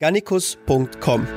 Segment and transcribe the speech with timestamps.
[0.00, 1.28] Gannikus.com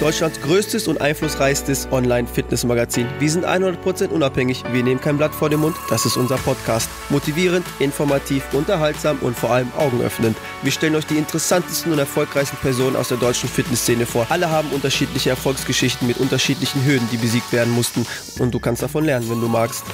[0.00, 3.06] Deutschlands größtes und einflussreichstes Online-Fitnessmagazin.
[3.18, 6.90] Wir sind 100% unabhängig, wir nehmen kein Blatt vor den Mund, das ist unser Podcast.
[7.08, 10.36] Motivierend, informativ, unterhaltsam und vor allem augenöffnend.
[10.62, 14.26] Wir stellen euch die interessantesten und erfolgreichsten Personen aus der deutschen Fitnessszene vor.
[14.28, 18.04] Alle haben unterschiedliche Erfolgsgeschichten mit unterschiedlichen Hürden, die besiegt werden mussten.
[18.38, 19.84] Und du kannst davon lernen, wenn du magst.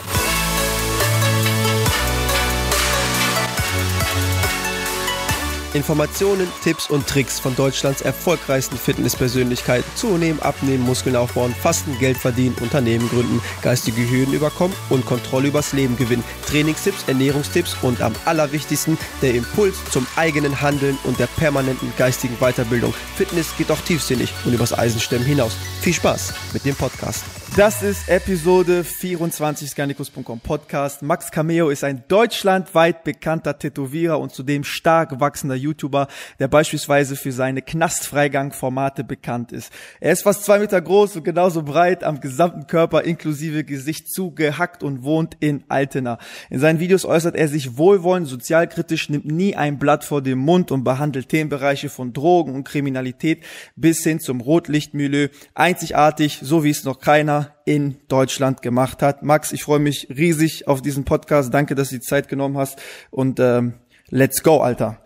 [5.76, 9.88] Informationen, Tipps und Tricks von Deutschlands erfolgreichsten Fitnesspersönlichkeiten.
[9.94, 15.72] Zunehmen, abnehmen, Muskeln aufbauen, fasten, Geld verdienen, Unternehmen gründen, geistige Hürden überkommen und Kontrolle übers
[15.72, 16.24] Leben gewinnen.
[16.46, 22.94] Trainingstipps, Ernährungstipps und am allerwichtigsten der Impuls zum eigenen Handeln und der permanenten geistigen Weiterbildung.
[23.16, 25.56] Fitness geht auch tiefsinnig und übers Eisenstemmen hinaus.
[25.80, 27.24] Viel Spaß mit dem Podcast.
[27.56, 31.00] Das ist Episode 24 Scannicus.com Podcast.
[31.00, 36.06] Max Cameo ist ein deutschlandweit bekannter Tätowierer und zudem stark wachsender YouTuber,
[36.38, 39.72] der beispielsweise für seine Knastfreigang-Formate bekannt ist.
[40.00, 44.82] Er ist fast zwei Meter groß und genauso breit am gesamten Körper inklusive Gesicht zugehackt
[44.82, 46.18] und wohnt in Altena.
[46.50, 50.72] In seinen Videos äußert er sich wohlwollend, sozialkritisch, nimmt nie ein Blatt vor den Mund
[50.72, 53.42] und behandelt Themenbereiche von Drogen und Kriminalität
[53.76, 59.22] bis hin zum Rotlichtmilieu einzigartig, so wie es noch keiner in Deutschland gemacht hat.
[59.22, 61.52] Max, ich freue mich riesig auf diesen Podcast.
[61.52, 62.80] Danke, dass du die Zeit genommen hast
[63.10, 63.74] und ähm,
[64.10, 65.00] let's go, Alter.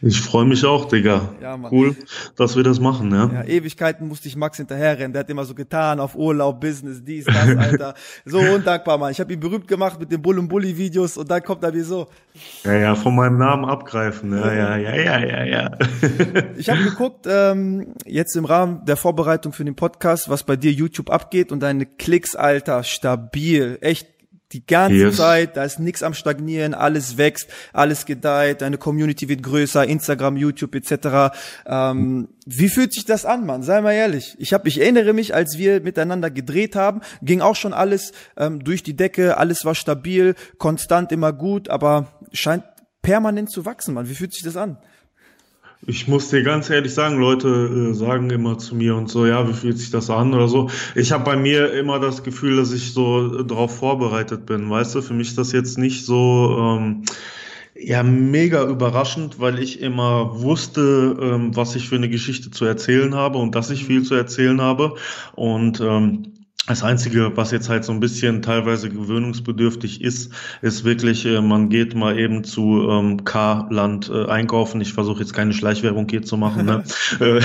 [0.00, 1.30] Ich freue mich auch, Digga.
[1.42, 1.96] Ja, cool,
[2.36, 3.30] dass wir das machen, ja.
[3.32, 5.12] Ja, Ewigkeiten musste ich Max hinterherrennen.
[5.12, 7.94] Der hat immer so getan auf Urlaub, Business, dies, das, Alter.
[8.24, 9.10] so undankbar, Mann.
[9.10, 11.74] Ich habe ihn berühmt gemacht mit den Bull und Bully Videos und dann kommt er
[11.74, 12.06] wie so.
[12.62, 14.32] Ja, ja, von meinem Namen abgreifen.
[14.32, 15.70] Ja, ja, ja, ja, ja, ja.
[16.56, 20.70] ich habe geguckt, ähm, jetzt im Rahmen der Vorbereitung für den Podcast, was bei dir
[20.70, 23.78] YouTube abgeht und deine Klicks, Alter, stabil.
[23.80, 24.17] Echt
[24.52, 25.16] die ganze yes.
[25.16, 30.36] Zeit, da ist nichts am Stagnieren, alles wächst, alles gedeiht, deine Community wird größer, Instagram,
[30.36, 31.36] YouTube etc.
[31.66, 33.62] Ähm, wie fühlt sich das an, Mann?
[33.62, 34.36] Sei mal ehrlich.
[34.38, 38.64] Ich hab, ich erinnere mich, als wir miteinander gedreht haben, ging auch schon alles ähm,
[38.64, 42.64] durch die Decke, alles war stabil, konstant immer gut, aber scheint
[43.02, 44.08] permanent zu wachsen, Mann.
[44.08, 44.78] Wie fühlt sich das an?
[45.88, 49.48] Ich muss dir ganz ehrlich sagen, Leute äh, sagen immer zu mir und so, ja,
[49.48, 50.68] wie fühlt sich das an oder so.
[50.94, 55.00] Ich habe bei mir immer das Gefühl, dass ich so darauf vorbereitet bin, weißt du.
[55.00, 57.04] Für mich ist das jetzt nicht so ähm,
[57.74, 63.14] ja mega überraschend, weil ich immer wusste, ähm, was ich für eine Geschichte zu erzählen
[63.14, 64.94] habe und dass ich viel zu erzählen habe
[65.36, 66.34] und ähm,
[66.68, 71.70] das Einzige, was jetzt halt so ein bisschen teilweise gewöhnungsbedürftig ist, ist wirklich, äh, man
[71.70, 74.80] geht mal eben zu ähm, K-Land äh, einkaufen.
[74.82, 76.66] Ich versuche jetzt keine Schleichwerbung hier zu machen.
[76.66, 76.84] Ne?
[77.20, 77.40] Äh,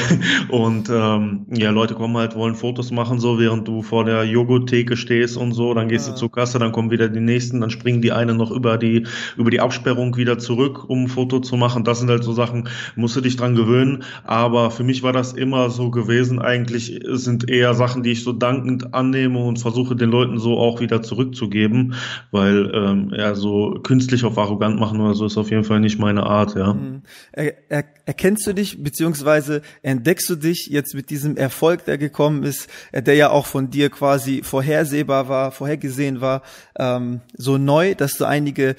[0.50, 4.98] und ähm, ja, Leute kommen halt, wollen Fotos machen, so während du vor der Joghurttheke
[4.98, 5.74] stehst und so.
[5.74, 6.14] Dann gehst ja.
[6.14, 9.08] du zur Kasse, dann kommen wieder die nächsten, dann springen die eine noch über die
[9.38, 11.84] über die Absperrung wieder zurück, um ein Foto zu machen.
[11.84, 14.04] Das sind halt so Sachen, musst du dich dran gewöhnen.
[14.26, 16.40] Aber für mich war das immer so gewesen.
[16.40, 20.58] Eigentlich sind eher Sachen, die ich so dankend an annehme und versuche den Leuten so
[20.58, 21.96] auch wieder zurückzugeben,
[22.32, 26.00] weil ähm, ja so künstlich auf arrogant machen oder so ist auf jeden Fall nicht
[26.00, 26.74] meine Art, ja.
[26.74, 27.04] Mhm.
[27.32, 32.44] Er, er, erkennst du dich beziehungsweise entdeckst du dich jetzt mit diesem Erfolg, der gekommen
[32.44, 36.42] ist, äh, der ja auch von dir quasi vorhersehbar war, vorhergesehen war,
[36.78, 38.76] ähm, so neu, dass du einige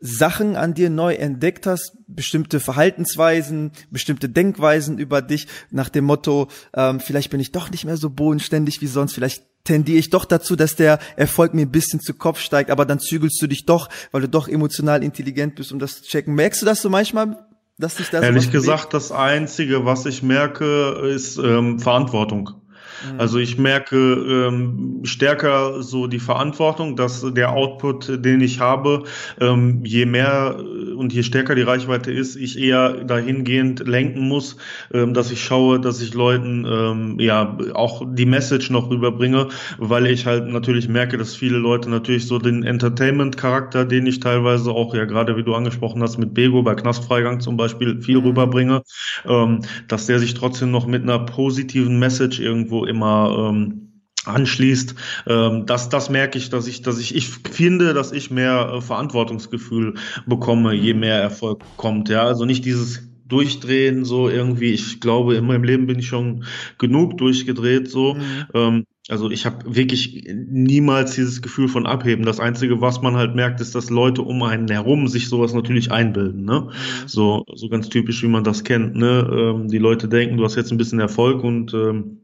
[0.00, 6.48] Sachen an dir neu entdeckt hast, bestimmte Verhaltensweisen, bestimmte Denkweisen über dich, nach dem Motto,
[6.74, 10.24] ähm, vielleicht bin ich doch nicht mehr so bodenständig wie sonst, vielleicht tendiere ich doch
[10.24, 13.66] dazu, dass der Erfolg mir ein bisschen zu Kopf steigt, aber dann zügelst du dich
[13.66, 16.34] doch, weil du doch emotional intelligent bist, um das zu checken.
[16.34, 17.46] Merkst du das so manchmal,
[17.78, 22.59] dass dich das Ehrlich gesagt, das Einzige, was ich merke, ist ähm, Verantwortung.
[23.04, 23.20] Mhm.
[23.20, 29.04] Also ich merke ähm, stärker so die Verantwortung, dass der Output, den ich habe,
[29.40, 30.58] ähm, je mehr
[30.96, 34.56] und je stärker die Reichweite ist, ich eher dahingehend lenken muss,
[34.92, 40.06] ähm, dass ich schaue, dass ich Leuten ähm, ja auch die Message noch rüberbringe, weil
[40.06, 44.94] ich halt natürlich merke, dass viele Leute natürlich so den Entertainment-Charakter, den ich teilweise auch
[44.94, 48.26] ja gerade wie du angesprochen hast mit Bego bei Knastfreigang zum Beispiel viel mhm.
[48.26, 48.82] rüberbringe,
[49.26, 53.90] ähm, dass der sich trotzdem noch mit einer positiven Message irgendwo immer ähm,
[54.24, 54.94] anschließt,
[55.26, 58.80] ähm, das, das merke ich, dass ich, dass ich, ich finde, dass ich mehr äh,
[58.80, 59.94] Verantwortungsgefühl
[60.26, 61.00] bekomme, je mhm.
[61.00, 62.08] mehr Erfolg kommt.
[62.08, 64.72] Ja, also nicht dieses Durchdrehen so irgendwie.
[64.72, 66.44] Ich glaube, in meinem Leben bin ich schon
[66.78, 68.14] genug durchgedreht so.
[68.14, 68.46] Mhm.
[68.54, 72.24] Ähm, also ich habe wirklich niemals dieses Gefühl von Abheben.
[72.24, 75.90] Das Einzige, was man halt merkt, ist, dass Leute um einen herum sich sowas natürlich
[75.90, 76.44] einbilden.
[76.44, 76.68] Ne?
[76.68, 77.08] Mhm.
[77.08, 78.94] So, so ganz typisch, wie man das kennt.
[78.96, 79.28] Ne?
[79.32, 82.18] Ähm, die Leute denken, du hast jetzt ein bisschen Erfolg und ähm,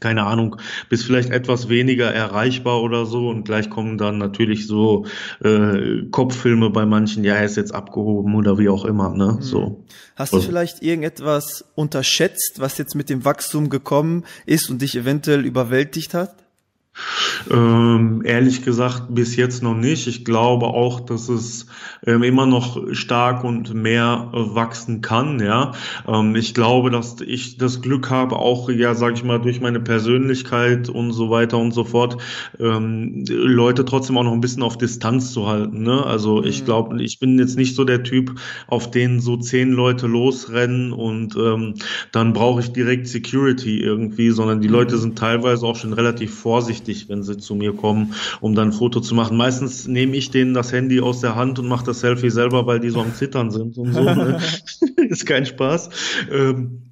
[0.00, 0.56] keine Ahnung,
[0.88, 5.06] bist vielleicht etwas weniger erreichbar oder so und gleich kommen dann natürlich so
[5.42, 9.38] äh, Kopffilme bei manchen, ja, er ist jetzt abgehoben oder wie auch immer, ne?
[9.38, 9.42] Mhm.
[9.42, 9.84] So.
[10.14, 15.44] Hast du vielleicht irgendetwas unterschätzt, was jetzt mit dem Wachstum gekommen ist und dich eventuell
[15.44, 16.47] überwältigt hat?
[17.50, 20.06] Ähm, ehrlich gesagt bis jetzt noch nicht.
[20.06, 21.66] Ich glaube auch, dass es
[22.06, 25.40] ähm, immer noch stark und mehr äh, wachsen kann.
[25.40, 25.72] Ja,
[26.06, 29.80] ähm, ich glaube, dass ich das Glück habe, auch ja, sage ich mal, durch meine
[29.80, 32.20] Persönlichkeit und so weiter und so fort,
[32.58, 35.82] ähm, Leute trotzdem auch noch ein bisschen auf Distanz zu halten.
[35.82, 36.04] Ne?
[36.04, 36.64] Also ich mhm.
[36.64, 38.34] glaube, ich bin jetzt nicht so der Typ,
[38.66, 41.74] auf den so zehn Leute losrennen und ähm,
[42.12, 45.00] dann brauche ich direkt Security irgendwie, sondern die Leute mhm.
[45.00, 48.72] sind teilweise auch schon relativ vorsichtig wichtig, wenn sie zu mir kommen, um dann ein
[48.72, 49.36] Foto zu machen.
[49.36, 52.80] Meistens nehme ich denen das Handy aus der Hand und mache das Selfie selber, weil
[52.80, 54.02] die so am Zittern sind und so.
[54.02, 54.38] Ne?
[55.08, 55.90] Ist kein Spaß.
[56.32, 56.87] Ähm,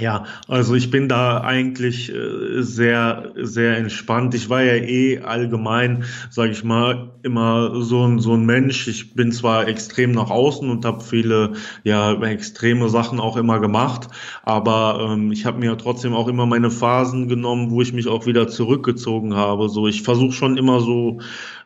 [0.00, 4.32] ja, also ich bin da eigentlich äh, sehr, sehr entspannt.
[4.32, 8.86] Ich war ja eh allgemein, sage ich mal, immer so ein so ein Mensch.
[8.86, 14.06] Ich bin zwar extrem nach außen und habe viele ja extreme Sachen auch immer gemacht,
[14.44, 18.24] aber ähm, ich habe mir trotzdem auch immer meine Phasen genommen, wo ich mich auch
[18.24, 19.68] wieder zurückgezogen habe.
[19.68, 21.18] So, ich versuche schon immer so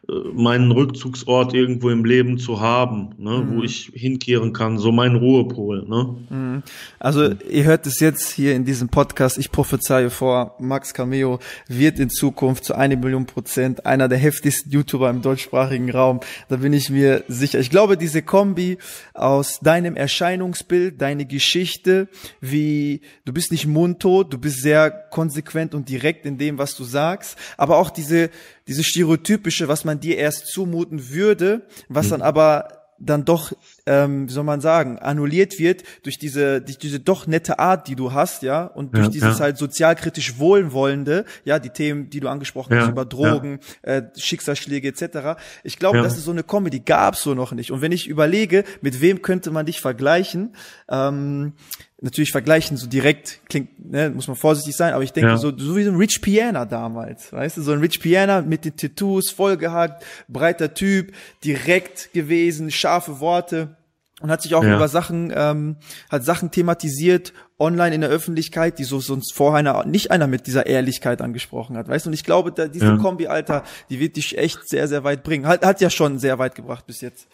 [0.08, 3.56] meinen Rückzugsort irgendwo im Leben zu haben, ne, mhm.
[3.56, 5.86] wo ich hinkehren kann, so mein Ruhepol.
[5.88, 6.16] Ne?
[6.28, 6.62] Mhm.
[6.98, 11.38] Also ihr hört es jetzt hier in diesem Podcast, ich prophezeie vor, Max Cameo
[11.68, 16.18] wird in Zukunft zu einer Million Prozent einer der heftigsten YouTuber im deutschsprachigen Raum.
[16.48, 17.60] Da bin ich mir sicher.
[17.60, 18.78] Ich glaube, diese Kombi
[19.14, 22.08] aus deinem Erscheinungsbild, deine Geschichte,
[22.40, 26.82] wie du bist nicht mundtot, du bist sehr konsequent und direkt in dem, was du
[26.82, 28.30] sagst, aber auch diese
[28.68, 32.10] diese stereotypische, was man dir erst zumuten würde, was mhm.
[32.10, 33.52] dann aber dann doch,
[33.84, 37.96] ähm, wie soll man sagen, annulliert wird durch diese, durch diese doch nette Art, die
[37.96, 39.44] du hast, ja, und durch ja, dieses ja.
[39.44, 44.88] halt sozialkritisch Wohlwollende, ja, die Themen, die du angesprochen ja, hast über Drogen, äh, Schicksalsschläge
[44.88, 45.40] etc.
[45.64, 47.72] Ich glaube, das ist so eine Comedy, gab's so noch nicht.
[47.72, 50.54] Und wenn ich überlege, mit wem könnte man dich vergleichen,
[50.88, 51.54] ähm,
[52.02, 55.36] natürlich vergleichen so direkt klingt, ne, muss man vorsichtig sein, aber ich denke ja.
[55.36, 58.64] so, so wie so ein Rich Piana damals, weißt du, so ein Rich Piana mit
[58.64, 61.12] den Tattoos, vollgehackt, breiter Typ,
[61.44, 63.76] direkt gewesen, scharfe Worte
[64.20, 64.76] und hat sich auch ja.
[64.76, 65.76] über Sachen, ähm,
[66.10, 70.66] hat Sachen thematisiert online in der Öffentlichkeit, die so sonst vorher nicht einer mit dieser
[70.66, 72.96] Ehrlichkeit angesprochen hat, weißt du, und ich glaube, da, diese ja.
[72.96, 76.38] Kombi, Alter, die wird dich echt sehr, sehr weit bringen, hat, hat ja schon sehr
[76.38, 77.28] weit gebracht bis jetzt.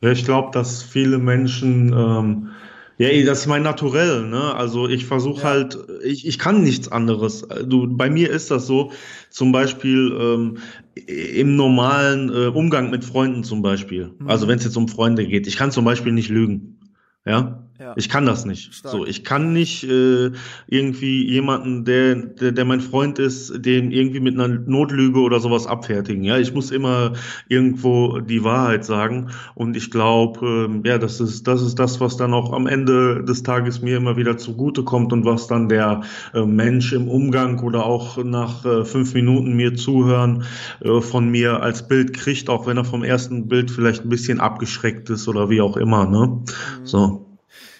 [0.00, 2.50] Ja, ich glaube, dass viele Menschen ähm,
[2.98, 4.54] ja, das ist mein Naturell, ne?
[4.54, 5.48] Also ich versuche ja.
[5.48, 7.46] halt, ich, ich kann nichts anderes.
[7.66, 8.92] Du, bei mir ist das so,
[9.28, 10.58] zum Beispiel ähm,
[11.06, 14.12] im normalen äh, Umgang mit Freunden zum Beispiel.
[14.18, 14.28] Mhm.
[14.28, 16.78] Also wenn es jetzt um Freunde geht, ich kann zum Beispiel nicht lügen.
[17.26, 17.92] Ja, ja.
[17.96, 18.74] Ich kann das nicht.
[18.74, 18.92] Stark.
[18.92, 20.30] So, ich kann nicht äh,
[20.66, 25.66] irgendwie jemanden, der, der, der mein Freund ist, den irgendwie mit einer Notlüge oder sowas
[25.66, 26.24] abfertigen.
[26.24, 27.12] Ja, ich muss immer
[27.48, 29.30] irgendwo die Wahrheit sagen.
[29.54, 33.22] Und ich glaube, äh, ja, das ist, das ist das, was dann auch am Ende
[33.24, 36.00] des Tages mir immer wieder zugute kommt und was dann der
[36.32, 40.44] äh, Mensch im Umgang oder auch nach äh, fünf Minuten mir zuhören
[40.80, 44.40] äh, von mir als Bild kriegt, auch wenn er vom ersten Bild vielleicht ein bisschen
[44.40, 46.06] abgeschreckt ist oder wie auch immer.
[46.06, 46.26] Ne?
[46.26, 46.86] Mhm.
[46.86, 47.25] So.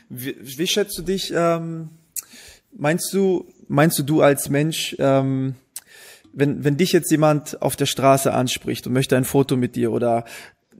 [0.08, 1.32] Wie, wie schätzt du dich?
[1.34, 1.90] Ähm,
[2.72, 5.54] meinst du, meinst du, du als Mensch, ähm,
[6.32, 9.92] wenn, wenn dich jetzt jemand auf der Straße anspricht und möchte ein Foto mit dir
[9.92, 10.24] oder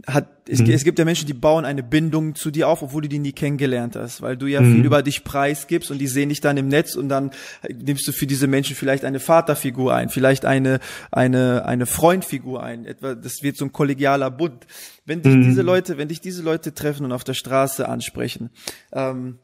[0.06, 0.70] hat, es, mhm.
[0.70, 3.32] es gibt ja Menschen, die bauen eine Bindung zu dir auf, obwohl du die nie
[3.32, 4.74] kennengelernt hast, weil du ja mhm.
[4.74, 7.30] viel über dich preisgibst und die sehen dich dann im Netz und dann
[7.72, 12.84] nimmst du für diese Menschen vielleicht eine Vaterfigur ein, vielleicht eine, eine, eine Freundfigur ein,
[12.84, 14.66] etwa, das wird so ein kollegialer Bund.
[15.04, 15.42] Wenn dich mhm.
[15.44, 18.50] diese Leute, wenn dich diese Leute treffen und auf der Straße ansprechen,
[18.92, 19.38] ähm,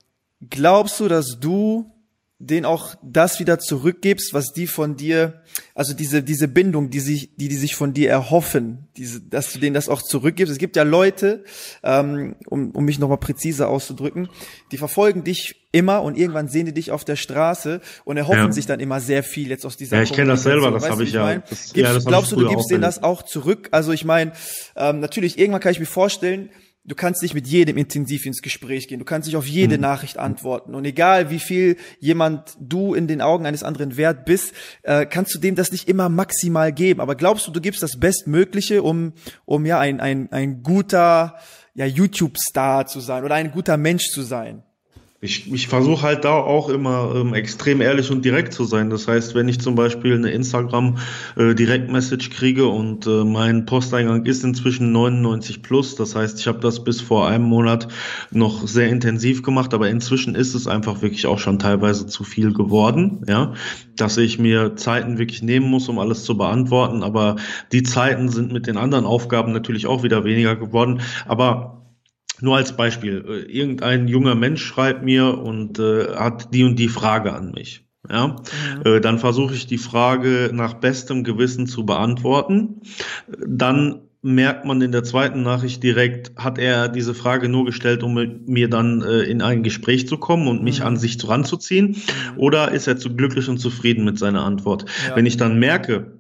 [0.50, 1.90] glaubst du, dass du
[2.42, 5.42] denen auch das wieder zurückgibst, was die von dir,
[5.74, 9.60] also diese, diese Bindung, die sich, die, die sich von dir erhoffen, diese, dass du
[9.60, 10.50] denen das auch zurückgibst.
[10.50, 11.44] Es gibt ja Leute,
[11.84, 14.28] ähm, um, um mich nochmal präziser auszudrücken,
[14.72, 18.52] die verfolgen dich immer und irgendwann sehen die dich auf der Straße und erhoffen ja.
[18.52, 21.04] sich dann immer sehr viel jetzt aus dieser Ja, ich kenne das selber, das habe
[21.04, 21.36] ich ja.
[21.36, 23.68] Das, Gibst, ja das glaubst du, du gibst denen das auch zurück?
[23.70, 24.32] Also ich meine,
[24.74, 26.50] ähm, natürlich, irgendwann kann ich mir vorstellen,
[26.84, 28.98] Du kannst nicht mit jedem intensiv ins Gespräch gehen.
[28.98, 29.82] Du kannst nicht auf jede mhm.
[29.82, 30.74] Nachricht antworten.
[30.74, 35.32] Und egal, wie viel jemand du in den Augen eines anderen wert bist, äh, kannst
[35.32, 37.00] du dem das nicht immer maximal geben.
[37.00, 39.12] Aber glaubst du, du gibst das Bestmögliche, um,
[39.44, 41.38] um ja ein, ein, ein guter
[41.74, 44.64] ja, YouTube-Star zu sein oder ein guter Mensch zu sein?
[45.24, 48.90] Ich, ich versuche halt da auch immer ähm, extrem ehrlich und direkt zu sein.
[48.90, 50.98] Das heißt, wenn ich zum Beispiel eine Instagram
[51.36, 56.58] äh, Direktmessage kriege und äh, mein Posteingang ist inzwischen 99 plus, das heißt, ich habe
[56.58, 57.86] das bis vor einem Monat
[58.32, 62.52] noch sehr intensiv gemacht, aber inzwischen ist es einfach wirklich auch schon teilweise zu viel
[62.52, 63.54] geworden, ja,
[63.94, 67.04] dass ich mir Zeiten wirklich nehmen muss, um alles zu beantworten.
[67.04, 67.36] Aber
[67.70, 71.00] die Zeiten sind mit den anderen Aufgaben natürlich auch wieder weniger geworden.
[71.28, 71.81] Aber
[72.42, 76.88] nur als Beispiel, äh, irgendein junger Mensch schreibt mir und äh, hat die und die
[76.88, 77.84] Frage an mich.
[78.10, 78.82] Ja, mhm.
[78.84, 82.80] äh, dann versuche ich die Frage nach bestem Gewissen zu beantworten.
[83.46, 88.14] Dann merkt man in der zweiten Nachricht direkt, hat er diese Frage nur gestellt, um
[88.14, 90.86] mit mir dann äh, in ein Gespräch zu kommen und mich mhm.
[90.86, 91.88] an sich ranzuziehen?
[91.88, 92.38] Mhm.
[92.38, 94.84] Oder ist er zu glücklich und zufrieden mit seiner Antwort?
[95.08, 95.16] Ja.
[95.16, 96.18] Wenn ich dann merke,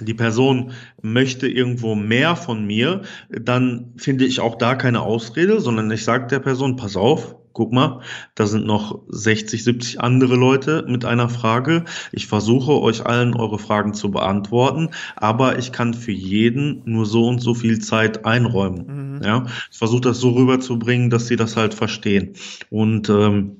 [0.00, 0.72] die Person
[1.02, 6.26] möchte irgendwo mehr von mir, dann finde ich auch da keine Ausrede, sondern ich sage
[6.26, 8.00] der Person, pass auf, guck mal,
[8.34, 11.86] da sind noch 60, 70 andere Leute mit einer Frage.
[12.12, 17.26] Ich versuche euch allen eure Fragen zu beantworten, aber ich kann für jeden nur so
[17.26, 19.16] und so viel Zeit einräumen.
[19.16, 19.22] Mhm.
[19.24, 22.34] Ja, ich versuche das so rüberzubringen, dass sie das halt verstehen.
[22.68, 23.56] Und ähm,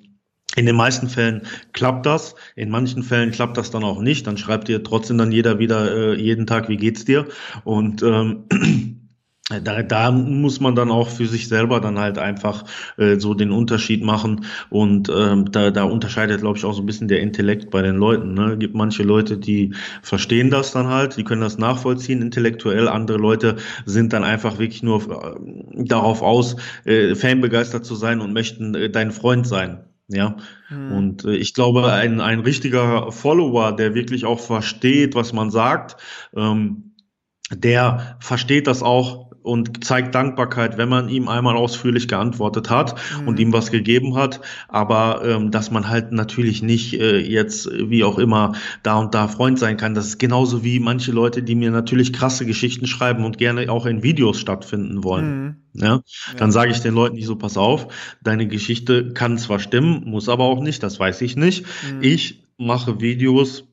[0.56, 4.26] in den meisten Fällen klappt das, in manchen Fällen klappt das dann auch nicht.
[4.26, 7.26] Dann schreibt dir trotzdem dann jeder wieder äh, jeden Tag, wie geht's dir?
[7.64, 8.44] Und ähm,
[9.62, 12.64] da, da muss man dann auch für sich selber dann halt einfach
[12.96, 16.86] äh, so den Unterschied machen und ähm, da, da unterscheidet glaube ich auch so ein
[16.86, 18.34] bisschen der Intellekt bei den Leuten.
[18.34, 18.56] Ne?
[18.58, 22.88] Gibt manche Leute, die verstehen das dann halt, die können das nachvollziehen intellektuell.
[22.88, 28.32] Andere Leute sind dann einfach wirklich nur äh, darauf aus, äh, fanbegeistert zu sein und
[28.32, 29.84] möchten äh, dein Freund sein.
[30.08, 30.36] Ja,
[30.68, 30.92] hm.
[30.92, 36.00] und äh, ich glaube, ein, ein richtiger Follower, der wirklich auch versteht, was man sagt,
[36.36, 36.94] ähm,
[37.50, 43.28] der versteht das auch und zeigt Dankbarkeit, wenn man ihm einmal ausführlich geantwortet hat mhm.
[43.28, 44.40] und ihm was gegeben hat.
[44.68, 49.28] Aber ähm, dass man halt natürlich nicht äh, jetzt wie auch immer da und da
[49.28, 49.94] Freund sein kann.
[49.94, 53.86] Das ist genauso wie manche Leute, die mir natürlich krasse Geschichten schreiben und gerne auch
[53.86, 55.44] in Videos stattfinden wollen.
[55.44, 55.56] Mhm.
[55.74, 56.00] Ja,
[56.38, 57.88] dann sage ich den Leuten nicht so, pass auf,
[58.22, 61.64] deine Geschichte kann zwar stimmen, muss aber auch nicht, das weiß ich nicht.
[61.64, 62.02] Mhm.
[62.02, 63.64] Ich mache Videos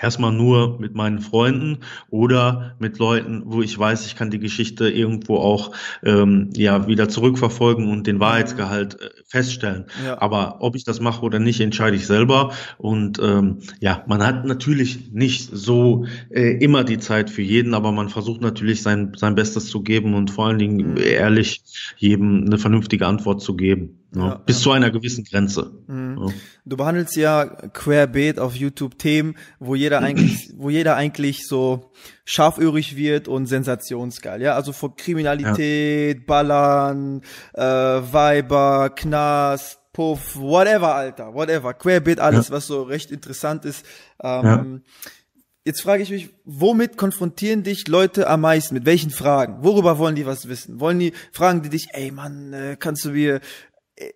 [0.00, 1.78] erstmal nur mit meinen Freunden
[2.10, 5.72] oder mit Leuten, wo ich weiß, ich kann die Geschichte irgendwo auch
[6.04, 9.86] ähm, ja wieder zurückverfolgen und den Wahrheitsgehalt äh, feststellen.
[10.04, 10.20] Ja.
[10.20, 12.52] Aber ob ich das mache oder nicht, entscheide ich selber.
[12.78, 17.92] Und ähm, ja, man hat natürlich nicht so äh, immer die Zeit für jeden, aber
[17.92, 20.96] man versucht natürlich sein sein Bestes zu geben und vor allen Dingen mhm.
[20.98, 21.62] ehrlich
[21.96, 23.98] jedem eine vernünftige Antwort zu geben.
[24.24, 24.62] Ja, bis ja.
[24.62, 25.72] zu einer gewissen Grenze.
[25.86, 26.32] Mhm.
[26.64, 31.92] Du behandelst ja querbeet auf YouTube Themen, wo jeder eigentlich, wo jeder eigentlich so
[32.24, 34.42] scharföhrig wird und sensationsgeil.
[34.42, 37.22] Ja, also von Kriminalität, Ballern,
[37.54, 41.74] äh, Weiber, Knast, Puff, whatever, Alter, whatever.
[41.74, 43.84] Querbeet, alles, was so recht interessant ist.
[44.22, 44.82] Ähm,
[45.66, 48.72] Jetzt frage ich mich, womit konfrontieren dich Leute am meisten?
[48.72, 49.64] Mit welchen Fragen?
[49.64, 50.78] Worüber wollen die was wissen?
[50.78, 53.40] Wollen die, fragen die dich, ey Mann, äh, kannst du mir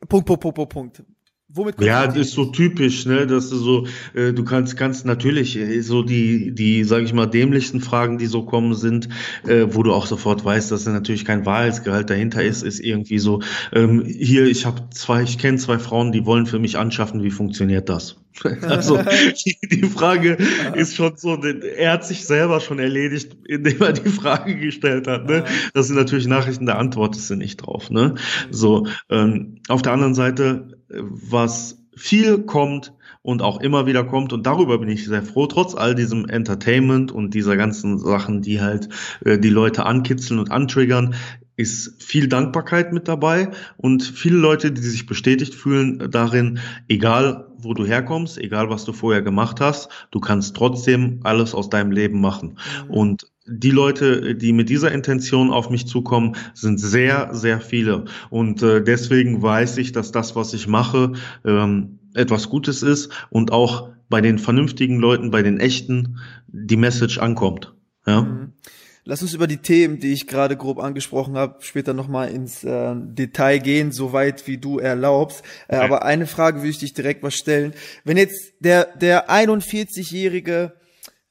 [0.09, 1.03] Punkt, Punkt, Punkt, Punkt, Punkt.
[1.53, 5.57] Womit ja, das ist so typisch, ne, dass du so, äh, du kannst, kannst natürlich
[5.57, 9.09] äh, so die, die, sage ich mal, dämlichsten Fragen, die so kommen, sind,
[9.47, 13.19] äh, wo du auch sofort weißt, dass da natürlich kein Wahrheitsgehalt dahinter ist, ist irgendwie
[13.19, 13.43] so,
[13.73, 17.31] ähm, hier, ich habe zwei, ich kenne zwei Frauen, die wollen für mich anschaffen, wie
[17.31, 18.17] funktioniert das?
[18.63, 18.99] Also
[19.45, 20.39] die, die Frage
[20.75, 25.27] ist schon so, er hat sich selber schon erledigt, indem er die Frage gestellt hat.
[25.27, 25.45] Ne?
[25.75, 27.91] Das sind natürlich Nachrichten, da antwortest du nicht drauf.
[27.91, 28.15] Ne?
[28.51, 32.93] So, ähm, auf der anderen Seite was viel kommt
[33.23, 34.33] und auch immer wieder kommt.
[34.33, 38.61] Und darüber bin ich sehr froh, trotz all diesem Entertainment und dieser ganzen Sachen, die
[38.61, 38.89] halt
[39.25, 41.15] äh, die Leute ankitzeln und antriggern,
[41.61, 47.75] ist viel Dankbarkeit mit dabei und viele Leute, die sich bestätigt fühlen darin, egal wo
[47.75, 52.21] du herkommst, egal was du vorher gemacht hast, du kannst trotzdem alles aus deinem Leben
[52.21, 52.59] machen.
[52.89, 52.91] Mhm.
[52.91, 58.05] Und die Leute, die mit dieser Intention auf mich zukommen, sind sehr, sehr viele.
[58.31, 61.13] Und äh, deswegen weiß ich, dass das, was ich mache,
[61.45, 67.19] ähm, etwas Gutes ist und auch bei den vernünftigen Leuten, bei den echten, die Message
[67.19, 67.75] ankommt.
[68.07, 68.23] Ja.
[68.23, 68.53] Mhm.
[69.11, 72.95] Lass uns über die Themen, die ich gerade grob angesprochen habe, später nochmal ins äh,
[72.95, 75.43] Detail gehen, soweit wie du erlaubst.
[75.67, 75.85] Äh, okay.
[75.85, 77.75] Aber eine Frage würde ich dich direkt was stellen.
[78.05, 80.75] Wenn jetzt der, der 41-jährige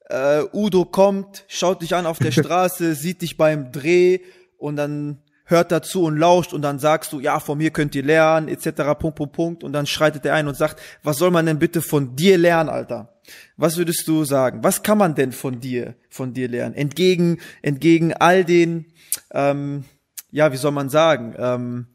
[0.10, 4.20] äh, Udo kommt, schaut dich an auf der Straße, sieht dich beim Dreh
[4.58, 8.04] und dann hört dazu und lauscht und dann sagst du, ja, von mir könnt ihr
[8.04, 9.64] lernen, etc., Punkt, Punkt, Punkt.
[9.64, 12.70] Und dann schreitet er ein und sagt, was soll man denn bitte von dir lernen,
[12.70, 13.20] Alter?
[13.58, 14.64] Was würdest du sagen?
[14.64, 16.76] Was kann man denn von dir, von dir lernen?
[16.76, 18.86] Entgegen, entgegen all den,
[19.32, 19.86] ähm,
[20.32, 21.88] ja, wie soll man sagen, ähm,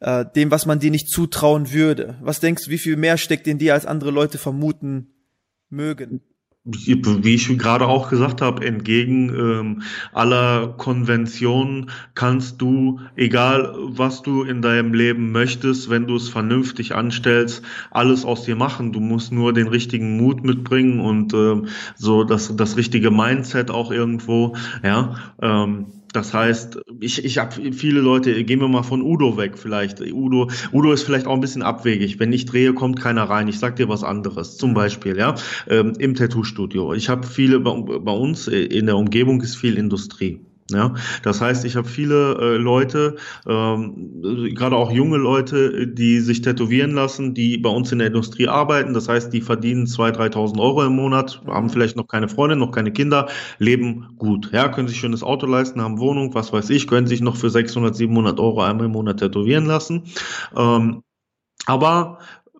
[0.00, 2.16] äh, dem, was man dir nicht zutrauen würde?
[2.20, 5.14] Was denkst du, wie viel mehr steckt in dir, als andere Leute vermuten
[5.70, 6.20] mögen?
[6.70, 9.82] Wie ich gerade auch gesagt habe, entgegen ähm,
[10.12, 16.94] aller Konventionen kannst du, egal was du in deinem Leben möchtest, wenn du es vernünftig
[16.94, 18.92] anstellst, alles aus dir machen.
[18.92, 23.90] Du musst nur den richtigen Mut mitbringen und ähm, so das, das richtige Mindset auch
[23.90, 25.16] irgendwo, ja.
[25.40, 25.86] Ähm,
[26.18, 30.00] das heißt, ich, ich habe viele Leute, gehen wir mal von Udo weg vielleicht.
[30.00, 32.18] Udo, Udo ist vielleicht auch ein bisschen abwegig.
[32.18, 33.46] Wenn ich drehe, kommt keiner rein.
[33.46, 34.56] Ich sag dir was anderes.
[34.56, 35.36] Zum Beispiel, ja,
[35.68, 36.92] ähm, im Tattoo-Studio.
[36.94, 40.40] Ich habe viele bei, bei uns in der Umgebung ist viel Industrie.
[40.70, 44.22] Ja, das heißt, ich habe viele äh, Leute, ähm,
[44.54, 48.92] gerade auch junge Leute, die sich tätowieren lassen, die bei uns in der Industrie arbeiten.
[48.92, 52.72] Das heißt, die verdienen 2.000, 3.000 Euro im Monat, haben vielleicht noch keine Freundin, noch
[52.72, 54.50] keine Kinder, leben gut.
[54.52, 57.48] Ja, können sich schönes Auto leisten, haben Wohnung, was weiß ich, können sich noch für
[57.48, 60.02] 600, 700 Euro einmal im Monat tätowieren lassen.
[60.54, 61.02] Ähm,
[61.68, 62.18] aber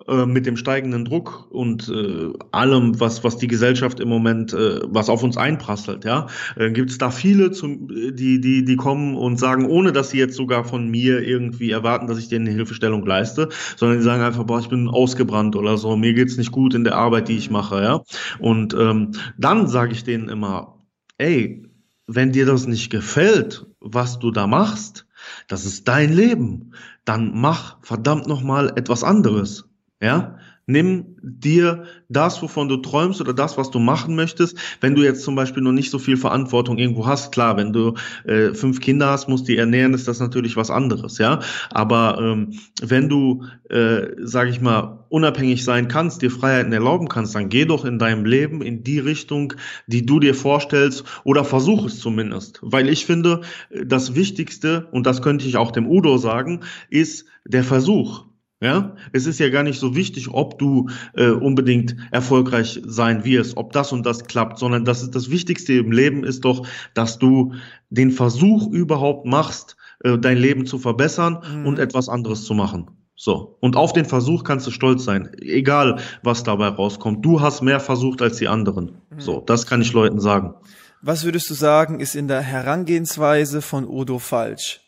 [0.08, 4.80] äh, mit dem steigenden Druck und äh, allem, was, was die Gesellschaft im Moment, äh,
[4.84, 9.16] was auf uns einprasselt, ja, äh, gibt es da viele, zum, die, die, die kommen
[9.16, 12.56] und sagen, ohne dass sie jetzt sogar von mir irgendwie erwarten, dass ich denen eine
[12.56, 16.52] Hilfestellung leiste, sondern die sagen einfach, boah, ich bin ausgebrannt oder so, mir geht's nicht
[16.52, 18.02] gut in der Arbeit, die ich mache, ja.
[18.38, 20.78] Und ähm, dann sage ich denen immer,
[21.18, 21.64] ey,
[22.06, 25.06] wenn dir das nicht gefällt, was du da machst,
[25.46, 26.72] das ist dein Leben,
[27.04, 29.67] dann mach verdammt nochmal etwas anderes.
[30.00, 30.38] Ja,
[30.68, 34.56] nimm dir das, wovon du träumst oder das, was du machen möchtest.
[34.80, 37.94] Wenn du jetzt zum Beispiel noch nicht so viel Verantwortung irgendwo hast, klar, wenn du
[38.24, 41.40] äh, fünf Kinder hast, musst die ernähren, ist das natürlich was anderes, ja.
[41.70, 47.34] Aber ähm, wenn du, äh, sage ich mal, unabhängig sein kannst, dir Freiheiten erlauben kannst,
[47.34, 49.54] dann geh doch in deinem Leben in die Richtung,
[49.88, 52.60] die du dir vorstellst oder versuch es zumindest.
[52.62, 53.40] Weil ich finde,
[53.84, 58.27] das Wichtigste, und das könnte ich auch dem Udo sagen, ist der Versuch.
[58.60, 63.56] Ja, es ist ja gar nicht so wichtig, ob du äh, unbedingt erfolgreich sein wirst,
[63.56, 67.20] ob das und das klappt, sondern das ist das Wichtigste im Leben ist doch, dass
[67.20, 67.52] du
[67.88, 71.66] den Versuch überhaupt machst, äh, dein Leben zu verbessern mhm.
[71.66, 72.90] und etwas anderes zu machen.
[73.14, 73.56] So.
[73.60, 75.30] Und auf den Versuch kannst du stolz sein.
[75.40, 77.24] Egal, was dabei rauskommt.
[77.24, 78.98] Du hast mehr versucht als die anderen.
[79.10, 79.20] Mhm.
[79.20, 79.40] So.
[79.40, 80.54] Das kann ich Leuten sagen.
[81.00, 84.80] Was würdest du sagen, ist in der Herangehensweise von Udo falsch?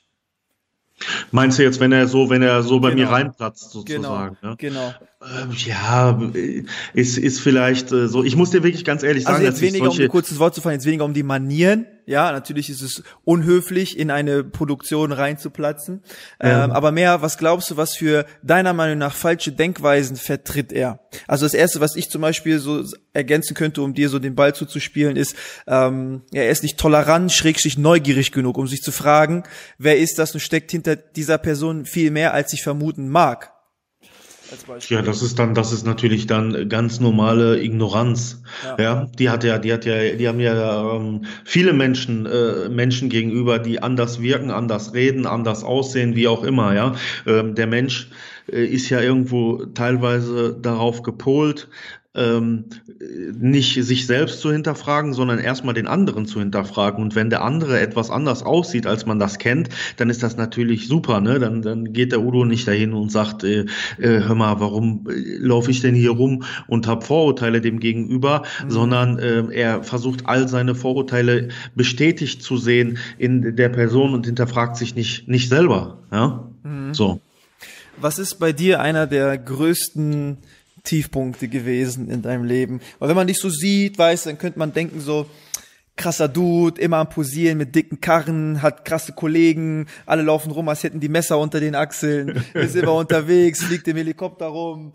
[1.31, 3.03] Meinst du jetzt, wenn er so, wenn er so bei genau.
[3.03, 4.37] mir reinplatzt, sozusagen?
[4.41, 4.51] Genau.
[4.51, 4.57] Ne?
[4.59, 4.95] genau.
[5.23, 6.19] Ähm, ja,
[6.95, 8.25] ist, ist vielleicht äh, so.
[8.25, 10.55] Ich muss dir wirklich ganz ehrlich also sagen, also jetzt weniger um ein kurzes Wort
[10.55, 11.87] zu fallen, jetzt weniger um die Manieren.
[12.11, 16.03] Ja, natürlich ist es unhöflich, in eine Produktion reinzuplatzen.
[16.43, 16.65] Ja.
[16.65, 20.99] Ähm, aber mehr, was glaubst du, was für deiner Meinung nach falsche Denkweisen vertritt er?
[21.29, 24.57] Also das erste, was ich zum Beispiel so ergänzen könnte, um dir so den Ball
[24.57, 25.37] zuzuspielen, ist,
[25.69, 29.45] ähm, ja, er ist nicht tolerant, schrägstrich neugierig genug, um sich zu fragen,
[29.79, 33.53] wer ist das und steckt hinter dieser Person viel mehr, als ich vermuten mag
[34.51, 34.97] als Beispiel.
[34.97, 38.43] Ja, das ist dann, das ist natürlich dann ganz normale Ignoranz.
[38.65, 42.69] Ja, ja die hat ja, die hat ja, die haben ja ähm, viele Menschen, äh,
[42.69, 46.75] Menschen gegenüber, die anders wirken, anders reden, anders aussehen, wie auch immer.
[46.75, 46.95] Ja,
[47.27, 48.11] ähm, der Mensch
[48.53, 51.69] äh, ist ja irgendwo teilweise darauf gepolt,
[52.15, 52.65] ähm,
[53.39, 57.03] nicht sich selbst zu hinterfragen, sondern erstmal den anderen zu hinterfragen.
[57.03, 60.89] Und wenn der andere etwas anders aussieht, als man das kennt, dann ist das natürlich
[60.89, 61.21] super.
[61.21, 61.39] Ne?
[61.39, 63.61] Dann, dann geht der Udo nicht dahin und sagt, äh,
[63.99, 68.43] äh, hör mal, warum äh, laufe ich denn hier rum und habe Vorurteile dem gegenüber,
[68.65, 68.71] mhm.
[68.71, 74.77] sondern äh, er versucht all seine Vorurteile bestätigt zu sehen in der Person und hinterfragt
[74.77, 76.03] sich nicht, nicht selber.
[76.11, 76.51] Ja?
[76.65, 76.93] Mhm.
[76.93, 77.21] So.
[78.01, 80.39] Was ist bei dir einer der größten
[80.85, 82.81] Tiefpunkte gewesen in deinem Leben?
[82.99, 85.27] Weil wenn man dich so sieht, weißt, dann könnte man denken so,
[85.97, 90.83] krasser Dude, immer am Posieren mit dicken Karren, hat krasse Kollegen, alle laufen rum, als
[90.83, 94.95] hätten die Messer unter den Achseln, ist immer unterwegs, fliegt im Helikopter rum.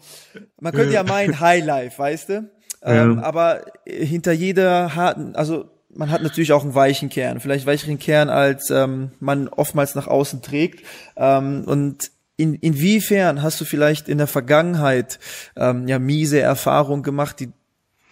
[0.60, 2.50] Man könnte ja meinen Highlife, weißt du?
[2.82, 8.00] Ähm, aber hinter jeder harten, also man hat natürlich auch einen weichen Kern, vielleicht weicheren
[8.00, 10.86] Kern, als ähm, man oftmals nach außen trägt.
[11.15, 15.19] Ähm, und in, inwiefern hast du vielleicht in der Vergangenheit
[15.56, 17.50] ähm, ja miese Erfahrungen gemacht, die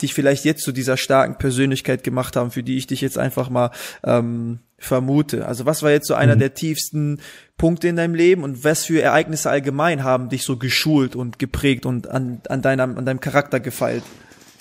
[0.01, 3.49] dich vielleicht jetzt zu dieser starken Persönlichkeit gemacht haben, für die ich dich jetzt einfach
[3.49, 3.71] mal
[4.03, 5.47] ähm, vermute.
[5.47, 6.39] Also was war jetzt so einer mhm.
[6.39, 7.19] der tiefsten
[7.57, 11.86] Punkte in deinem Leben und was für Ereignisse allgemein haben dich so geschult und geprägt
[11.86, 14.03] und an, an, deinem, an deinem Charakter gefeilt?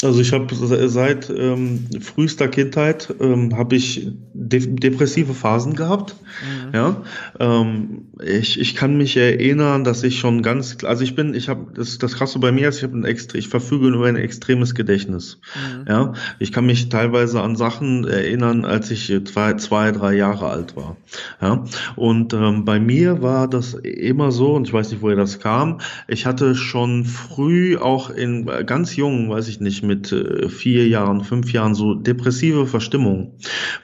[0.02, 0.52] Also ich habe
[0.88, 6.16] seit ähm, frühester Kindheit ähm, habe ich de depressive Phasen gehabt.
[6.42, 6.74] Mhm.
[6.74, 7.02] Ja,
[7.38, 11.72] ähm, ich, ich kann mich erinnern, dass ich schon ganz, also ich bin, ich habe
[11.74, 14.74] das das krasse bei mir ist, ich habe ein extra, ich verfüge über ein extremes
[14.74, 15.38] Gedächtnis.
[15.54, 15.84] Mhm.
[15.88, 20.74] Ja, ich kann mich teilweise an Sachen erinnern, als ich zwei, zwei drei Jahre alt
[20.74, 20.96] war.
[21.40, 25.38] Ja, und ähm, bei mir war das immer so, und ich weiß nicht, woher das
[25.38, 25.80] kam.
[26.08, 31.22] Ich hatte schon früh auch in ganz jung, weiß ich nicht, mit äh, vier Jahren,
[31.22, 33.34] fünf Jahren so depressive Verstimmung,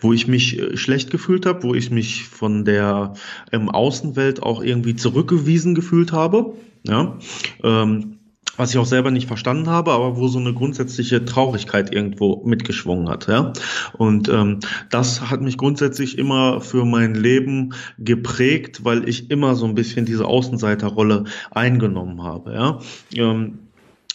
[0.01, 3.13] wo ich mich äh, schlecht gefühlt habe, wo ich mich von der
[3.53, 6.55] ähm, Außenwelt auch irgendwie zurückgewiesen gefühlt habe.
[6.87, 7.19] Ja.
[7.63, 8.15] Ähm,
[8.57, 13.09] was ich auch selber nicht verstanden habe, aber wo so eine grundsätzliche Traurigkeit irgendwo mitgeschwungen
[13.09, 13.29] hat.
[13.29, 13.53] Ja?
[13.97, 14.59] Und ähm,
[14.91, 20.07] das hat mich grundsätzlich immer für mein Leben geprägt, weil ich immer so ein bisschen
[20.07, 22.53] diese Außenseiterrolle eingenommen habe.
[22.53, 22.81] Ja?
[23.15, 23.61] Ähm,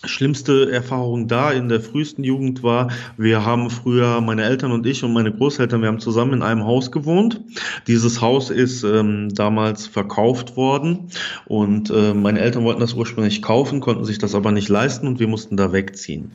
[0.06, 5.04] schlimmste Erfahrung da in der frühesten Jugend war, wir haben früher, meine Eltern und ich
[5.04, 7.42] und meine Großeltern, wir haben zusammen in einem Haus gewohnt.
[7.88, 11.10] Dieses Haus ist ähm, damals verkauft worden
[11.46, 15.20] und äh, meine Eltern wollten das ursprünglich kaufen, konnten sich das aber nicht leisten und
[15.20, 16.32] wir mussten da wegziehen.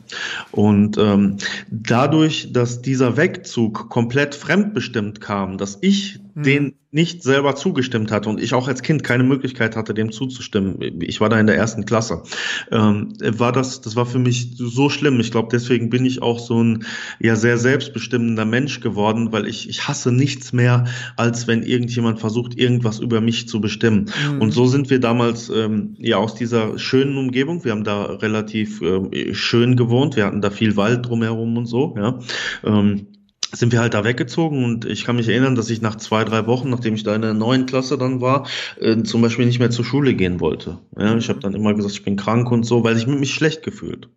[0.51, 1.37] Und ähm,
[1.71, 6.43] dadurch, dass dieser Wegzug komplett fremdbestimmt kam, dass ich mhm.
[6.43, 11.03] den nicht selber zugestimmt hatte und ich auch als Kind keine Möglichkeit hatte, dem zuzustimmen.
[11.03, 12.23] Ich war da in der ersten Klasse.
[12.71, 15.21] Ähm, war das, das war für mich so schlimm.
[15.21, 16.87] Ich glaube, deswegen bin ich auch so ein
[17.21, 20.87] ja sehr selbstbestimmender Mensch geworden, weil ich, ich hasse nichts mehr,
[21.17, 24.11] als wenn irgendjemand versucht, irgendwas über mich zu bestimmen.
[24.33, 24.41] Mhm.
[24.41, 27.65] Und so sind wir damals ähm, ja aus dieser schönen Umgebung.
[27.65, 30.17] Wir haben da relativ äh, schön gewohnt.
[30.17, 32.19] Wir hatten da viel Wald drumherum und so, ja.
[32.65, 33.09] Ähm,
[33.53, 36.47] sind wir halt da weggezogen und ich kann mich erinnern, dass ich nach zwei, drei
[36.47, 38.47] Wochen, nachdem ich da in der neuen Klasse dann war,
[38.81, 40.79] äh, zum Beispiel nicht mehr zur Schule gehen wollte.
[40.97, 43.63] Ja, ich habe dann immer gesagt, ich bin krank und so, weil ich mich schlecht
[43.63, 44.09] gefühlt.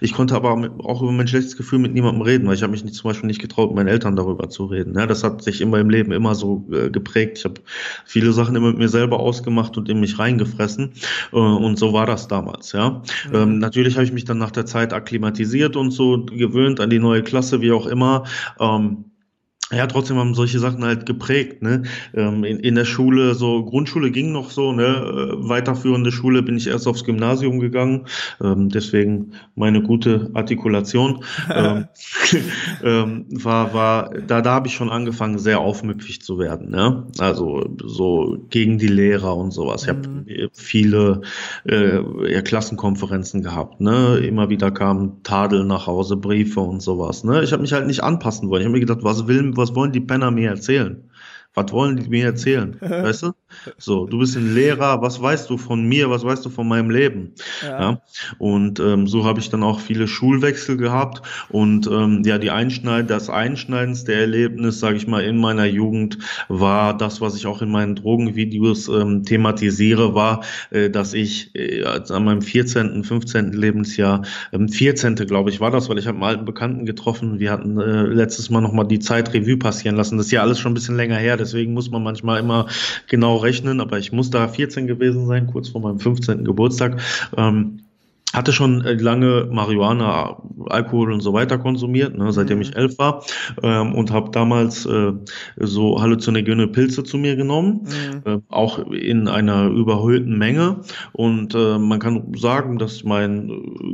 [0.00, 2.84] Ich konnte aber auch über mein schlechtes Gefühl mit niemandem reden, weil ich habe mich
[2.84, 4.94] nicht, zum Beispiel nicht getraut, mit meinen Eltern darüber zu reden.
[4.96, 7.38] Ja, das hat sich immer im Leben immer so äh, geprägt.
[7.38, 7.60] Ich habe
[8.04, 10.92] viele Sachen immer mit mir selber ausgemacht und in mich reingefressen.
[11.32, 12.72] Äh, und so war das damals.
[12.72, 13.34] Ja, mhm.
[13.34, 16.98] ähm, natürlich habe ich mich dann nach der Zeit akklimatisiert und so gewöhnt an die
[16.98, 18.24] neue Klasse, wie auch immer.
[18.60, 19.15] Ähm, from
[19.72, 21.82] ja, trotzdem haben solche Sachen halt geprägt, ne?
[22.14, 24.84] Ähm, in, in der Schule, so Grundschule ging noch so, ne?
[24.84, 28.06] Äh, weiterführende Schule bin ich erst aufs Gymnasium gegangen,
[28.40, 31.86] ähm, deswegen meine gute Artikulation ähm,
[32.84, 37.08] ähm, war, war, da, da habe ich schon angefangen, sehr aufmüpfig zu werden, ne?
[37.18, 39.82] Also so gegen die Lehrer und sowas.
[39.82, 40.48] Ich habe mhm.
[40.52, 41.22] viele
[41.64, 41.98] äh,
[42.32, 44.18] ja, Klassenkonferenzen gehabt, ne?
[44.18, 47.42] Immer wieder kamen Tadel nach Hause, Briefe und sowas, ne?
[47.42, 48.60] Ich habe mich halt nicht anpassen wollen.
[48.60, 51.10] Ich habe mir gedacht, was will was wollen die Penner mir erzählen?
[51.54, 52.76] Was wollen die mir erzählen?
[52.80, 53.32] Weißt du?
[53.78, 56.90] So, du bist ein Lehrer, was weißt du von mir, was weißt du von meinem
[56.90, 57.34] Leben?
[57.62, 57.80] Ja.
[57.80, 58.00] ja?
[58.38, 63.10] Und ähm, so habe ich dann auch viele Schulwechsel gehabt und ähm, ja, die Einschneid
[63.10, 67.70] das Einschneidendste Erlebnis, sage ich mal, in meiner Jugend war das, was ich auch in
[67.70, 73.52] meinen Drogenvideos ähm, thematisiere, war, äh, dass ich äh, an meinem 14., 15.
[73.52, 75.16] Lebensjahr, ähm, 14.
[75.16, 78.50] glaube ich, war das, weil ich habe einen alten Bekannten getroffen, wir hatten äh, letztes
[78.50, 80.16] Mal nochmal die Zeit Revue passieren lassen.
[80.16, 82.66] Das ist ja alles schon ein bisschen länger her, deswegen muss man manchmal immer
[83.06, 86.44] genau rechnen, aber ich muss da 14 gewesen sein, kurz vor meinem 15.
[86.44, 87.00] Geburtstag.
[87.36, 87.85] Ähm,
[88.32, 90.36] hatte schon äh, lange Marihuana,
[90.68, 92.62] Alkohol und so weiter konsumiert, ne, seitdem mhm.
[92.62, 93.24] ich elf war
[93.62, 95.12] ähm, und habe damals äh,
[95.56, 98.30] so halluzinogene Pilze zu mir genommen, mhm.
[98.30, 100.80] äh, auch in einer überhöhten Menge
[101.12, 103.50] und äh, man kann sagen, dass mein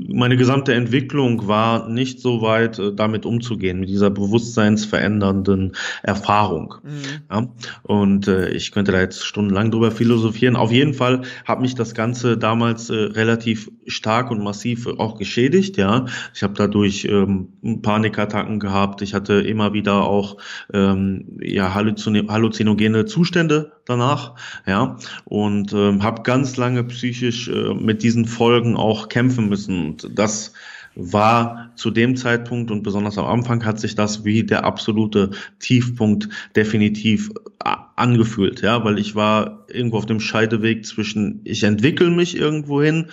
[0.08, 6.74] meine gesamte Entwicklung war nicht so weit äh, damit umzugehen mit dieser bewusstseinsverändernden Erfahrung.
[6.82, 6.90] Mhm.
[7.30, 7.48] Ja?
[7.82, 10.56] Und äh, ich könnte da jetzt stundenlang drüber philosophieren.
[10.56, 15.76] Auf jeden Fall hat mich das Ganze damals relativ stark und massiv auch geschädigt.
[15.76, 17.48] Ja, ich habe dadurch ähm,
[17.82, 19.02] Panikattacken gehabt.
[19.02, 20.37] Ich hatte immer wieder auch
[20.72, 24.35] ähm, ja halluzinogene Zustände danach.
[24.66, 29.87] Ja, und ähm, habe ganz lange psychisch äh, mit diesen Folgen auch kämpfen müssen.
[29.87, 30.52] Und das
[30.94, 36.28] war zu dem Zeitpunkt und besonders am Anfang hat sich das wie der absolute Tiefpunkt
[36.54, 37.30] definitiv
[37.64, 42.82] äh, angefühlt, ja, weil ich war irgendwo auf dem Scheideweg zwischen ich entwickle mich irgendwo
[42.82, 43.06] hin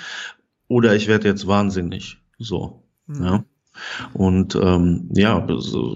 [0.69, 2.19] oder ich werde jetzt wahnsinnig.
[2.37, 2.83] So.
[3.07, 3.23] Mhm.
[3.25, 3.43] Ja.
[4.13, 5.45] Und ähm, ja,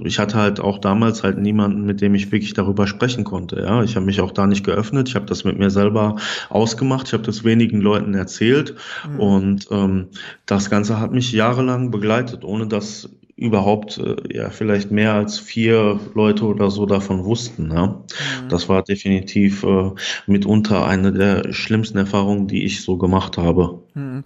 [0.06, 3.62] ich hatte halt auch damals halt niemanden, mit dem ich wirklich darüber sprechen konnte.
[3.62, 5.10] Ja, ich habe mich auch da nicht geöffnet.
[5.10, 6.16] Ich habe das mit mir selber
[6.50, 7.08] ausgemacht.
[7.08, 8.76] Ich habe das wenigen Leuten erzählt
[9.08, 9.20] mhm.
[9.20, 10.08] und ähm,
[10.46, 16.00] das Ganze hat mich jahrelang begleitet, ohne dass überhaupt äh, ja vielleicht mehr als vier
[16.14, 17.72] Leute oder so davon wussten.
[17.72, 17.88] Ja?
[17.88, 18.50] Mhm.
[18.50, 19.92] Das war definitiv äh,
[20.28, 23.82] mitunter eine der schlimmsten Erfahrungen, die ich so gemacht habe.
[23.94, 24.24] Mhm.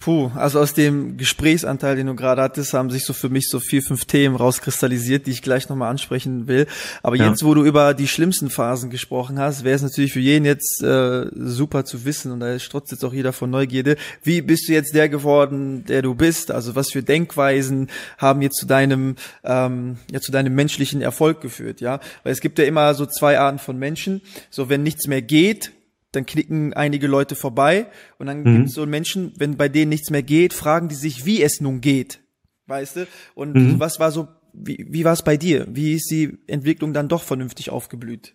[0.00, 3.58] Puh, also aus dem Gesprächsanteil, den du gerade hattest, haben sich so für mich so
[3.58, 6.68] vier, fünf Themen rauskristallisiert, die ich gleich nochmal ansprechen will.
[7.02, 7.28] Aber ja.
[7.28, 10.84] jetzt, wo du über die schlimmsten Phasen gesprochen hast, wäre es natürlich für jeden jetzt
[10.84, 13.96] äh, super zu wissen und da strotzt jetzt auch jeder von Neugierde.
[14.22, 16.52] Wie bist du jetzt der geworden, der du bist?
[16.52, 21.80] Also was für Denkweisen haben jetzt zu deinem, ähm, ja, zu deinem menschlichen Erfolg geführt,
[21.80, 21.98] ja?
[22.22, 24.22] Weil es gibt ja immer so zwei Arten von Menschen.
[24.48, 25.72] So, wenn nichts mehr geht,
[26.18, 27.86] dann knicken einige Leute vorbei
[28.18, 28.56] und dann mhm.
[28.56, 31.60] gibt es so Menschen, wenn bei denen nichts mehr geht, fragen die sich, wie es
[31.60, 32.20] nun geht.
[32.66, 33.06] Weißt du?
[33.34, 33.80] Und mhm.
[33.80, 35.66] was war so, wie, wie war es bei dir?
[35.70, 38.34] Wie ist die Entwicklung dann doch vernünftig aufgeblüht?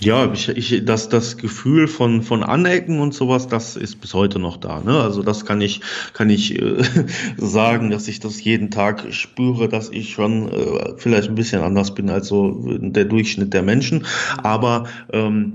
[0.00, 4.40] Ja, ich, ich, das, das Gefühl von, von Anecken und sowas, das ist bis heute
[4.40, 4.80] noch da.
[4.80, 5.00] Ne?
[5.00, 5.80] Also das kann ich,
[6.12, 6.82] kann ich äh,
[7.36, 11.94] sagen, dass ich das jeden Tag spüre, dass ich schon äh, vielleicht ein bisschen anders
[11.94, 14.06] bin als so der Durchschnitt der Menschen.
[14.42, 15.54] Aber ähm,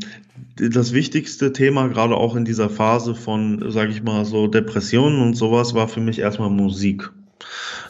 [0.57, 5.35] das wichtigste Thema, gerade auch in dieser Phase von, sage ich mal, so Depressionen und
[5.35, 7.11] sowas, war für mich erstmal Musik.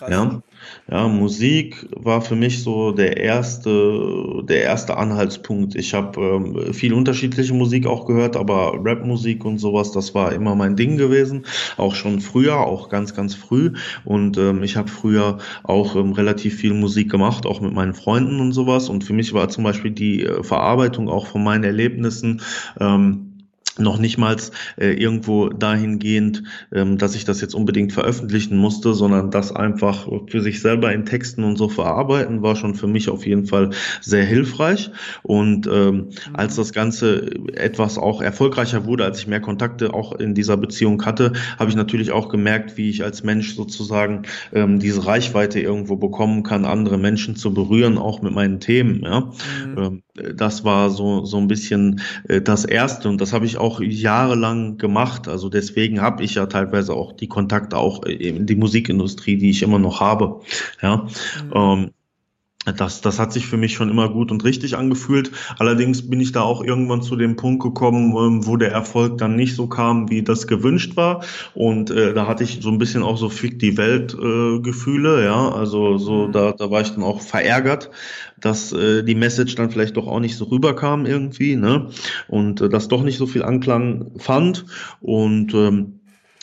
[0.08, 0.42] Ja,
[0.90, 5.76] ja, Musik war für mich so der erste, der erste Anhaltspunkt.
[5.76, 10.56] Ich habe ähm, viel unterschiedliche Musik auch gehört, aber Rapmusik und sowas, das war immer
[10.56, 11.46] mein Ding gewesen.
[11.76, 13.74] Auch schon früher, auch ganz, ganz früh.
[14.06, 18.40] Und ähm, ich habe früher auch ähm, relativ viel Musik gemacht, auch mit meinen Freunden
[18.40, 18.88] und sowas.
[18.88, 22.42] Und für mich war zum Beispiel die äh, Verarbeitung auch von meinen Erlebnissen
[22.80, 23.37] ähm,
[23.80, 24.36] noch nicht mal
[24.78, 30.42] äh, irgendwo dahingehend, ähm, dass ich das jetzt unbedingt veröffentlichen musste, sondern das einfach für
[30.42, 34.26] sich selber in Texten und so verarbeiten, war schon für mich auf jeden Fall sehr
[34.26, 34.92] hilfreich.
[35.24, 36.12] Und ähm, mhm.
[36.34, 41.04] als das Ganze etwas auch erfolgreicher wurde, als ich mehr Kontakte auch in dieser Beziehung
[41.06, 45.96] hatte, habe ich natürlich auch gemerkt, wie ich als Mensch sozusagen ähm, diese Reichweite irgendwo
[45.96, 49.02] bekommen kann, andere Menschen zu berühren, auch mit meinen Themen.
[49.04, 49.20] Ja?
[49.22, 49.78] Mhm.
[49.78, 50.04] Ähm,
[50.36, 54.78] das war so, so ein bisschen äh, das Erste und das habe ich auch jahrelang
[54.78, 55.28] gemacht.
[55.28, 59.64] Also deswegen habe ich ja teilweise auch die Kontakte auch in die Musikindustrie, die ich
[59.64, 60.42] immer noch habe.
[60.82, 61.08] Ja.
[61.54, 61.94] Mhm.
[62.76, 65.32] Das, das hat sich für mich schon immer gut und richtig angefühlt.
[65.58, 69.36] Allerdings bin ich da auch irgendwann zu dem Punkt gekommen, ähm, wo der Erfolg dann
[69.36, 71.24] nicht so kam, wie das gewünscht war.
[71.54, 75.24] Und äh, da hatte ich so ein bisschen auch so fick die Welt äh, Gefühle,
[75.24, 75.50] ja.
[75.50, 76.32] Also so, mhm.
[76.34, 77.90] da, da war ich dann auch verärgert,
[78.40, 81.90] dass äh, die Message dann vielleicht doch auch nicht so rüberkam irgendwie, ne?
[82.28, 84.66] Und äh, das doch nicht so viel Anklang fand.
[85.00, 86.00] Und ähm,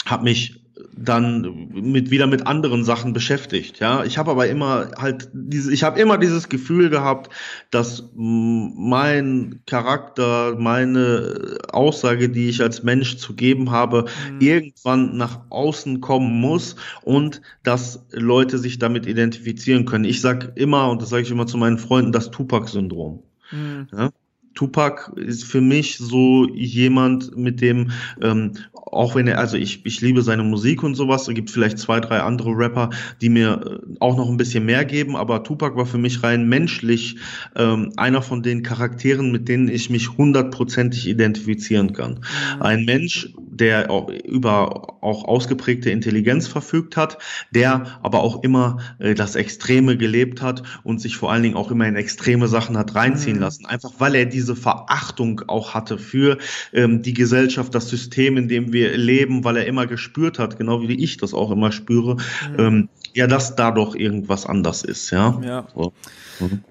[0.06, 0.63] habe mich
[0.96, 3.80] dann mit wieder mit anderen Sachen beschäftigt.
[3.80, 7.30] Ja, ich habe aber immer halt diese, ich habe immer dieses Gefühl gehabt,
[7.70, 14.40] dass mein Charakter, meine Aussage, die ich als Mensch zu geben habe, mhm.
[14.40, 20.04] irgendwann nach außen kommen muss und dass Leute sich damit identifizieren können.
[20.04, 23.22] Ich sag immer und das sage ich immer zu meinen Freunden, das Tupac-Syndrom.
[23.50, 23.88] Mhm.
[23.92, 24.10] Ja?
[24.54, 27.90] Tupac ist für mich so jemand, mit dem,
[28.22, 31.78] ähm, auch wenn er, also ich, ich liebe seine Musik und sowas, es gibt vielleicht
[31.78, 32.90] zwei, drei andere Rapper,
[33.20, 36.48] die mir äh, auch noch ein bisschen mehr geben, aber Tupac war für mich rein
[36.48, 37.16] menschlich
[37.56, 42.20] ähm, einer von den Charakteren, mit denen ich mich hundertprozentig identifizieren kann.
[42.56, 42.62] Mhm.
[42.62, 47.18] Ein Mensch, der auch über auch ausgeprägte Intelligenz verfügt hat,
[47.54, 51.70] der aber auch immer äh, das Extreme gelebt hat und sich vor allen Dingen auch
[51.70, 53.42] immer in extreme Sachen hat reinziehen mhm.
[53.42, 56.36] lassen, einfach weil er diese diese Verachtung auch hatte für
[56.72, 60.82] ähm, die Gesellschaft, das System, in dem wir leben, weil er immer gespürt hat, genau
[60.82, 62.58] wie ich das auch immer spüre, mhm.
[62.58, 65.40] ähm, ja, dass da doch irgendwas anders ist, ja.
[65.42, 65.66] Ja.
[65.74, 65.92] So.
[66.40, 66.64] Mhm.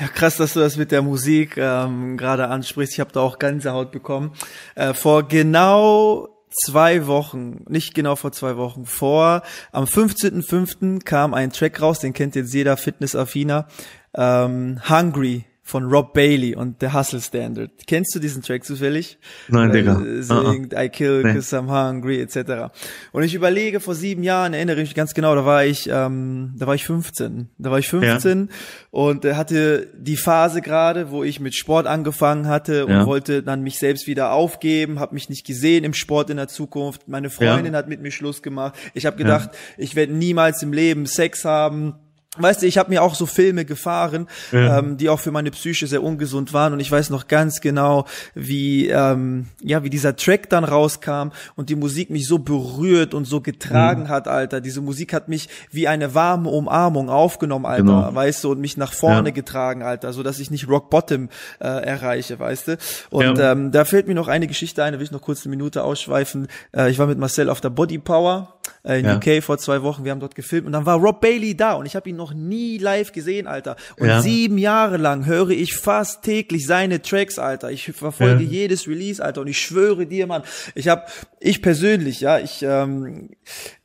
[0.00, 2.94] Ja, krass, dass du das mit der Musik ähm, gerade ansprichst.
[2.94, 4.32] Ich habe da auch Gänsehaut bekommen.
[4.74, 11.04] Äh, vor genau zwei Wochen, nicht genau vor zwei Wochen, vor am 15.05.
[11.04, 13.68] kam ein Track raus, den kennt jetzt jeder Fitnessaffiner,
[14.14, 17.70] ähm, Hungry von Rob Bailey und The Hustle Standard.
[17.86, 19.18] Kennst du diesen Track zufällig?
[19.48, 20.00] Nein, Digga.
[20.00, 20.84] Äh, singt uh -uh.
[20.84, 21.34] I kill nee.
[21.34, 22.72] cause I'm hungry, etc.
[23.12, 26.54] Und ich überlege, vor sieben Jahren, erinnere ich mich ganz genau, da war ich, ähm,
[26.56, 27.50] da war ich 15.
[27.58, 28.56] Da war ich 15 ja.
[28.90, 33.06] und äh, hatte die Phase gerade, wo ich mit Sport angefangen hatte und ja.
[33.06, 37.06] wollte dann mich selbst wieder aufgeben, habe mich nicht gesehen im Sport in der Zukunft.
[37.06, 37.78] Meine Freundin ja.
[37.78, 38.74] hat mit mir Schluss gemacht.
[38.94, 41.94] Ich habe gedacht, ich werde niemals im Leben Sex haben
[42.38, 44.78] Weißt du, ich habe mir auch so Filme gefahren, ja.
[44.78, 48.06] ähm, die auch für meine Psyche sehr ungesund waren und ich weiß noch ganz genau,
[48.36, 53.24] wie ähm, ja wie dieser Track dann rauskam und die Musik mich so berührt und
[53.24, 54.08] so getragen mhm.
[54.10, 54.60] hat, Alter.
[54.60, 58.14] Diese Musik hat mich wie eine warme Umarmung aufgenommen, Alter, genau.
[58.14, 59.34] weißt du, und mich nach vorne ja.
[59.34, 62.78] getragen, Alter, so dass ich nicht Rock Bottom äh, erreiche, weißt du.
[63.10, 63.50] Und ja.
[63.50, 65.82] ähm, da fällt mir noch eine Geschichte ein, da will ich noch kurz eine Minute
[65.82, 66.46] ausschweifen.
[66.70, 70.04] Äh, ich war mit Marcel auf der Body Power äh, in UK vor zwei Wochen,
[70.04, 72.34] wir haben dort gefilmt und dann war Rob Bailey da und ich habe ihn noch
[72.34, 73.76] nie live gesehen, Alter.
[73.98, 74.22] Und ja.
[74.22, 77.70] sieben Jahre lang höre ich fast täglich seine Tracks, Alter.
[77.70, 78.50] Ich verfolge ja.
[78.50, 79.40] jedes Release, Alter.
[79.40, 80.42] Und ich schwöre dir, Mann,
[80.74, 81.04] ich habe,
[81.40, 83.30] ich persönlich, ja, ich, ähm,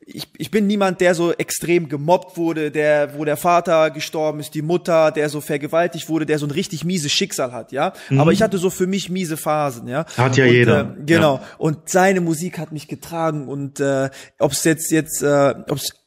[0.06, 4.54] ich, ich bin niemand, der so extrem gemobbt wurde, der, wo der Vater gestorben ist,
[4.54, 7.94] die Mutter, der so vergewaltigt wurde, der so ein richtig mieses Schicksal hat, ja.
[8.10, 8.20] Mhm.
[8.20, 10.06] Aber ich hatte so für mich miese Phasen, ja.
[10.18, 10.82] Hat ja und, jeder.
[10.82, 11.36] Äh, genau.
[11.36, 11.44] Ja.
[11.58, 16.05] Und seine Musik hat mich getragen und äh, ob es jetzt jetzt, äh, ob es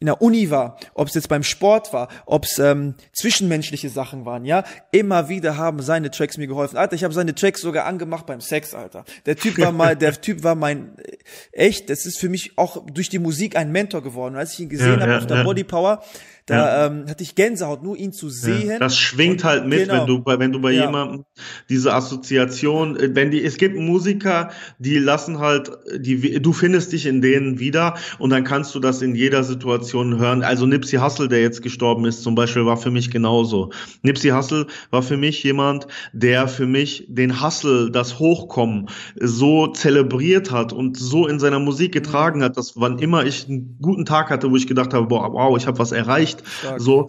[0.00, 4.24] in der Uni war, ob es jetzt beim Sport war, ob es ähm, zwischenmenschliche Sachen
[4.24, 6.76] waren, ja, immer wieder haben seine Tracks mir geholfen.
[6.76, 9.04] Alter, ich habe seine Tracks sogar angemacht beim Sex, Alter.
[9.26, 11.16] Der Typ war mal, der Typ war mein äh,
[11.52, 14.34] echt, das ist für mich auch durch die Musik ein Mentor geworden.
[14.34, 15.42] Und als ich ihn gesehen ja, habe ja, auf der ja.
[15.42, 16.02] Body Power,
[16.48, 16.86] da ja.
[16.86, 18.70] ähm, hatte ich Gänsehaut, nur ihn zu sehen.
[18.70, 20.00] Ja, das schwingt halt mit, genau.
[20.00, 20.86] wenn du bei, wenn du bei ja.
[20.86, 21.24] jemandem
[21.68, 27.04] diese Assoziation, äh, wenn die, es gibt Musiker, die lassen halt, die, du findest dich
[27.04, 30.42] in denen wieder und dann kannst du das in jeder Situation hören.
[30.42, 33.70] Also Nipsey Hussle, der jetzt gestorben ist, zum Beispiel, war für mich genauso.
[34.02, 40.50] Nipsey Hussle war für mich jemand, der für mich den Hustle, das Hochkommen so zelebriert
[40.50, 44.30] hat und so in seiner Musik getragen hat, dass wann immer ich einen guten Tag
[44.30, 46.80] hatte, wo ich gedacht habe, boah, wow, ich habe was erreicht, Stark.
[46.80, 47.08] So,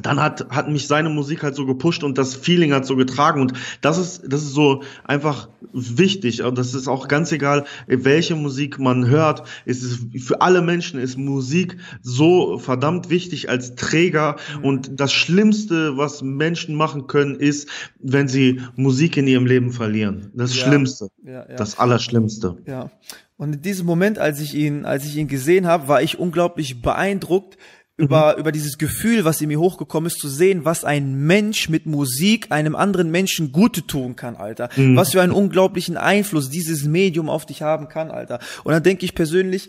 [0.00, 3.42] dann hat, hat mich seine Musik halt so gepusht und das Feeling hat so getragen
[3.42, 3.52] und
[3.82, 8.78] das ist, das ist so einfach wichtig und das ist auch ganz egal, welche Musik
[8.78, 14.64] man hört, ist es, für alle Menschen ist Musik so verdammt wichtig als Träger mhm.
[14.64, 17.68] und das Schlimmste, was Menschen machen können, ist,
[18.00, 20.32] wenn sie Musik in ihrem Leben verlieren.
[20.34, 20.64] Das ja.
[20.64, 21.08] Schlimmste.
[21.22, 21.56] Ja, ja.
[21.56, 22.56] Das Allerschlimmste.
[22.66, 22.90] Ja.
[23.36, 26.80] Und in diesem Moment, als ich ihn, als ich ihn gesehen habe, war ich unglaublich
[26.80, 27.58] beeindruckt,
[27.96, 28.40] über, mhm.
[28.40, 32.50] über dieses Gefühl, was in mir hochgekommen ist, zu sehen, was ein Mensch mit Musik
[32.50, 34.70] einem anderen Menschen Gute tun kann, Alter.
[34.76, 34.96] Mhm.
[34.96, 38.40] Was für einen unglaublichen Einfluss dieses Medium auf dich haben kann, Alter.
[38.64, 39.68] Und dann denke ich persönlich,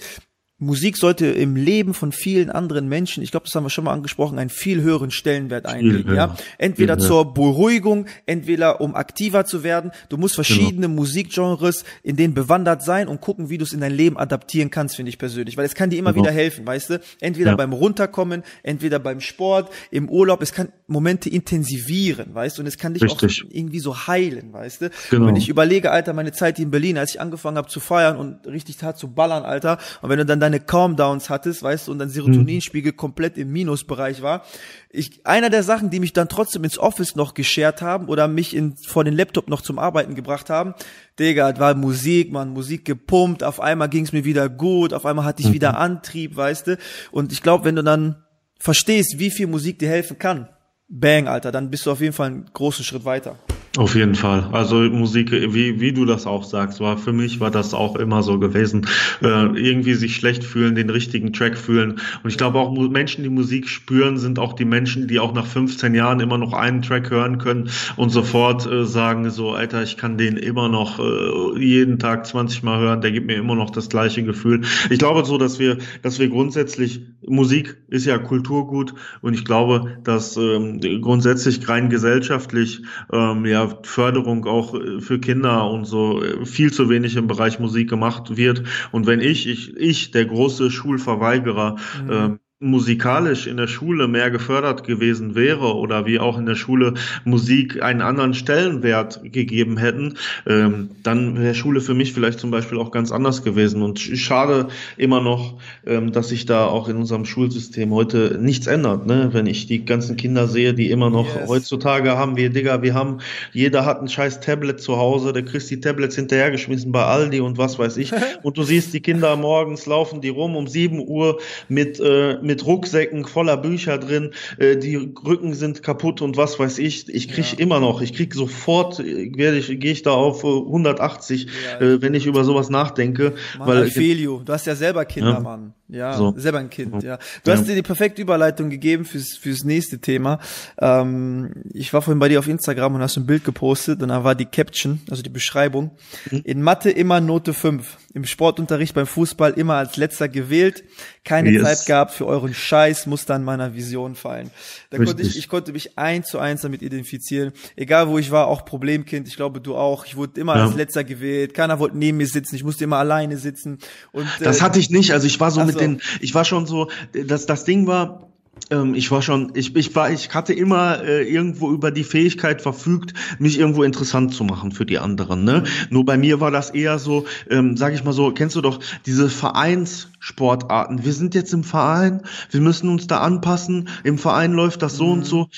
[0.65, 3.93] Musik sollte im Leben von vielen anderen Menschen, ich glaube, das haben wir schon mal
[3.93, 6.15] angesprochen, einen viel höheren Stellenwert einnehmen.
[6.15, 9.91] Ja, entweder zur Beruhigung, entweder um aktiver zu werden.
[10.09, 11.01] Du musst verschiedene genau.
[11.01, 14.95] Musikgenres in denen bewandert sein und gucken, wie du es in dein Leben adaptieren kannst,
[14.95, 16.25] finde ich persönlich, weil es kann dir immer genau.
[16.25, 17.01] wieder helfen, weißt du?
[17.19, 17.55] Entweder ja.
[17.55, 20.41] beim Runterkommen, entweder beim Sport, im Urlaub.
[20.41, 22.61] Es kann Momente intensivieren, weißt du?
[22.61, 23.43] Und es kann dich Richtig.
[23.43, 24.89] auch irgendwie so heilen, weißt du?
[25.09, 25.27] Genau.
[25.27, 28.45] wenn ich überlege, Alter, meine Zeit in Berlin, als ich angefangen habe zu feiern und
[28.47, 31.99] richtig hart zu ballern, Alter, und wenn du dann deine Calm-Downs hattest, weißt du, und
[31.99, 32.97] dein Serotoninspiegel mhm.
[32.97, 34.43] komplett im Minusbereich war.
[34.89, 38.55] Ich, einer der Sachen, die mich dann trotzdem ins Office noch geschert haben oder mich
[38.55, 40.73] in, vor den Laptop noch zum Arbeiten gebracht haben,
[41.19, 45.25] Digga, war Musik, man, Musik gepumpt, auf einmal ging es mir wieder gut, auf einmal
[45.25, 45.53] hatte ich mhm.
[45.53, 46.77] wieder Antrieb, weißt du.
[47.11, 48.23] Und ich glaube, wenn du dann
[48.59, 50.49] verstehst, wie viel Musik dir helfen kann,
[50.87, 53.37] bang, Alter, dann bist du auf jeden Fall einen großen Schritt weiter.
[53.75, 54.49] Auf jeden Fall.
[54.51, 58.21] Also Musik, wie, wie du das auch sagst, war für mich war das auch immer
[58.21, 58.85] so gewesen.
[59.23, 61.93] Äh, irgendwie sich schlecht fühlen, den richtigen Track fühlen.
[62.21, 65.47] Und ich glaube auch Menschen, die Musik spüren, sind auch die Menschen, die auch nach
[65.47, 69.97] 15 Jahren immer noch einen Track hören können und sofort äh, sagen so, Alter, ich
[69.97, 73.71] kann den immer noch äh, jeden Tag 20 Mal hören, der gibt mir immer noch
[73.71, 74.61] das gleiche Gefühl.
[74.91, 79.97] Ich glaube so, dass wir, dass wir grundsätzlich, Musik ist ja Kulturgut und ich glaube,
[80.03, 86.45] dass ähm, grundsätzlich rein gesellschaftlich ähm, ja Förderung auch äh, für Kinder und so äh,
[86.45, 88.63] viel zu wenig im Bereich Musik gemacht wird.
[88.91, 92.11] Und wenn ich, ich, ich, der große Schulverweigerer, mhm.
[92.11, 96.93] ähm, musikalisch in der Schule mehr gefördert gewesen wäre oder wie auch in der Schule
[97.25, 100.15] Musik einen anderen Stellenwert gegeben hätten,
[100.47, 103.81] ähm, dann wäre Schule für mich vielleicht zum Beispiel auch ganz anders gewesen.
[103.81, 109.05] Und schade immer noch, ähm, dass sich da auch in unserem Schulsystem heute nichts ändert.
[109.05, 109.29] Ne?
[109.33, 111.49] Wenn ich die ganzen Kinder sehe, die immer noch yes.
[111.49, 113.19] heutzutage haben wir, Digga, wir haben,
[113.51, 117.57] jeder hat ein scheiß Tablet zu Hause, der kriegt die Tablets hinterhergeschmissen bei Aldi und
[117.57, 118.11] was weiß ich.
[118.43, 122.52] und du siehst die Kinder morgens laufen die rum um 7 Uhr mit, äh, mit
[122.53, 127.09] mit Rucksäcken voller Bücher drin, äh, die Rücken sind kaputt und was weiß ich.
[127.09, 127.57] Ich krieg ja.
[127.57, 132.01] immer noch, ich krieg sofort, äh, werde ich, gehe ich da auf 180, ja, äh,
[132.03, 133.33] wenn ich über sowas nachdenke.
[133.57, 135.39] Mann, weil Alfelio, du hast ja selber Kinder, ja.
[135.39, 135.73] Mann.
[135.93, 136.33] Ja, so.
[136.35, 137.19] selber ein Kind, ja.
[137.43, 140.39] Du hast dir die perfekte Überleitung gegeben fürs, fürs nächste Thema.
[140.79, 144.23] Ähm, ich war vorhin bei dir auf Instagram und hast ein Bild gepostet und da
[144.23, 145.91] war die Caption, also die Beschreibung.
[146.31, 146.41] Mhm.
[146.45, 147.97] In Mathe immer Note 5.
[148.15, 150.83] Im Sportunterricht beim Fußball immer als letzter gewählt.
[151.23, 151.63] Keine yes.
[151.63, 154.51] Zeit gehabt für euren Scheiß, muss dann meiner Vision fallen.
[154.89, 155.15] Da Richtig.
[155.15, 157.53] konnte ich, ich konnte mich eins zu eins damit identifizieren.
[157.75, 159.27] Egal wo ich war, auch Problemkind.
[159.27, 160.05] Ich glaube, du auch.
[160.05, 160.65] Ich wurde immer ja.
[160.65, 161.53] als letzter gewählt.
[161.53, 162.55] Keiner wollte neben mir sitzen.
[162.55, 163.79] Ich musste immer alleine sitzen.
[164.11, 165.11] Und, das äh, hatte ich nicht.
[165.11, 168.29] Also ich war so mit den, ich war schon so, das, das Ding war,
[168.69, 172.61] ähm, ich war schon, ich, ich war, ich hatte immer äh, irgendwo über die Fähigkeit
[172.61, 175.43] verfügt, mich irgendwo interessant zu machen für die anderen.
[175.43, 175.63] Ne?
[175.89, 178.79] Nur bei mir war das eher so, ähm, sag ich mal so, kennst du doch
[179.05, 181.03] diese Vereinssportarten.
[181.03, 183.89] Wir sind jetzt im Verein, wir müssen uns da anpassen.
[184.03, 185.11] Im Verein läuft das so mhm.
[185.13, 185.49] und so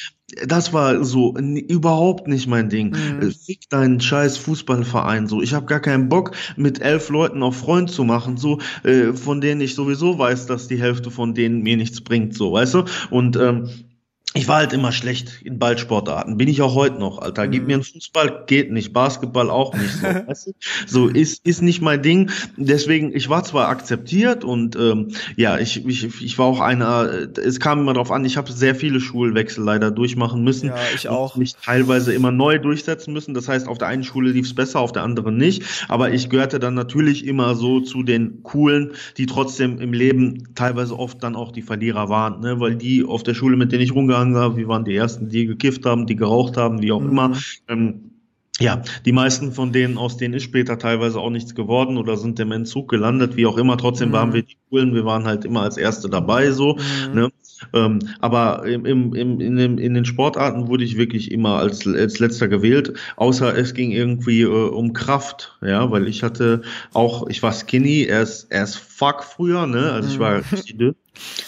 [0.48, 2.96] das war so überhaupt nicht mein Ding.
[2.96, 3.28] Mhm.
[3.28, 5.42] Äh, fick deinen scheiß Fußballverein so.
[5.42, 9.40] Ich habe gar keinen Bock, mit elf Leuten auf Freund zu machen, so äh, von
[9.40, 12.86] denen ich sowieso weiß, dass die Hälfte von denen mir nichts bringt, so, weißt du?
[13.12, 13.70] Und ähm,
[14.36, 16.36] ich war halt immer schlecht in Ballsportarten.
[16.36, 17.48] Bin ich auch heute noch, Alter.
[17.48, 17.68] Gib mhm.
[17.68, 18.92] mir einen Fußball, geht nicht.
[18.92, 19.94] Basketball auch nicht.
[19.94, 20.52] So, weißt du?
[20.88, 22.30] so ist, ist nicht mein Ding.
[22.58, 27.62] Deswegen, ich war zwar akzeptiert und ähm, ja, ich, ich, ich war auch einer, es
[27.62, 30.68] kam immer drauf an, ich habe sehr viele Schulwechsel leider durchmachen müssen.
[30.68, 31.38] Ja, ich auch.
[31.38, 33.34] Mich teilweise immer neu durchsetzen müssen.
[33.34, 35.64] Das heißt, auf der einen Schule lief es besser, auf der anderen nicht.
[35.88, 41.00] Aber ich gehörte dann natürlich immer so zu den Coolen, die trotzdem im Leben teilweise
[41.00, 42.60] oft dann auch die Verlierer waren, ne?
[42.60, 45.46] weil die auf der Schule, mit denen ich rumgegangen Manga, wir waren die ersten, die
[45.46, 47.10] gekifft haben, die geraucht haben, wie auch mhm.
[47.10, 47.38] immer.
[47.68, 48.12] Ähm,
[48.58, 52.40] ja, die meisten von denen, aus denen ist später teilweise auch nichts geworden oder sind
[52.40, 53.78] im Entzug gelandet, wie auch immer.
[53.78, 54.14] Trotzdem mhm.
[54.14, 56.76] waren wir die Coolen, wir waren halt immer als Erste dabei, so.
[56.76, 57.14] Mhm.
[57.14, 57.32] Ne?
[57.74, 61.86] Ähm, aber im, im, im, in, dem, in den Sportarten wurde ich wirklich immer als,
[61.86, 66.62] als letzter gewählt, außer es ging irgendwie äh, um Kraft, ja, weil ich hatte
[66.94, 70.44] auch, ich war skinny, erst erst fuck früher, ne, also ich war mhm.
[70.52, 70.96] richtig dünn.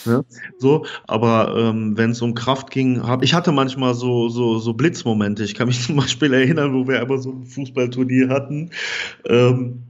[0.05, 0.23] Ja,
[0.57, 4.73] so, aber ähm, wenn es um Kraft ging, habe ich hatte manchmal so so so
[4.73, 5.43] Blitzmomente.
[5.43, 8.71] Ich kann mich zum Beispiel erinnern, wo wir einmal so ein Fußballturnier hatten,
[9.25, 9.83] ähm,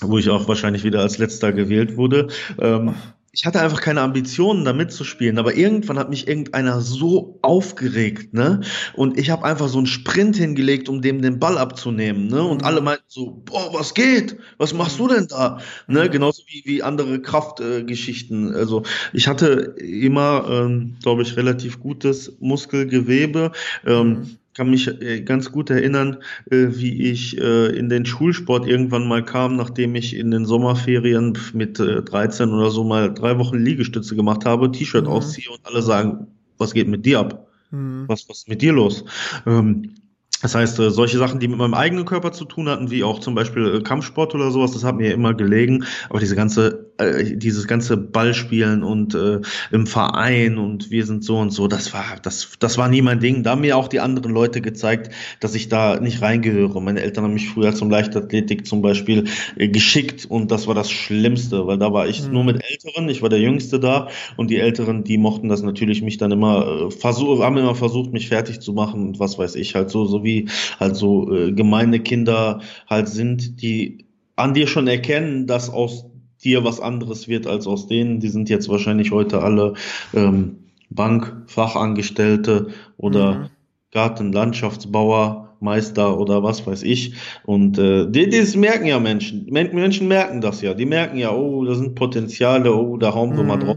[0.00, 2.28] wo ich auch wahrscheinlich wieder als letzter gewählt wurde.
[2.60, 2.94] Ähm,
[3.32, 5.38] ich hatte einfach keine Ambitionen, da mitzuspielen.
[5.38, 8.60] Aber irgendwann hat mich irgendeiner so aufgeregt, ne?
[8.94, 12.42] Und ich habe einfach so einen Sprint hingelegt, um dem den Ball abzunehmen, ne?
[12.42, 14.38] Und alle meinten so, boah, was geht?
[14.56, 15.60] Was machst du denn da?
[15.86, 16.08] Ne?
[16.08, 18.54] Genauso wie, wie andere Kraftgeschichten.
[18.54, 23.52] Äh, also ich hatte immer, ähm, glaube ich, relativ gutes Muskelgewebe.
[23.86, 26.16] Ähm, mhm kann mich äh, ganz gut erinnern,
[26.50, 31.38] äh, wie ich äh, in den Schulsport irgendwann mal kam, nachdem ich in den Sommerferien
[31.52, 35.12] mit 13 oder so mal drei Wochen Liegestütze gemacht habe, T-Shirt mhm.
[35.12, 36.26] ausziehe und alle sagen,
[36.58, 37.46] was geht mit dir ab?
[37.70, 38.04] Mhm.
[38.08, 39.04] Was, was ist mit dir los?
[39.46, 39.94] Ähm,
[40.42, 43.36] das heißt, solche Sachen, die mit meinem eigenen Körper zu tun hatten, wie auch zum
[43.36, 45.84] Beispiel Kampfsport oder sowas, das hat mir immer gelegen.
[46.10, 49.40] Aber diese ganze äh, dieses ganze Ballspielen und äh,
[49.70, 53.20] im Verein und wir sind so und so, das war, das, das war nie mein
[53.20, 53.42] Ding.
[53.42, 56.82] Da haben mir auch die anderen Leute gezeigt, dass ich da nicht reingehöre.
[56.82, 59.24] Meine Eltern haben mich früher zum Leichtathletik zum Beispiel
[59.56, 62.32] äh, geschickt und das war das Schlimmste, weil da war ich mhm.
[62.32, 66.02] nur mit Älteren, ich war der Jüngste da und die Älteren, die mochten das natürlich
[66.02, 69.54] mich dann immer äh, versuch, haben immer versucht, mich fertig zu machen und was weiß
[69.54, 70.48] ich, halt so, so wie
[70.80, 74.04] halt so äh, gemeine Kinder halt sind, die
[74.38, 76.07] an dir schon erkennen, dass aus
[76.44, 78.20] dir was anderes wird als aus denen.
[78.20, 79.74] Die sind jetzt wahrscheinlich heute alle
[80.14, 80.58] ähm,
[80.90, 83.46] Bankfachangestellte oder mhm.
[83.92, 87.14] Gartenlandschaftsbauer, Meister oder was weiß ich.
[87.44, 89.46] Und äh, die, das merken ja Menschen.
[89.50, 90.74] Menschen merken das ja.
[90.74, 93.48] Die merken ja, oh, da sind Potenziale, oh, da hauen wir mhm.
[93.48, 93.76] mal drauf.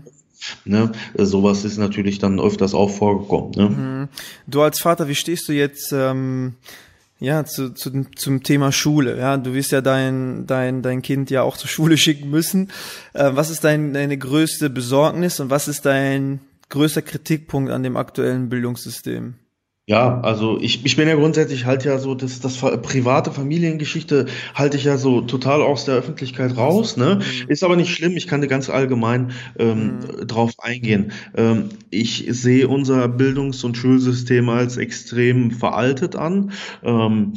[0.66, 3.52] Ne, sowas ist natürlich dann öfters auch vorgekommen.
[3.56, 3.70] Ne?
[3.70, 4.08] Mhm.
[4.48, 6.56] Du als Vater, wie stehst du jetzt ähm,
[7.22, 9.18] ja, zu, zu, zum Thema Schule.
[9.18, 12.72] Ja, du wirst ja dein, dein, dein Kind ja auch zur Schule schicken müssen.
[13.14, 17.96] Äh, was ist dein, deine größte Besorgnis und was ist dein größter Kritikpunkt an dem
[17.96, 19.36] aktuellen Bildungssystem?
[19.88, 24.78] Ja, also ich, ich bin ja grundsätzlich halt ja so, das, das private Familiengeschichte halte
[24.78, 27.16] ich ja so total aus der Öffentlichkeit raus, ne?
[27.16, 27.50] Mhm.
[27.50, 30.28] Ist aber nicht schlimm, ich kann dir ganz allgemein ähm, mhm.
[30.28, 31.12] drauf eingehen.
[31.36, 36.52] Ähm, ich sehe unser Bildungs- und Schulsystem als extrem veraltet an.
[36.84, 37.34] Ähm,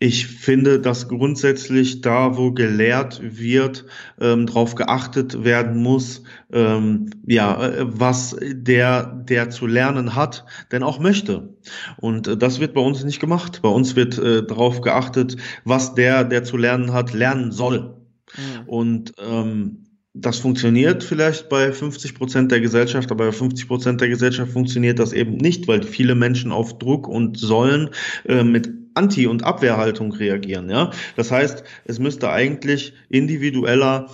[0.00, 3.84] ich finde, dass grundsätzlich da, wo gelehrt wird,
[4.20, 6.22] ähm, darauf geachtet werden muss,
[6.52, 11.56] ähm, ja, äh, was der, der zu lernen hat, denn auch möchte.
[11.96, 13.60] Und äh, das wird bei uns nicht gemacht.
[13.62, 17.96] Bei uns wird äh, darauf geachtet, was der, der zu lernen hat, lernen soll.
[18.36, 18.68] Mhm.
[18.68, 19.84] Und ähm,
[20.14, 24.98] das funktioniert vielleicht bei 50 Prozent der Gesellschaft, aber bei 50 Prozent der Gesellschaft funktioniert
[24.98, 27.90] das eben nicht, weil viele Menschen auf Druck und Sollen
[28.26, 30.70] äh, mit Anti- und Abwehrhaltung reagieren.
[30.70, 30.90] Ja?
[31.16, 34.08] Das heißt, es müsste eigentlich individueller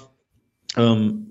[0.76, 1.24] ähm,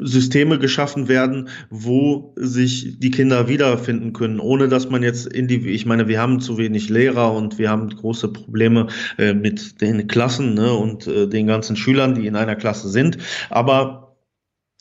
[0.00, 5.68] Systeme geschaffen werden, wo sich die Kinder wiederfinden können, ohne dass man jetzt in die,
[5.70, 8.88] ich meine, wir haben zu wenig Lehrer und wir haben große Probleme
[9.18, 13.18] äh, mit den Klassen ne, und äh, den ganzen Schülern, die in einer Klasse sind.
[13.48, 14.16] Aber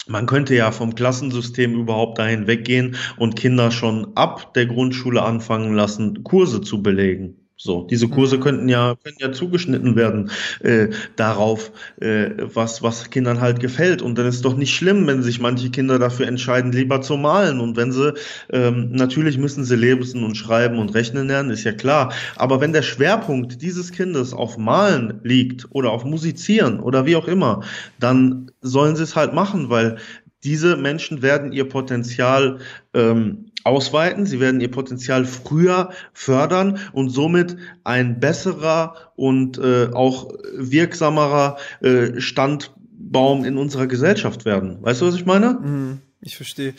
[0.07, 5.73] man könnte ja vom Klassensystem überhaupt dahin weggehen und Kinder schon ab der Grundschule anfangen
[5.73, 7.44] lassen, Kurse zu belegen.
[7.57, 8.41] So, diese Kurse mhm.
[8.41, 10.29] könnten ja, können ja zugeschnitten werden
[10.59, 14.01] äh, darauf, äh, was, was Kindern halt gefällt.
[14.01, 17.15] Und dann ist es doch nicht schlimm, wenn sich manche Kinder dafür entscheiden, lieber zu
[17.15, 17.61] malen.
[17.61, 18.13] Und wenn sie,
[18.51, 22.11] ähm, natürlich müssen sie lesen und schreiben und rechnen lernen, ist ja klar.
[22.35, 27.27] Aber wenn der Schwerpunkt dieses Kindes auf Malen liegt oder auf Musizieren oder wie auch
[27.27, 27.61] immer,
[27.99, 29.97] dann sollen sie es halt machen, weil
[30.43, 32.59] diese Menschen werden ihr Potenzial
[32.93, 40.31] ähm, ausweiten, sie werden ihr Potenzial früher fördern und somit ein besserer und äh, auch
[40.53, 44.77] wirksamerer äh, Standbaum in unserer Gesellschaft werden.
[44.81, 45.53] Weißt du, was ich meine?
[45.53, 45.99] Mhm.
[46.21, 46.73] Ich verstehe.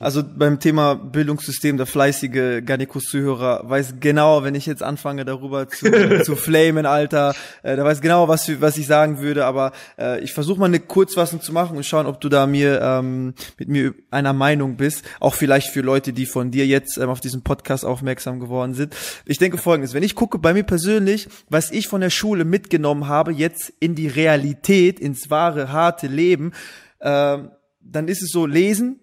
[0.00, 5.90] Also beim Thema Bildungssystem, der fleißige Garnikus-Zuhörer weiß genau, wenn ich jetzt anfange darüber zu,
[6.22, 10.32] zu flamen, Alter, äh, der weiß genau, was, was ich sagen würde, aber äh, ich
[10.32, 13.94] versuche mal eine Kurzfassung zu machen und schauen, ob du da mir ähm, mit mir
[14.10, 17.84] einer Meinung bist, auch vielleicht für Leute, die von dir jetzt ähm, auf diesen Podcast
[17.84, 18.94] aufmerksam geworden sind.
[19.26, 23.08] Ich denke folgendes, wenn ich gucke bei mir persönlich, was ich von der Schule mitgenommen
[23.08, 26.52] habe, jetzt in die Realität, ins wahre, harte Leben,
[27.00, 29.00] ähm, dann ist es so lesen,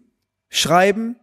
[0.55, 1.17] schreiben,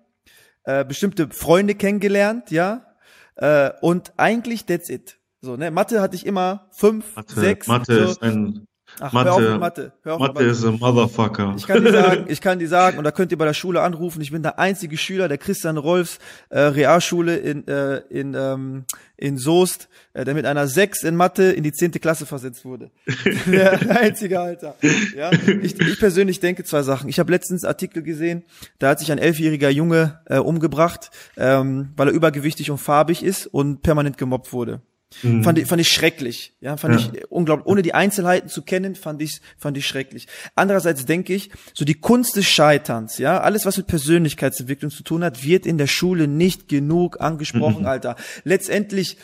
[0.64, 2.94] äh, bestimmte Freunde kennengelernt, ja,
[3.36, 5.18] äh, und eigentlich that's it.
[5.40, 7.66] So, ne, Mathe hatte ich immer fünf, Mathe, sechs.
[7.66, 8.10] Mathe so.
[8.12, 8.66] ist ein
[9.00, 9.92] Ach, Mathe, hör auf Mathe.
[10.02, 11.54] Hör auf Mathe Mathe ist ein Motherfucker.
[11.56, 13.80] Ich kann dir sagen, ich kann dir sagen, und da könnt ihr bei der Schule
[13.80, 16.18] anrufen, ich bin der einzige Schüler der Christian Rolfs
[16.50, 18.84] äh, Realschule in, äh, in, ähm,
[19.16, 22.90] in Soest, äh, der mit einer 6 in Mathe in die zehnte Klasse versetzt wurde.
[23.46, 24.76] der einzige Alter.
[25.16, 25.30] Ja?
[25.62, 27.08] Ich, ich persönlich denke zwei Sachen.
[27.08, 28.44] Ich habe letztens Artikel gesehen,
[28.78, 33.46] da hat sich ein elfjähriger Junge äh, umgebracht, ähm, weil er übergewichtig und farbig ist
[33.46, 34.80] und permanent gemobbt wurde.
[35.22, 35.44] Mhm.
[35.44, 36.54] Fand, ich, fand ich schrecklich.
[36.60, 37.10] Ja, fand ja.
[37.14, 37.66] ich unglaublich.
[37.66, 40.28] Ohne die Einzelheiten zu kennen, fand ich, fand ich schrecklich.
[40.54, 45.24] Andererseits denke ich, so die Kunst des Scheiterns, ja, alles was mit Persönlichkeitsentwicklung zu tun
[45.24, 47.86] hat, wird in der Schule nicht genug angesprochen, mhm.
[47.86, 48.16] Alter.
[48.44, 49.16] Letztendlich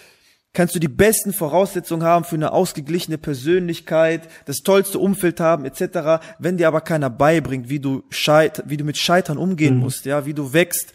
[0.52, 6.24] kannst du die besten Voraussetzungen haben für eine ausgeglichene Persönlichkeit, das tollste Umfeld haben, etc.
[6.38, 9.80] Wenn dir aber keiner beibringt, wie du scheit, wie du mit Scheitern umgehen mhm.
[9.80, 10.92] musst, ja, wie du wächst,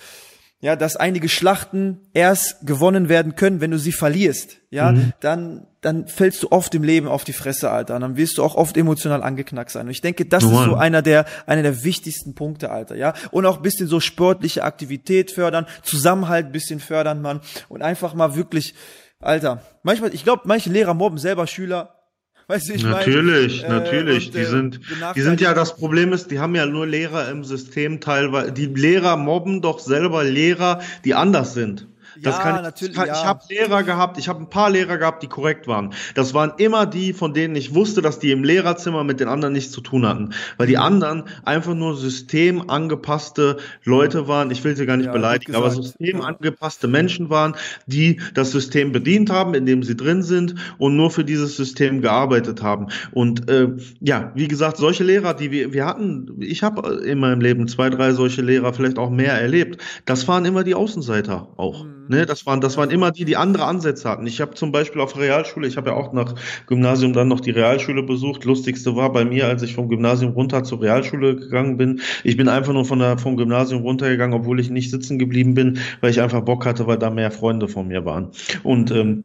[0.63, 5.11] ja, dass einige Schlachten erst gewonnen werden können, wenn du sie verlierst, ja, mhm.
[5.19, 8.43] dann, dann fällst du oft im Leben auf die Fresse, Alter, und dann wirst du
[8.45, 9.87] auch oft emotional angeknackt sein.
[9.87, 13.13] Und ich denke, das oh ist so einer der, einer der wichtigsten Punkte, Alter, ja.
[13.31, 18.73] Und auch bisschen so sportliche Aktivität fördern, Zusammenhalt bisschen fördern, Mann, und einfach mal wirklich,
[19.19, 22.02] Alter, manchmal, ich glaube, manche Lehrer mobben selber Schüler,
[22.47, 24.27] Weißt du, ich natürlich, mein, natürlich.
[24.27, 24.79] und, die äh, sind,
[25.15, 28.51] die sind ja das Problem ist, die haben ja nur Lehrer im System teilweise.
[28.51, 31.87] Die Lehrer mobben doch selber Lehrer, die anders sind.
[32.21, 32.95] Das ja, kann, natürlich.
[32.95, 33.13] Kann, ja.
[33.13, 35.93] Ich habe Lehrer gehabt, ich habe ein paar Lehrer gehabt, die korrekt waren.
[36.15, 39.53] Das waren immer die, von denen ich wusste, dass die im Lehrerzimmer mit den anderen
[39.53, 40.33] nichts zu tun hatten.
[40.57, 44.51] Weil die anderen einfach nur systemangepasste Leute waren.
[44.51, 47.55] Ich will sie gar nicht ja, beleidigen, aber systemangepasste Menschen waren,
[47.85, 52.01] die das System bedient haben, in dem sie drin sind und nur für dieses System
[52.01, 52.87] gearbeitet haben.
[53.11, 57.41] Und äh, ja, wie gesagt, solche Lehrer, die wir, wir hatten, ich habe in meinem
[57.41, 59.81] Leben zwei, drei solche Lehrer, vielleicht auch mehr erlebt.
[60.05, 61.85] Das waren immer die Außenseiter auch.
[61.85, 62.02] Mhm.
[62.07, 64.27] Ne, das waren, das waren immer die, die andere Ansätze hatten.
[64.27, 66.35] Ich habe zum Beispiel auf Realschule, ich habe ja auch nach
[66.67, 68.43] Gymnasium dann noch die Realschule besucht.
[68.43, 72.01] Lustigste war bei mir, als ich vom Gymnasium runter zur Realschule gegangen bin.
[72.25, 75.79] Ich bin einfach nur von der, vom Gymnasium runtergegangen, obwohl ich nicht sitzen geblieben bin,
[76.01, 78.31] weil ich einfach Bock hatte, weil da mehr Freunde von mir waren.
[78.63, 79.23] Und ähm,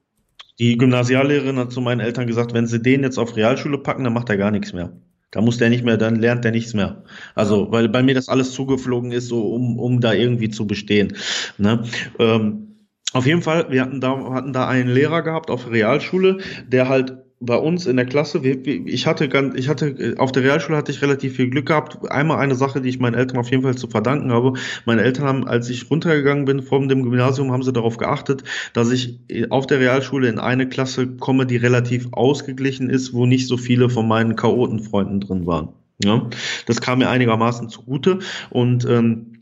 [0.61, 4.12] die Gymnasiallehrerin hat zu meinen Eltern gesagt, wenn sie den jetzt auf Realschule packen, dann
[4.12, 4.93] macht er gar nichts mehr.
[5.31, 7.05] Da muss der nicht mehr, dann lernt der nichts mehr.
[7.35, 11.16] Also, weil bei mir das alles zugeflogen ist, so um, um da irgendwie zu bestehen.
[11.59, 11.85] Ne?
[12.18, 12.68] Ähm,
[13.12, 17.16] auf jeden Fall, wir hatten da, hatten da einen Lehrer gehabt auf Realschule, der halt
[17.40, 21.02] bei uns in der Klasse, ich hatte ganz, ich hatte, auf der Realschule hatte ich
[21.02, 22.11] relativ viel Glück gehabt.
[22.11, 24.54] Einmal eine Sache, die ich meinen Eltern auf jeden Fall zu verdanken habe.
[24.86, 28.42] Meine Eltern haben, als ich runtergegangen bin von dem Gymnasium, haben sie darauf geachtet,
[28.72, 33.46] dass ich auf der Realschule in eine Klasse komme, die relativ ausgeglichen ist, wo nicht
[33.46, 35.68] so viele von meinen Chaotenfreunden drin waren.
[36.02, 36.28] Ja,
[36.66, 39.38] das kam mir einigermaßen zugute und ähm, äh,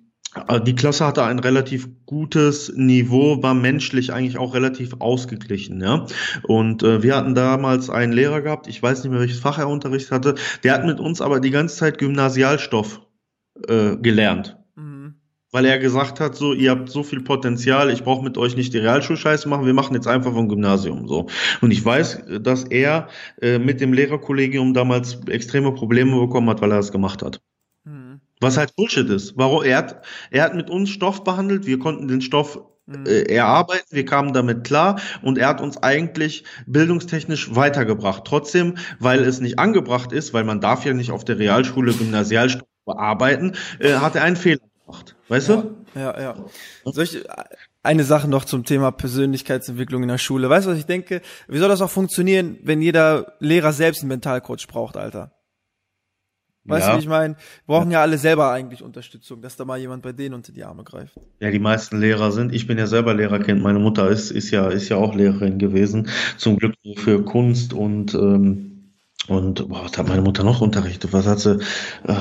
[0.64, 6.06] die Klasse hatte ein relativ gutes Niveau, war menschlich eigentlich auch relativ ausgeglichen, ja.
[6.42, 9.68] Und äh, wir hatten damals einen Lehrer gehabt, ich weiß nicht mehr, welches Fach er
[9.68, 13.00] unterrichtet hatte, der hat mit uns aber die ganze Zeit Gymnasialstoff
[13.68, 14.56] äh, gelernt.
[14.74, 15.14] Mhm.
[15.52, 18.74] Weil er gesagt hat, so, ihr habt so viel Potenzial, ich brauche mit euch nicht
[18.74, 21.28] die Realschulscheiße machen, wir machen jetzt einfach vom Gymnasium, so.
[21.60, 23.08] Und ich weiß, dass er
[23.40, 27.40] äh, mit dem Lehrerkollegium damals extreme Probleme bekommen hat, weil er das gemacht hat.
[28.40, 29.36] Was halt Bullshit ist.
[29.36, 29.64] Warum?
[29.64, 33.06] Er hat, er hat mit uns Stoff behandelt, wir konnten den Stoff mhm.
[33.06, 38.24] äh, erarbeiten, wir kamen damit klar und er hat uns eigentlich bildungstechnisch weitergebracht.
[38.24, 42.68] Trotzdem, weil es nicht angebracht ist, weil man darf ja nicht auf der Realschule Gymnasialstoff
[42.84, 45.16] bearbeiten, äh, hat er einen Fehler gemacht.
[45.28, 45.76] Weißt ja, du?
[45.94, 46.34] Ja, ja.
[46.84, 47.24] Soll ich
[47.82, 50.50] eine Sache noch zum Thema Persönlichkeitsentwicklung in der Schule.
[50.50, 51.22] Weißt du, was ich denke?
[51.48, 55.35] Wie soll das auch funktionieren, wenn jeder Lehrer selbst einen Mentalcoach braucht, Alter?
[56.66, 56.92] Weißt ja.
[56.92, 57.34] du, wie ich meine?
[57.34, 57.98] Wir brauchen ja.
[57.98, 61.14] ja alle selber eigentlich Unterstützung, dass da mal jemand bei denen unter die Arme greift.
[61.40, 62.54] Ja, die meisten Lehrer sind.
[62.54, 63.62] Ich bin ja selber Lehrerkind.
[63.62, 66.08] Meine Mutter ist, ist ja, ist ja auch Lehrerin gewesen.
[66.36, 68.92] Zum Glück für Kunst und, ähm,
[69.28, 71.12] und, boah, was hat meine Mutter noch unterrichtet?
[71.12, 71.58] Was hat sie,
[72.04, 72.14] äh,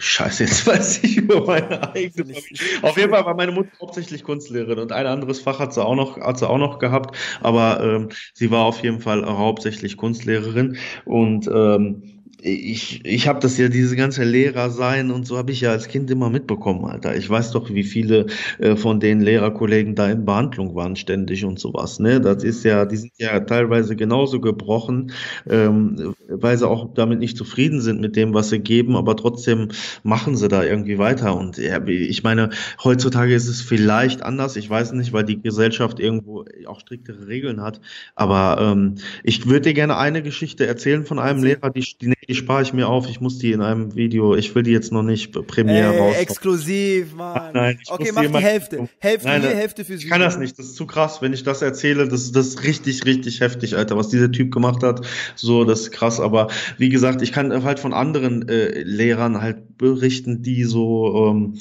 [0.00, 2.34] Scheiße, jetzt weiß ich über meine eigene
[2.82, 5.96] Auf jeden Fall war meine Mutter hauptsächlich Kunstlehrerin und ein anderes Fach hat sie auch
[5.96, 10.76] noch, hat sie auch noch gehabt, aber ähm, sie war auf jeden Fall hauptsächlich Kunstlehrerin
[11.04, 15.60] und ähm, ich, ich habe das ja, diese ganze Lehrer sein und so habe ich
[15.60, 17.16] ja als Kind immer mitbekommen, Alter.
[17.16, 18.26] Ich weiß doch, wie viele
[18.58, 21.98] äh, von den Lehrerkollegen da in Behandlung waren ständig und sowas.
[21.98, 22.20] Ne?
[22.20, 25.12] Das ist ja, die sind ja teilweise genauso gebrochen,
[25.48, 29.68] ähm, weil sie auch damit nicht zufrieden sind mit dem, was sie geben, aber trotzdem
[30.04, 31.36] machen sie da irgendwie weiter.
[31.36, 32.50] Und ja, ich meine,
[32.84, 37.62] heutzutage ist es vielleicht anders, ich weiß nicht, weil die Gesellschaft irgendwo auch striktere Regeln
[37.62, 37.80] hat.
[38.14, 42.34] Aber ähm, ich würde dir gerne eine Geschichte erzählen von einem Lehrer, die, die die
[42.34, 43.08] spare ich mir auf.
[43.08, 46.16] Ich muss die in einem Video, ich will die jetzt noch nicht Premiere raus.
[46.16, 47.54] Exklusiv, Mann.
[47.54, 48.88] Nein, ich okay, mach die Hälfte.
[48.98, 50.04] Hälfte Nein, hier, Hälfte für sie.
[50.04, 51.22] Ich kann das nicht, das ist zu krass.
[51.22, 54.82] Wenn ich das erzähle, das, das ist richtig, richtig heftig, Alter, was dieser Typ gemacht
[54.82, 55.06] hat.
[55.36, 56.20] So, das ist krass.
[56.20, 61.54] Aber wie gesagt, ich kann halt von anderen äh, Lehrern halt berichten, die so ähm,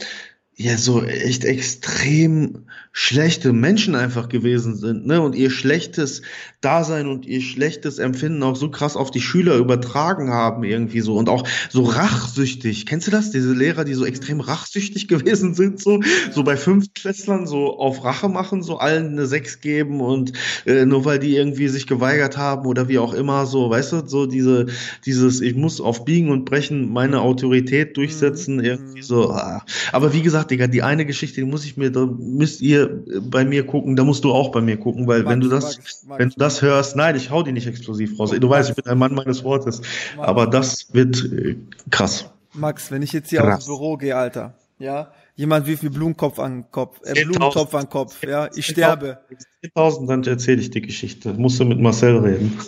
[0.57, 2.65] ja so echt extrem
[2.99, 5.21] schlechte Menschen einfach gewesen sind, ne?
[5.21, 6.23] Und ihr schlechtes
[6.61, 11.15] Dasein und ihr schlechtes Empfinden auch so krass auf die Schüler übertragen haben irgendwie so
[11.15, 12.87] und auch so rachsüchtig.
[12.87, 13.29] Kennst du das?
[13.29, 15.99] Diese Lehrer, die so extrem rachsüchtig gewesen sind, so
[16.31, 20.33] so bei Fünftklässlern so auf Rache machen, so allen eine Sechs geben und
[20.65, 24.07] äh, nur weil die irgendwie sich geweigert haben oder wie auch immer, so, weißt du,
[24.07, 24.65] so diese
[25.05, 28.63] dieses ich muss auf Biegen und Brechen meine Autorität durchsetzen, mhm.
[28.63, 29.29] irgendwie so.
[29.29, 29.63] Ah.
[29.91, 33.45] Aber wie gesagt Digga, die eine Geschichte, die muss ich mir, da müsst ihr bei
[33.45, 36.05] mir gucken, da musst du auch bei mir gucken, weil Max, wenn du das, Max,
[36.07, 38.31] Max, wenn du das hörst, nein, ich hau die nicht explosiv raus.
[38.31, 39.81] Du weißt, ich bin ein Mann meines Wortes.
[40.17, 41.57] Aber das wird äh,
[41.89, 42.29] krass.
[42.53, 43.57] Max, wenn ich jetzt hier krass.
[43.57, 48.21] aufs Büro gehe, Alter, ja, jemand wie viel Blumenkopf an Kopf, äh, Blumentopf an Kopf,
[48.27, 49.19] ja, ich sterbe.
[49.63, 51.33] 10.000, dann erzähle ich die Geschichte.
[51.33, 52.59] Musst du mit Marcel reden.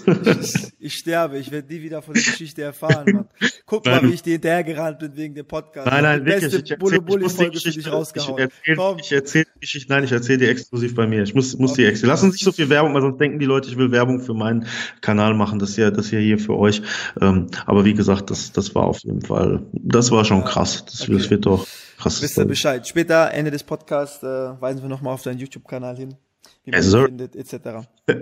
[0.41, 3.27] ich, ich sterbe, ich werde nie wieder von der Geschichte erfahren, Mann.
[3.65, 5.87] Guck nein, mal, wie ich dir hinterhergerannt bin wegen dem Podcast.
[5.87, 6.53] Nein, nein, die wirklich.
[6.53, 8.49] Ich erzähl, Bulli ich Folge für dich rausgehauen.
[8.63, 11.23] Ich erzähle ich erzähl die Geschichte, nein, ich erzähle die exklusiv bei mir.
[11.23, 11.81] Ich muss, muss okay.
[11.81, 12.09] die erzählen.
[12.09, 14.65] Lassen nicht so viel Werbung, weil sonst denken die Leute, ich will Werbung für meinen
[15.01, 15.59] Kanal machen.
[15.59, 16.81] Das hier, das hier hier für euch.
[17.19, 20.85] Ähm, aber wie gesagt, das, das war auf jeden Fall, das war schon krass.
[20.85, 21.13] Das, okay.
[21.13, 21.67] das wird doch
[21.99, 22.21] krass.
[22.21, 22.87] Wisst ihr Bescheid.
[22.87, 26.15] Später, Ende des Podcasts, äh, weisen wir nochmal auf deinen YouTube-Kanal hin
[26.63, 27.05] wie man also.
[27.05, 27.87] findet, etc.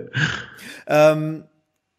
[0.86, 1.44] ähm,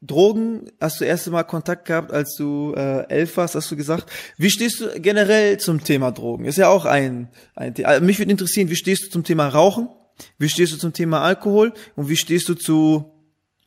[0.02, 4.10] Drogen hast du erste Mal Kontakt gehabt, als du äh, elf warst, hast du gesagt.
[4.38, 6.46] Wie stehst du generell zum Thema Drogen?
[6.46, 7.90] Ist ja auch ein, ein Thema.
[7.90, 9.90] Also mich würde interessieren, wie stehst du zum Thema Rauchen?
[10.38, 11.74] Wie stehst du zum Thema Alkohol?
[11.96, 13.12] Und wie stehst du zu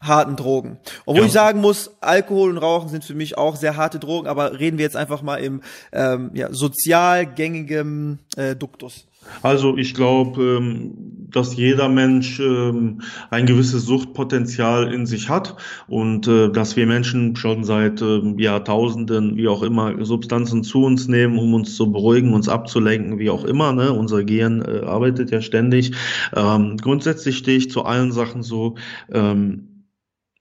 [0.02, 0.78] harten Drogen?
[1.06, 1.26] Obwohl ja.
[1.26, 4.78] ich sagen muss, Alkohol und Rauchen sind für mich auch sehr harte Drogen, aber reden
[4.78, 9.06] wir jetzt einfach mal im ähm, ja, sozial gängigem äh, Duktus.
[9.42, 15.56] Also ich glaube, ähm, dass jeder Mensch ähm, ein gewisses Suchtpotenzial in sich hat
[15.88, 21.08] und äh, dass wir Menschen schon seit ähm, Jahrtausenden, wie auch immer, Substanzen zu uns
[21.08, 23.72] nehmen, um uns zu beruhigen, uns abzulenken, wie auch immer.
[23.72, 23.92] Ne?
[23.92, 25.92] Unser Gehirn äh, arbeitet ja ständig.
[26.32, 28.76] grundsätzlich stehe ich zu allen Sachen so.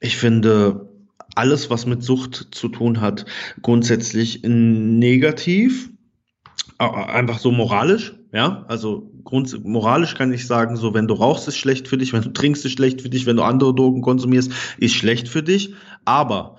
[0.02, 0.90] Ich finde
[1.36, 3.26] alles, was mit Sucht zu tun hat,
[3.62, 5.90] grundsätzlich negativ,
[6.78, 9.12] einfach so moralisch ja, also
[9.64, 12.66] moralisch kann ich sagen, so wenn du rauchst, ist schlecht für dich, wenn du trinkst,
[12.66, 15.74] ist schlecht für dich, wenn du andere Drogen konsumierst, ist schlecht für dich.
[16.06, 16.58] Aber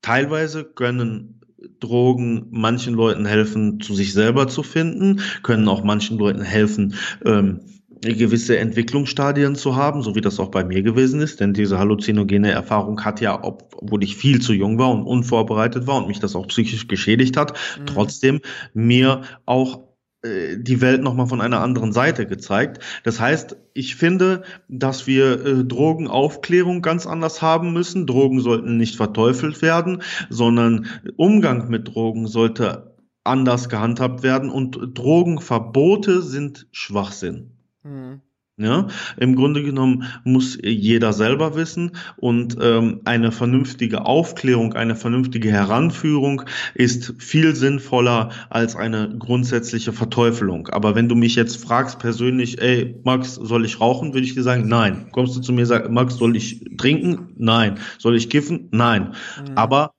[0.00, 1.40] teilweise können
[1.80, 6.94] Drogen manchen Leuten helfen, zu sich selber zu finden, können auch manchen Leuten helfen,
[7.24, 7.60] ähm,
[8.00, 12.50] gewisse Entwicklungsstadien zu haben, so wie das auch bei mir gewesen ist, denn diese halluzinogene
[12.50, 16.36] Erfahrung hat ja, obwohl ich viel zu jung war und unvorbereitet war und mich das
[16.36, 17.86] auch psychisch geschädigt hat, mhm.
[17.86, 18.40] trotzdem
[18.74, 19.86] mir auch
[20.22, 22.82] äh, die Welt nochmal von einer anderen Seite gezeigt.
[23.04, 28.06] Das heißt, ich finde, dass wir äh, Drogenaufklärung ganz anders haben müssen.
[28.06, 30.86] Drogen sollten nicht verteufelt werden, sondern
[31.16, 32.94] Umgang mit Drogen sollte
[33.24, 37.55] anders gehandhabt werden und Drogenverbote sind Schwachsinn.
[37.86, 38.20] Mhm.
[38.58, 38.86] Ja,
[39.18, 46.40] im Grunde genommen muss jeder selber wissen und ähm, eine vernünftige Aufklärung, eine vernünftige Heranführung
[46.72, 50.68] ist viel sinnvoller als eine grundsätzliche Verteufelung.
[50.68, 54.42] Aber wenn du mich jetzt fragst persönlich, ey, Max, soll ich rauchen, würde ich dir
[54.42, 55.10] sagen, nein.
[55.12, 57.34] Kommst du zu mir und sagst, Max, soll ich trinken?
[57.36, 57.78] Nein.
[57.98, 58.68] Soll ich kiffen?
[58.72, 59.08] Nein.
[59.38, 59.52] Mhm.
[59.54, 59.92] Aber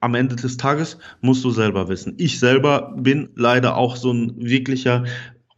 [0.00, 2.14] am Ende des Tages musst du selber wissen.
[2.16, 5.04] Ich selber bin leider auch so ein wirklicher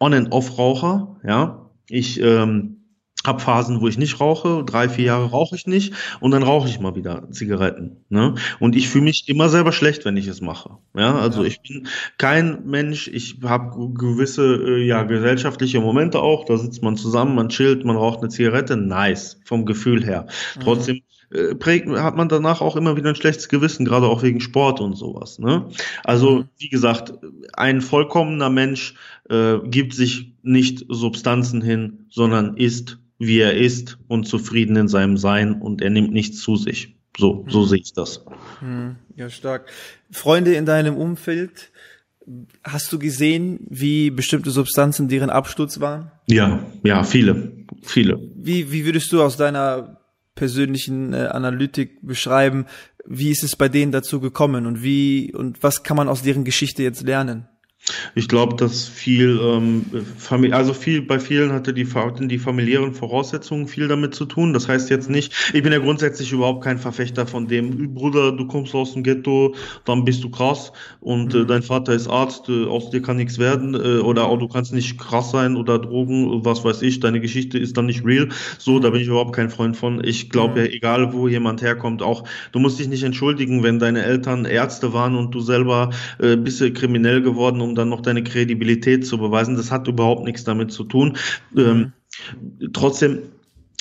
[0.01, 2.81] On-and-Off-Raucher, ja ich ähm,
[3.27, 6.69] hab Phasen, wo ich nicht rauche, drei, vier Jahre rauche ich nicht und dann rauche
[6.69, 8.05] ich mal wieder Zigaretten.
[8.09, 8.35] Ne?
[8.61, 10.79] Und ich fühle mich immer selber schlecht, wenn ich es mache.
[10.97, 11.49] Ja, also ja.
[11.49, 11.87] ich bin
[12.17, 17.51] kein Mensch, ich habe gewisse äh, ja gesellschaftliche Momente auch, da sitzt man zusammen, man
[17.51, 20.27] chillt, man raucht eine Zigarette, nice, vom Gefühl her.
[20.57, 20.61] Mhm.
[20.61, 21.03] Trotzdem
[21.33, 24.81] äh, prägt, hat man danach auch immer wieder ein schlechtes Gewissen, gerade auch wegen Sport
[24.81, 25.39] und sowas.
[25.39, 25.67] Ne?
[26.05, 26.49] Also, mhm.
[26.59, 27.15] wie gesagt,
[27.53, 28.95] ein vollkommener Mensch
[29.29, 35.19] äh, gibt sich nicht Substanzen hin, sondern isst wie er ist und zufrieden in seinem
[35.19, 36.97] Sein und er nimmt nichts zu sich.
[37.17, 37.67] So, so mhm.
[37.67, 38.25] sehe ich das.
[38.61, 39.71] Hm, ja, stark.
[40.11, 41.71] Freunde in deinem Umfeld,
[42.65, 46.11] hast du gesehen, wie bestimmte Substanzen deren Absturz waren?
[46.27, 47.53] Ja, ja, viele,
[47.83, 48.19] viele.
[48.37, 50.00] Wie, wie würdest du aus deiner
[50.35, 52.67] persönlichen äh, Analytik beschreiben,
[53.07, 56.45] wie ist es bei denen dazu gekommen und wie und was kann man aus deren
[56.45, 57.49] Geschichte jetzt lernen?
[58.15, 59.85] Ich glaube, dass viel, ähm,
[60.53, 61.87] also viel, bei vielen hatte die,
[62.21, 64.53] die familiären Voraussetzungen viel damit zu tun.
[64.53, 68.47] Das heißt jetzt nicht, ich bin ja grundsätzlich überhaupt kein Verfechter von dem, Bruder, du
[68.47, 69.55] kommst aus dem Ghetto,
[69.85, 71.47] dann bist du krass und äh, mhm.
[71.47, 74.75] dein Vater ist Arzt, äh, aus dir kann nichts werden äh, oder auch du kannst
[74.75, 78.29] nicht krass sein oder Drogen, was weiß ich, deine Geschichte ist dann nicht real.
[78.59, 80.05] So, da bin ich überhaupt kein Freund von.
[80.05, 80.73] Ich glaube ja, mhm.
[80.73, 85.17] egal wo jemand herkommt, auch du musst dich nicht entschuldigen, wenn deine Eltern Ärzte waren
[85.17, 89.57] und du selber äh, bist kriminell geworden um dann noch deine Kredibilität zu beweisen.
[89.57, 91.17] Das hat überhaupt nichts damit zu tun.
[91.57, 91.93] Ähm,
[92.73, 93.21] trotzdem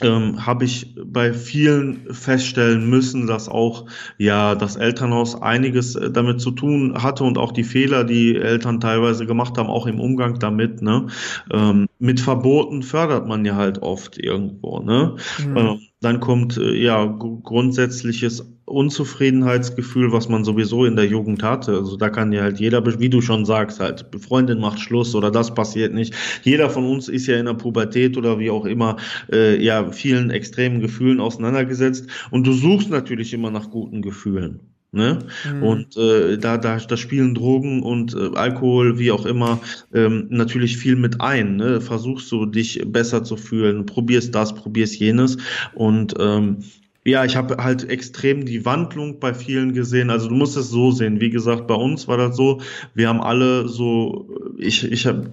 [0.01, 3.85] ähm, habe ich bei vielen feststellen müssen, dass auch
[4.17, 8.79] ja das Elternhaus einiges äh, damit zu tun hatte und auch die Fehler, die Eltern
[8.79, 10.81] teilweise gemacht haben, auch im Umgang damit.
[10.81, 11.07] Ne?
[11.51, 14.79] Ähm, mit Verboten fördert man ja halt oft irgendwo.
[14.79, 15.15] Ne?
[15.45, 15.57] Mhm.
[15.57, 21.73] Ähm, dann kommt äh, ja grundsätzliches Unzufriedenheitsgefühl, was man sowieso in der Jugend hatte.
[21.73, 25.31] Also da kann ja halt jeder, wie du schon sagst, halt, Freundin macht Schluss oder
[25.31, 26.13] das passiert nicht.
[26.43, 28.97] Jeder von uns ist ja in der Pubertät oder wie auch immer,
[29.31, 32.07] äh, ja, vielen extremen Gefühlen auseinandergesetzt.
[32.31, 34.59] Und du suchst natürlich immer nach guten Gefühlen.
[34.91, 35.19] Ne?
[35.45, 35.63] Mhm.
[35.63, 39.59] Und äh, da, da, da spielen Drogen und äh, Alkohol, wie auch immer,
[39.93, 41.57] ähm, natürlich viel mit ein.
[41.57, 41.79] Ne?
[41.79, 45.37] Versuchst du dich besser zu fühlen, probierst das, probierst jenes.
[45.75, 46.63] Und ähm,
[47.05, 50.09] ja, ich habe halt extrem die Wandlung bei vielen gesehen.
[50.09, 51.21] Also du musst es so sehen.
[51.21, 52.59] Wie gesagt, bei uns war das so,
[52.93, 54.27] wir haben alle so,
[54.57, 55.29] ich, ich habe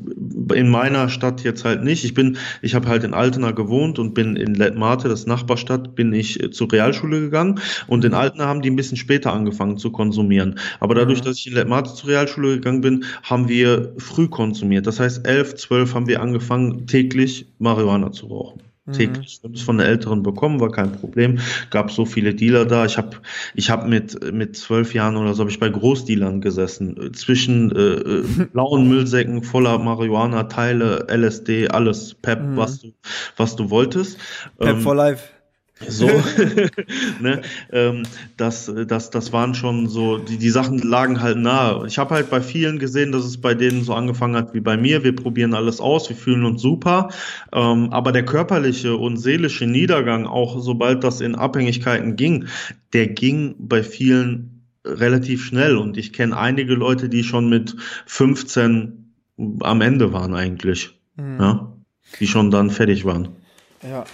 [0.54, 2.04] in meiner Stadt jetzt halt nicht.
[2.04, 6.12] Ich bin, ich habe halt in Altena gewohnt und bin in Lettmate, das Nachbarstadt, bin
[6.12, 9.90] ich äh, zur Realschule gegangen und in Altena haben die ein bisschen später angefangen zu
[9.90, 10.58] konsumieren.
[10.78, 11.24] Aber dadurch, mhm.
[11.24, 14.86] dass ich in Lettmate zur Realschule gegangen bin, haben wir früh konsumiert.
[14.86, 18.60] Das heißt, elf, zwölf haben wir angefangen, täglich Marihuana zu rauchen
[18.92, 19.56] täglich mhm.
[19.56, 21.38] von den Älteren bekommen, war kein Problem.
[21.70, 22.84] Gab so viele Dealer da.
[22.84, 23.16] Ich habe
[23.54, 27.80] ich hab mit mit zwölf Jahren oder so habe ich bei Großdealern gesessen, zwischen äh,
[27.80, 32.56] äh blauen Müllsäcken voller Marihuana, Teile, LSD, alles Pep, mhm.
[32.56, 32.92] was du
[33.36, 34.18] was du wolltest.
[34.58, 35.35] Pep ähm, for life.
[35.88, 36.06] So,
[37.20, 38.04] ne, ähm,
[38.38, 41.86] das, das, das waren schon so, die, die Sachen lagen halt nahe.
[41.86, 44.78] Ich habe halt bei vielen gesehen, dass es bei denen so angefangen hat wie bei
[44.78, 45.04] mir.
[45.04, 47.10] Wir probieren alles aus, wir fühlen uns super.
[47.52, 52.46] Ähm, aber der körperliche und seelische Niedergang, auch sobald das in Abhängigkeiten ging,
[52.94, 55.76] der ging bei vielen relativ schnell.
[55.76, 59.12] Und ich kenne einige Leute, die schon mit 15
[59.60, 60.98] am Ende waren eigentlich.
[61.16, 61.36] Mhm.
[61.38, 61.72] Ja,
[62.18, 63.28] die schon dann fertig waren.
[63.82, 64.04] Ja.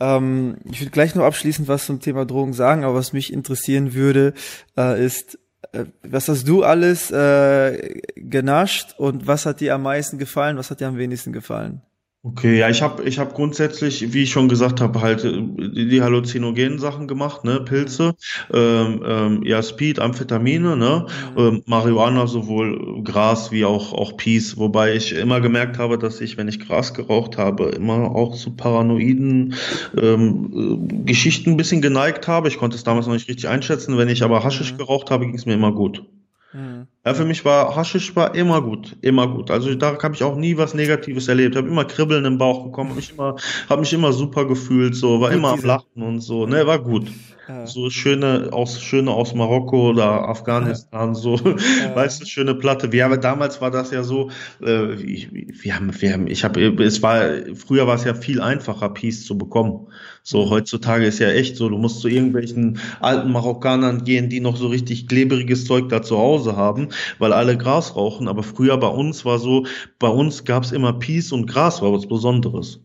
[0.00, 3.94] Ähm, ich würde gleich noch abschließend was zum Thema Drogen sagen, aber was mich interessieren
[3.94, 4.34] würde,
[4.76, 5.38] äh, ist,
[5.72, 10.70] äh, was hast du alles äh, genascht und was hat dir am meisten gefallen, was
[10.70, 11.82] hat dir am wenigsten gefallen?
[12.28, 16.02] Okay, ja, ich habe ich hab grundsätzlich, wie ich schon gesagt habe, halt äh, die
[16.02, 18.16] halluzinogenen Sachen gemacht, ne, Pilze,
[18.52, 21.06] ähm, ähm, ja, Speed, Amphetamine, ne,
[21.36, 21.40] mhm.
[21.40, 26.36] ähm, Marihuana, sowohl Gras wie auch auch Peace, wobei ich immer gemerkt habe, dass ich,
[26.36, 29.54] wenn ich Gras geraucht habe, immer auch zu paranoiden
[29.96, 32.48] ähm, äh, Geschichten ein bisschen geneigt habe.
[32.48, 33.98] Ich konnte es damals noch nicht richtig einschätzen.
[33.98, 34.78] Wenn ich aber Haschisch mhm.
[34.78, 36.02] geraucht habe, ging es mir immer gut.
[36.52, 36.86] Mhm.
[37.04, 39.50] Ja, für mich war Haschisch war immer gut, immer gut.
[39.50, 41.56] Also da habe ich auch nie was Negatives erlebt.
[41.56, 43.36] Habe immer Kribbeln im Bauch bekommen, habe mich immer,
[43.68, 46.46] habe mich immer super gefühlt, so war immer am Lachen und so.
[46.46, 47.08] Ne, war gut.
[47.48, 47.64] Ja.
[47.64, 51.54] So schöne aus schöne aus Marokko oder Afghanistan, so ja.
[51.94, 52.90] weißt du, schöne Platte.
[52.90, 54.30] Wir haben damals war das ja so,
[54.60, 57.20] äh, ich, wir haben, wir haben, ich habe, es war
[57.54, 59.86] früher war es ja viel einfacher, Peace zu bekommen.
[60.28, 64.56] So heutzutage ist ja echt so, du musst zu irgendwelchen alten Marokkanern gehen, die noch
[64.56, 68.28] so richtig klebriges Zeug da zu Hause haben weil alle Gras rauchen.
[68.28, 69.66] Aber früher bei uns war so,
[69.98, 72.80] bei uns gab es immer Peace und Gras war was Besonderes.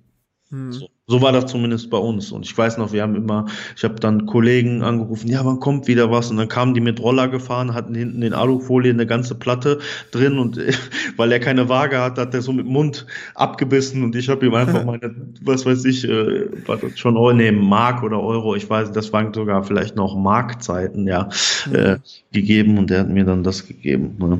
[0.50, 0.72] Hm.
[0.72, 2.32] So, so, war das zumindest bei uns.
[2.32, 3.45] Und ich weiß noch, wir haben immer,
[3.76, 6.32] ich habe dann Kollegen angerufen, ja, wann kommt wieder was?
[6.32, 9.80] Und dann kamen die mit Roller gefahren, hatten hinten in Alufolie eine ganze Platte
[10.12, 10.57] drin und
[11.18, 13.05] weil er keine Waage hat, hat er so mit Mund
[13.36, 17.51] abgebissen und ich habe ihm einfach meine, was weiß ich, äh, was schon Euro, nee,
[17.51, 21.28] Mark oder Euro, ich weiß, das waren sogar vielleicht noch Markzeiten, ja,
[21.68, 21.76] mhm.
[21.76, 21.97] äh,
[22.32, 24.16] gegeben und er hat mir dann das gegeben.
[24.18, 24.39] Ne?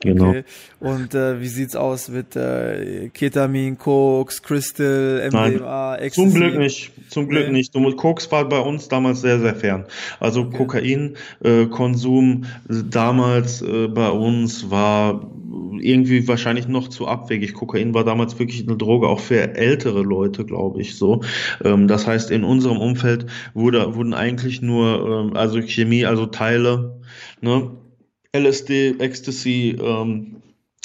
[0.00, 0.30] Genau.
[0.30, 0.44] Okay.
[0.80, 6.30] Und äh, wie sieht's aus mit äh, Ketamin, Koks, Crystal, MDMA, Nein, Ecstasy?
[6.30, 6.92] Zum Glück nicht.
[7.10, 7.52] Zum Glück nee.
[7.52, 7.74] nicht.
[7.74, 9.84] Und Koks war bei uns damals sehr, sehr fern.
[10.18, 10.56] Also okay.
[10.56, 15.30] Kokainkonsum äh, damals äh, bei uns war
[15.80, 17.54] irgendwie wahrscheinlich noch zu abwegig.
[17.54, 21.22] Kokain war damals wirklich eine Droge auch für ältere Leute, glaube ich, so.
[21.64, 27.00] Ähm, das heißt, in unserem Umfeld wurde, wurden eigentlich nur, ähm, also Chemie, also Teile,
[27.40, 27.70] ne,
[28.32, 30.39] LSD, Ecstasy, ähm,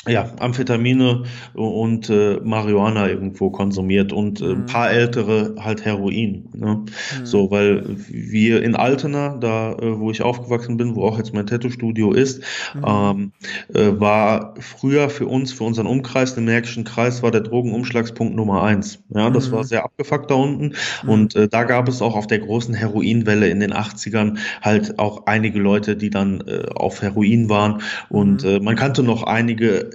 [0.07, 4.65] ja, Amphetamine und äh, Marihuana irgendwo konsumiert und äh, ein mhm.
[4.67, 6.47] paar ältere halt Heroin.
[6.53, 6.75] Ne?
[7.19, 7.25] Mhm.
[7.25, 11.47] So, weil wir in Altena, da äh, wo ich aufgewachsen bin, wo auch jetzt mein
[11.47, 12.43] Tattoo-Studio ist,
[12.75, 12.85] mhm.
[12.87, 13.31] ähm,
[13.73, 18.61] äh, war früher für uns, für unseren Umkreis, den Märkischen Kreis, war der Drogenumschlagspunkt Nummer
[18.61, 18.99] eins.
[19.09, 19.67] Ja, das war mhm.
[19.67, 21.09] sehr abgefuckt da unten mhm.
[21.09, 25.25] und äh, da gab es auch auf der großen Heroinwelle in den 80ern halt auch
[25.25, 28.63] einige Leute, die dann äh, auf Heroin waren und mhm.
[28.63, 29.94] man kannte noch einige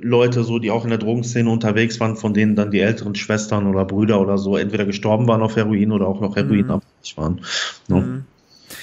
[0.00, 3.66] Leute, so die auch in der Drogenszene unterwegs waren, von denen dann die älteren Schwestern
[3.66, 7.20] oder Brüder oder so entweder gestorben waren auf Heroin oder auch noch heroinabhängig mhm.
[7.20, 7.40] waren.
[7.88, 7.96] Ja.
[7.96, 8.24] Mhm.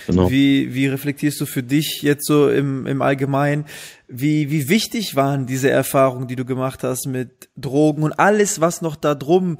[0.08, 0.30] Genau.
[0.30, 3.66] Wie, wie reflektierst du für dich jetzt so im, im Allgemeinen?
[4.08, 8.82] Wie, wie wichtig waren diese Erfahrungen, die du gemacht hast mit Drogen und alles, was
[8.82, 9.58] noch da drum,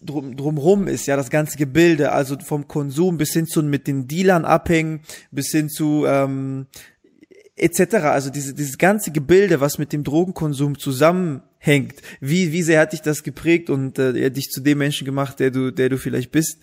[0.00, 4.06] drum, drumrum ist, ja, das ganze Gebilde, also vom Konsum bis hin zu mit den
[4.06, 5.00] Dealern abhängen,
[5.30, 6.66] bis hin zu ähm,
[7.56, 7.94] etc.
[8.06, 11.94] Also diese, dieses ganze Gebilde, was mit dem Drogenkonsum zusammenhängt.
[12.20, 15.50] Wie, wie sehr hat dich das geprägt und äh, dich zu dem Menschen gemacht, der
[15.50, 16.58] du, der du vielleicht bist?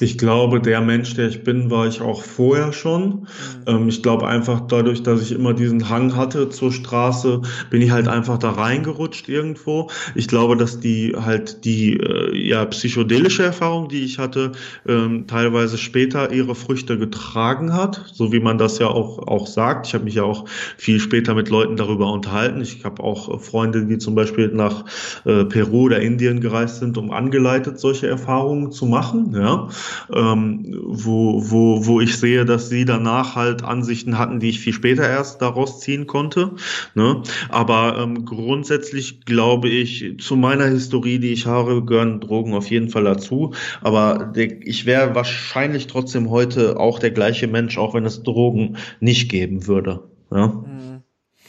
[0.00, 3.06] Ich glaube, der Mensch, der ich bin, war ich auch vorher schon.
[3.06, 3.26] Mhm.
[3.66, 7.90] Ähm, ich glaube einfach dadurch, dass ich immer diesen Hang hatte zur Straße, bin ich
[7.90, 9.90] halt einfach da reingerutscht irgendwo.
[10.14, 14.52] Ich glaube, dass die halt die äh, ja psychedelische Erfahrung, die ich hatte,
[14.86, 19.88] ähm, teilweise später ihre Früchte getragen hat, so wie man das ja auch auch sagt.
[19.88, 20.44] Ich habe mich ja auch
[20.76, 22.60] viel später mit Leuten darüber unterhalten.
[22.60, 24.84] Ich habe auch Freunde, die zum Beispiel nach
[25.24, 29.34] äh, Peru oder Indien gereist sind, um angeleitet solche Erfahrungen zu machen.
[29.34, 29.68] Ja
[30.12, 34.72] ähm, wo, wo, wo ich sehe, dass sie danach halt Ansichten hatten, die ich viel
[34.72, 36.52] später erst daraus ziehen konnte.
[36.94, 37.22] Ne?
[37.48, 42.88] Aber ähm, grundsätzlich glaube ich, zu meiner Historie, die ich habe, gehören Drogen auf jeden
[42.88, 43.54] Fall dazu.
[43.80, 48.76] Aber der, ich wäre wahrscheinlich trotzdem heute auch der gleiche Mensch, auch wenn es Drogen
[49.00, 50.00] nicht geben würde.
[50.30, 50.48] Ja?
[50.48, 51.02] Mhm.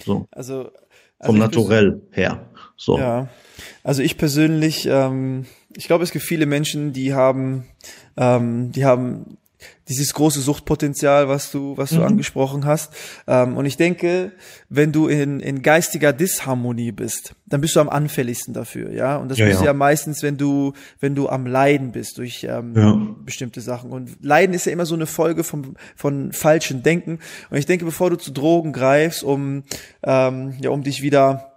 [0.06, 0.28] So.
[0.32, 0.72] Also,
[1.20, 2.50] also vom Naturell her.
[2.76, 2.98] So.
[2.98, 3.28] Ja.
[3.84, 7.66] Also ich persönlich, ähm, ich glaube, es gibt viele Menschen, die haben
[8.18, 9.38] ähm, die haben
[9.88, 12.03] dieses große Suchtpotenzial, was du, was du mhm.
[12.03, 12.93] angesprochen hast.
[13.28, 14.32] Ähm, und ich denke,
[14.70, 19.18] wenn du in, in geistiger Disharmonie bist, dann bist du am anfälligsten dafür, ja.
[19.18, 19.68] Und das ja, bist ja.
[19.68, 22.97] ja meistens, wenn du, wenn du am Leiden bist durch ähm, ja.
[23.26, 23.91] bestimmte Sachen.
[23.91, 27.20] Und Leiden ist ja immer so eine Folge von, von falschen Denken.
[27.49, 29.64] Und ich denke, bevor du zu Drogen greifst, um,
[30.03, 31.49] ähm, ja, um dich wieder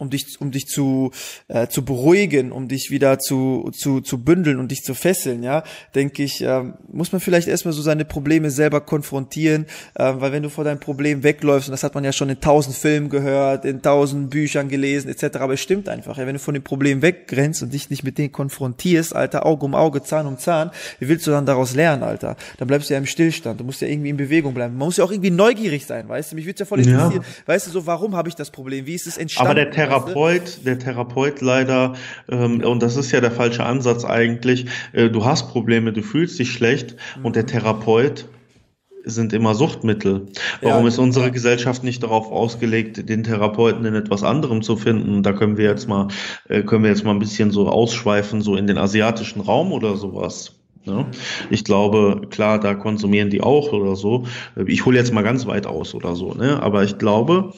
[0.00, 1.10] um dich, um dich zu,
[1.48, 5.62] äh, zu beruhigen, um dich wieder zu, zu, zu bündeln und dich zu fesseln, ja,
[5.94, 10.42] denke ich, äh, muss man vielleicht erstmal so seine Probleme selber konfrontieren, äh, weil wenn
[10.42, 13.64] du vor deinem Problem wegläufst, und das hat man ja schon in tausend Filmen gehört,
[13.64, 17.02] in tausend Büchern gelesen, etc., aber es stimmt einfach, ja, wenn du von dem Problem
[17.02, 21.08] wegrennst und dich nicht mit denen konfrontierst, Alter, Auge um Auge, Zahn um Zahn, wie
[21.08, 22.36] willst du dann daraus lernen, Alter?
[22.56, 24.76] Dann bleibst du ja im Stillstand, du musst ja irgendwie in Bewegung bleiben.
[24.78, 26.36] Man muss ja auch irgendwie neugierig sein, weißt du?
[26.36, 27.46] Mich würde ja voll interessieren, ja.
[27.46, 28.86] weißt du, so, warum habe ich das Problem?
[28.86, 29.50] Wie ist es entstanden?
[29.90, 31.94] Therapeut, der Therapeut leider,
[32.30, 36.38] ähm, und das ist ja der falsche Ansatz eigentlich, äh, du hast Probleme, du fühlst
[36.38, 37.26] dich schlecht mhm.
[37.26, 38.26] und der Therapeut
[39.04, 40.26] sind immer Suchtmittel.
[40.60, 41.30] Warum ja, ist unsere ja.
[41.30, 45.22] Gesellschaft nicht darauf ausgelegt, den Therapeuten in etwas anderem zu finden?
[45.22, 46.08] Da können wir jetzt mal,
[46.48, 49.96] äh, können wir jetzt mal ein bisschen so ausschweifen, so in den asiatischen Raum oder
[49.96, 50.56] sowas.
[50.84, 51.06] Ja,
[51.50, 54.24] ich glaube, klar, da konsumieren die auch oder so.
[54.66, 56.62] Ich hole jetzt mal ganz weit aus oder so, ne?
[56.62, 57.52] Aber ich glaube,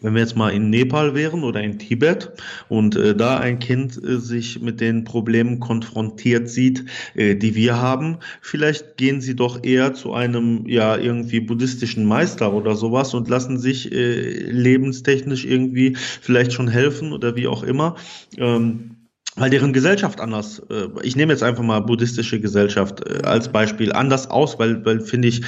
[0.00, 2.30] wenn wir jetzt mal in Nepal wären oder in Tibet
[2.68, 6.84] und äh, da ein Kind äh, sich mit den Problemen konfrontiert sieht,
[7.14, 12.52] äh, die wir haben, vielleicht gehen sie doch eher zu einem ja irgendwie buddhistischen Meister
[12.52, 17.96] oder sowas und lassen sich äh, lebenstechnisch irgendwie vielleicht schon helfen oder wie auch immer.
[18.38, 18.91] Ähm,
[19.34, 23.92] weil deren Gesellschaft anders, äh, ich nehme jetzt einfach mal buddhistische Gesellschaft äh, als Beispiel,
[23.92, 25.42] anders aus, weil, weil finde ich,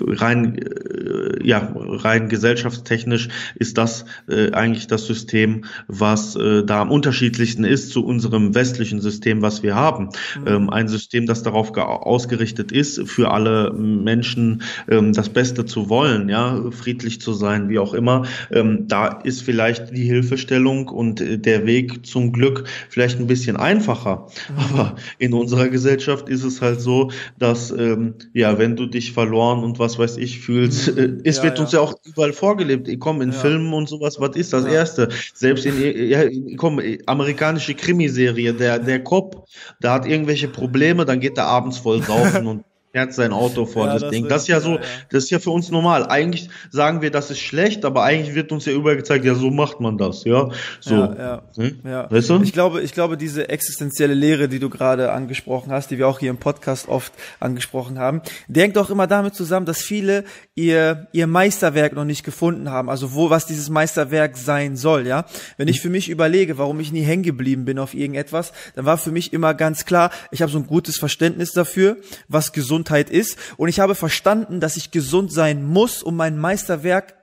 [0.00, 6.90] rein, äh, ja, rein gesellschaftstechnisch ist das äh, eigentlich das System, was äh, da am
[6.90, 10.08] unterschiedlichsten ist zu unserem westlichen System, was wir haben.
[10.40, 10.46] Mhm.
[10.46, 16.30] Ähm, ein System, das darauf ausgerichtet ist, für alle Menschen ähm, das Beste zu wollen,
[16.30, 18.24] ja, friedlich zu sein, wie auch immer.
[18.50, 23.28] Ähm, da ist vielleicht die Hilfestellung und äh, der Weg zum Glück vielleicht ein ein
[23.28, 24.26] bisschen einfacher.
[24.48, 24.58] Mhm.
[24.58, 29.64] Aber in unserer Gesellschaft ist es halt so, dass, ähm, ja, wenn du dich verloren
[29.64, 30.98] und was weiß ich fühlst, mhm.
[30.98, 31.64] äh, es ja, wird ja.
[31.64, 32.88] uns ja auch überall vorgelebt.
[32.88, 33.38] Ich komme in ja.
[33.38, 35.08] Filmen und sowas, was ist das Erste?
[35.34, 36.22] Selbst in, ja,
[36.56, 39.46] komm, amerikanische Krimiserie, der, der Cop,
[39.82, 42.64] der hat irgendwelche Probleme, dann geht er abends voll saufen und
[42.96, 44.26] fährt sein Auto vor ja, das, das Ding.
[44.26, 44.80] Das ist ja so, ja,
[45.10, 46.06] das ist ja für uns normal.
[46.06, 49.50] Eigentlich sagen wir, das ist schlecht, aber eigentlich wird uns ja überall gezeigt, ja, so
[49.50, 50.48] macht man das, ja.
[50.80, 50.94] So.
[50.94, 51.80] Ja, hm?
[51.82, 52.40] Weißt du?
[52.40, 56.20] Ich glaube, ich glaube, diese existenzielle Lehre, die du gerade angesprochen hast, die wir auch
[56.20, 60.24] hier im Podcast oft angesprochen haben, denkt auch immer damit zusammen, dass viele
[60.54, 62.88] ihr, ihr Meisterwerk noch nicht gefunden haben.
[62.88, 65.26] Also wo, was dieses Meisterwerk sein soll, ja.
[65.58, 68.96] Wenn ich für mich überlege, warum ich nie hängen geblieben bin auf irgendetwas, dann war
[68.96, 73.10] für mich immer ganz klar, ich habe so ein gutes Verständnis dafür, was gesund Gesundheit
[73.10, 73.36] ist.
[73.56, 77.14] Und ich habe verstanden, dass ich gesund sein muss, um mein Meisterwerk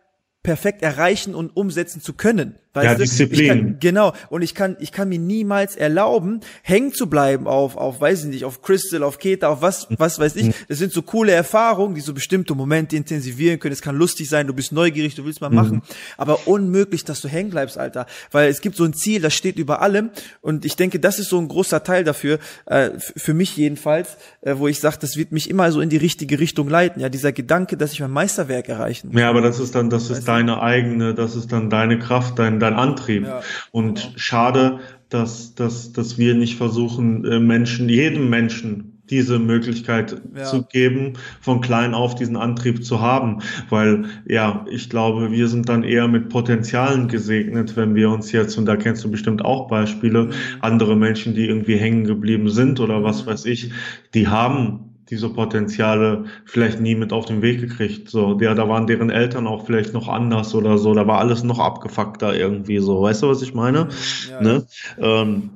[0.44, 2.60] perfekt erreichen und umsetzen zu können.
[2.74, 3.48] Weißt ja, Disziplin.
[3.48, 4.14] Kann, genau.
[4.30, 8.30] Und ich kann, ich kann mir niemals erlauben, hängen zu bleiben auf, auf, weiß ich
[8.32, 10.48] nicht, auf Crystal, auf Keta, auf was, was weiß ich.
[10.48, 10.54] Mhm.
[10.68, 13.74] Das sind so coole Erfahrungen, die so bestimmte Momente intensivieren können.
[13.74, 15.56] Es kann lustig sein, du bist neugierig, du willst mal mhm.
[15.56, 15.82] machen.
[16.18, 18.08] Aber unmöglich, dass du hängen bleibst, Alter.
[18.32, 20.10] Weil es gibt so ein Ziel, das steht über allem.
[20.42, 24.56] Und ich denke, das ist so ein großer Teil dafür, äh, für mich jedenfalls, äh,
[24.58, 27.02] wo ich sage, das wird mich immer so in die richtige Richtung leiten.
[27.02, 29.22] Ja, dieser Gedanke, dass ich mein Meisterwerk erreichen muss.
[29.22, 32.60] Ja, aber das ist dann, das ist deine eigene, das ist dann deine Kraft, dein,
[32.64, 33.24] dein Antrieb.
[33.24, 33.42] Ja,
[33.72, 34.14] und genau.
[34.16, 40.44] schade, dass, dass, dass wir nicht versuchen, äh, Menschen, jedem Menschen diese Möglichkeit ja.
[40.44, 43.40] zu geben, von klein auf diesen Antrieb zu haben.
[43.70, 48.58] Weil, ja, ich glaube, wir sind dann eher mit Potenzialen gesegnet, wenn wir uns jetzt,
[48.58, 50.32] und da kennst du bestimmt auch Beispiele, mhm.
[50.62, 53.32] andere Menschen, die irgendwie hängen geblieben sind oder was mhm.
[53.32, 53.72] weiß ich,
[54.14, 58.10] die haben diese Potenziale vielleicht nie mit auf den Weg gekriegt.
[58.10, 60.94] So, ja, da waren deren Eltern auch vielleicht noch anders oder so.
[60.94, 63.02] Da war alles noch abgefuckter irgendwie so.
[63.02, 63.90] Weißt du, was ich meine?
[64.30, 64.66] Ja, ne?
[64.98, 65.22] Ja.
[65.22, 65.50] Ähm,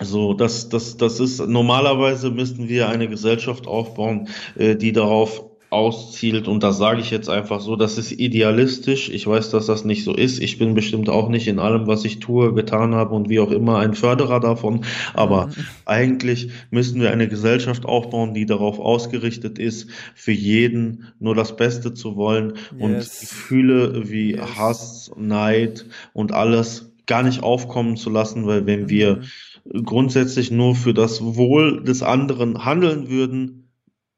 [0.00, 6.48] so, das, das, das ist normalerweise müssten wir eine Gesellschaft aufbauen, äh, die darauf auszielt.
[6.48, 9.08] Und das sage ich jetzt einfach so, das ist idealistisch.
[9.08, 10.40] Ich weiß, dass das nicht so ist.
[10.40, 13.50] Ich bin bestimmt auch nicht in allem, was ich tue, getan habe und wie auch
[13.50, 14.84] immer ein Förderer davon.
[15.14, 15.52] Aber mhm.
[15.84, 21.92] eigentlich müssen wir eine Gesellschaft aufbauen, die darauf ausgerichtet ist, für jeden nur das Beste
[21.94, 22.80] zu wollen yes.
[22.80, 24.56] und Gefühle wie yes.
[24.56, 29.22] Hass, Neid und alles gar nicht aufkommen zu lassen, weil wenn wir
[29.64, 29.84] mhm.
[29.84, 33.63] grundsätzlich nur für das Wohl des anderen handeln würden,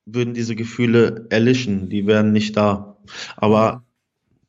[0.07, 2.97] würden diese Gefühle erlischen, die wären nicht da.
[3.37, 3.85] Aber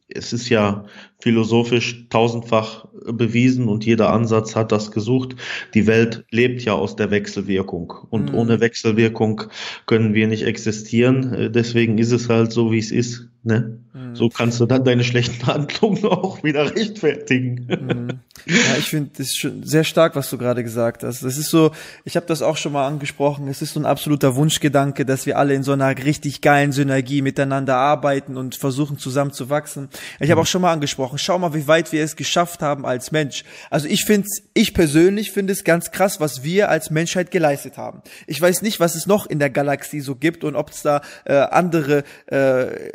[0.07, 0.85] es ist ja
[1.19, 5.35] philosophisch tausendfach bewiesen und jeder Ansatz hat das gesucht.
[5.73, 8.37] Die Welt lebt ja aus der Wechselwirkung und mhm.
[8.37, 9.43] ohne Wechselwirkung
[9.85, 11.51] können wir nicht existieren.
[11.53, 13.27] Deswegen ist es halt so, wie es ist.
[13.47, 13.79] Ne?
[13.93, 14.13] Mhm.
[14.13, 17.67] So kannst du dann deine schlechten Handlungen auch wieder rechtfertigen.
[17.67, 18.19] Mhm.
[18.45, 21.23] Ja, ich finde das ist schon sehr stark, was du gerade gesagt hast.
[21.23, 21.71] Das ist so,
[22.03, 25.37] ich habe das auch schon mal angesprochen, es ist so ein absoluter Wunschgedanke, dass wir
[25.37, 29.87] alle in so einer richtig geilen Synergie miteinander arbeiten und versuchen zusammen zu wachsen.
[30.19, 30.43] Ich habe mhm.
[30.43, 33.43] auch schon mal angesprochen, schau mal, wie weit wir es geschafft haben als Mensch.
[33.69, 38.01] Also ich finde ich persönlich finde es ganz krass, was wir als Menschheit geleistet haben.
[38.25, 41.01] Ich weiß nicht, was es noch in der Galaxie so gibt und ob es da
[41.25, 42.91] äh, andere äh,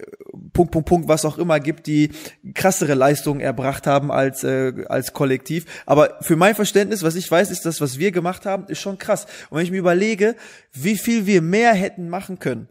[0.53, 2.11] Punkt, Punkt, Punkt, was auch immer gibt, die
[2.55, 5.67] krassere Leistungen erbracht haben als, äh, als Kollektiv.
[5.87, 8.99] Aber für mein Verständnis, was ich weiß, ist das, was wir gemacht haben, ist schon
[8.99, 9.27] krass.
[9.51, 10.37] Und wenn ich mir überlege,
[10.73, 12.69] wie viel wir mehr hätten machen können,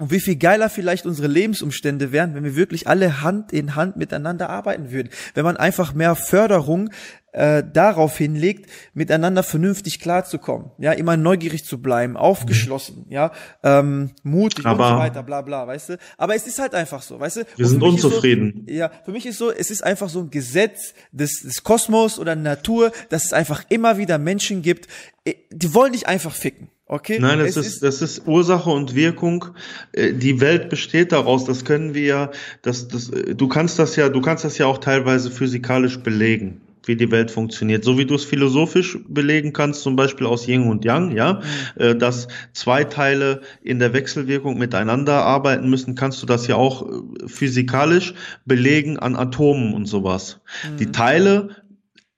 [0.00, 3.96] und wie viel geiler vielleicht unsere Lebensumstände wären, wenn wir wirklich alle Hand in Hand
[3.96, 5.08] miteinander arbeiten würden.
[5.34, 6.90] Wenn man einfach mehr Förderung
[7.30, 10.70] äh, darauf hinlegt, miteinander vernünftig klarzukommen.
[10.78, 13.12] Ja, immer neugierig zu bleiben, aufgeschlossen, mhm.
[13.12, 13.32] ja,
[13.62, 15.98] ähm, mutig Aber und so weiter, bla bla, weißt du.
[16.16, 17.44] Aber es ist halt einfach so, weißt du.
[17.56, 18.64] Wir sind unzufrieden.
[18.66, 22.18] So, ja, für mich ist so, es ist einfach so ein Gesetz des, des Kosmos
[22.18, 24.88] oder Natur, dass es einfach immer wieder Menschen gibt,
[25.24, 26.68] äh, die wollen dich einfach ficken.
[26.86, 27.18] Okay.
[27.18, 29.46] Nein, das ist, ist, das ist Ursache und Wirkung.
[29.92, 31.46] Äh, die Welt besteht daraus.
[31.46, 32.30] Das können wir ja,
[32.60, 36.60] das, das, äh, du kannst das ja, du kannst das ja auch teilweise physikalisch belegen,
[36.84, 37.84] wie die Welt funktioniert.
[37.84, 41.40] So wie du es philosophisch belegen kannst, zum Beispiel aus Yin und Yang, ja,
[41.76, 41.82] mhm.
[41.82, 46.86] Äh, dass zwei Teile in der Wechselwirkung miteinander arbeiten müssen, kannst du das ja auch
[47.26, 48.12] physikalisch
[48.44, 50.40] belegen an Atomen und sowas.
[50.70, 50.76] Mhm.
[50.76, 51.48] Die Teile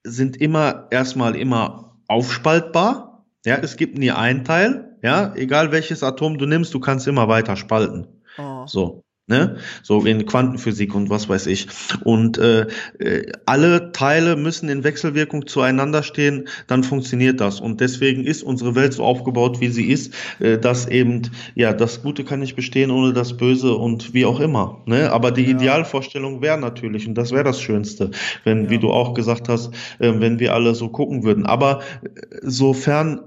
[0.02, 3.15] sind immer erstmal immer aufspaltbar.
[3.46, 4.96] Ja, es gibt nie einen Teil.
[5.02, 8.08] Ja, egal welches Atom du nimmst, du kannst immer weiter spalten.
[8.38, 8.66] Oh.
[8.66, 9.56] So ne?
[9.82, 11.66] So in Quantenphysik und was weiß ich.
[12.04, 12.66] Und äh,
[12.98, 17.60] äh, alle Teile müssen in Wechselwirkung zueinander stehen, dann funktioniert das.
[17.60, 21.22] Und deswegen ist unsere Welt so aufgebaut, wie sie ist, äh, dass eben,
[21.54, 24.82] ja, das Gute kann nicht bestehen ohne das Böse und wie auch immer.
[24.86, 25.10] Ne?
[25.10, 25.50] Aber die ja.
[25.50, 28.10] Idealvorstellung wäre natürlich, und das wäre das Schönste,
[28.44, 28.70] wenn, ja.
[28.70, 31.46] wie du auch gesagt hast, äh, wenn wir alle so gucken würden.
[31.46, 33.22] Aber äh, sofern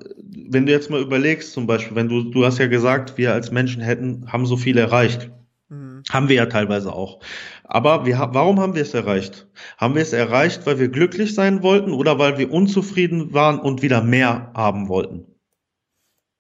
[0.52, 3.52] wenn du jetzt mal überlegst, zum Beispiel, wenn du, du hast ja gesagt, wir als
[3.52, 5.30] Menschen hätten, haben so viel erreicht.
[5.70, 7.20] Haben wir ja teilweise auch.
[7.64, 9.48] Aber wir, warum haben wir es erreicht?
[9.78, 13.84] Haben wir es erreicht, weil wir glücklich sein wollten oder weil wir unzufrieden waren und
[13.84, 15.26] wieder mehr haben wollten?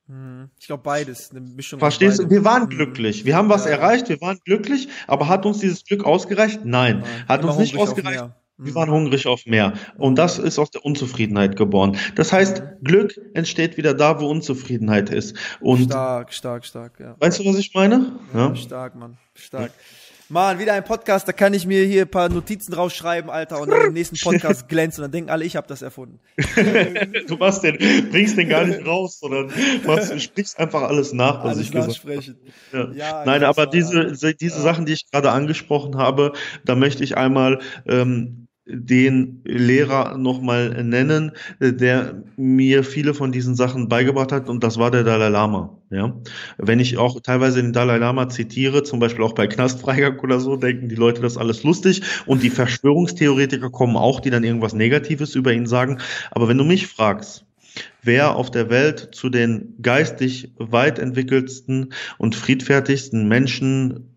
[0.08, 1.80] Hm, ich glaube beides, eine Mischung.
[1.80, 2.30] Verstehst du?
[2.30, 2.70] Wir waren hm.
[2.70, 3.26] glücklich.
[3.26, 3.72] Wir haben was ja.
[3.72, 6.62] erreicht, wir waren glücklich, aber hat uns dieses Glück ausgereicht?
[6.66, 7.04] Nein.
[7.04, 7.36] Ja.
[7.36, 8.26] Hat uns nicht ausgereicht.
[8.62, 9.74] Wir waren hungrig auf mehr.
[9.98, 11.98] Und das ist aus der Unzufriedenheit geboren.
[12.16, 15.38] Das heißt, Glück entsteht wieder da, wo Unzufriedenheit ist.
[15.62, 17.16] Und stark, stark, stark, ja.
[17.20, 18.20] Weißt du, was ich meine?
[18.34, 18.54] Ja.
[18.56, 19.18] Stark, Mann.
[19.34, 19.72] Stark.
[20.32, 23.72] Mann, wieder ein Podcast, da kann ich mir hier ein paar Notizen rausschreiben, Alter, und
[23.72, 26.20] dann im nächsten Podcast glänzen und dann denken alle, ich habe das erfunden.
[27.28, 27.78] du machst den,
[28.12, 29.52] bringst den gar nicht raus, sondern
[29.88, 32.36] machst, sprichst einfach alles nach, was alles ich gesagt habe.
[32.74, 32.92] Ja.
[32.92, 34.62] Ja, Nein, aber diese, diese ja.
[34.62, 36.34] Sachen, die ich gerade angesprochen habe,
[36.64, 43.90] da möchte ich einmal ähm, den Lehrer nochmal nennen, der mir viele von diesen Sachen
[43.90, 45.76] beigebracht hat und das war der Dalai Lama.
[45.92, 46.16] Ja,
[46.58, 50.56] wenn ich auch teilweise den Dalai Lama zitiere, zum Beispiel auch bei Knastfreigang oder so,
[50.56, 55.34] denken die Leute das alles lustig und die Verschwörungstheoretiker kommen auch, die dann irgendwas Negatives
[55.34, 55.98] über ihn sagen.
[56.30, 57.46] Aber wenn du mich fragst,
[58.04, 64.09] wer auf der Welt zu den geistig weit entwickelsten und friedfertigsten Menschen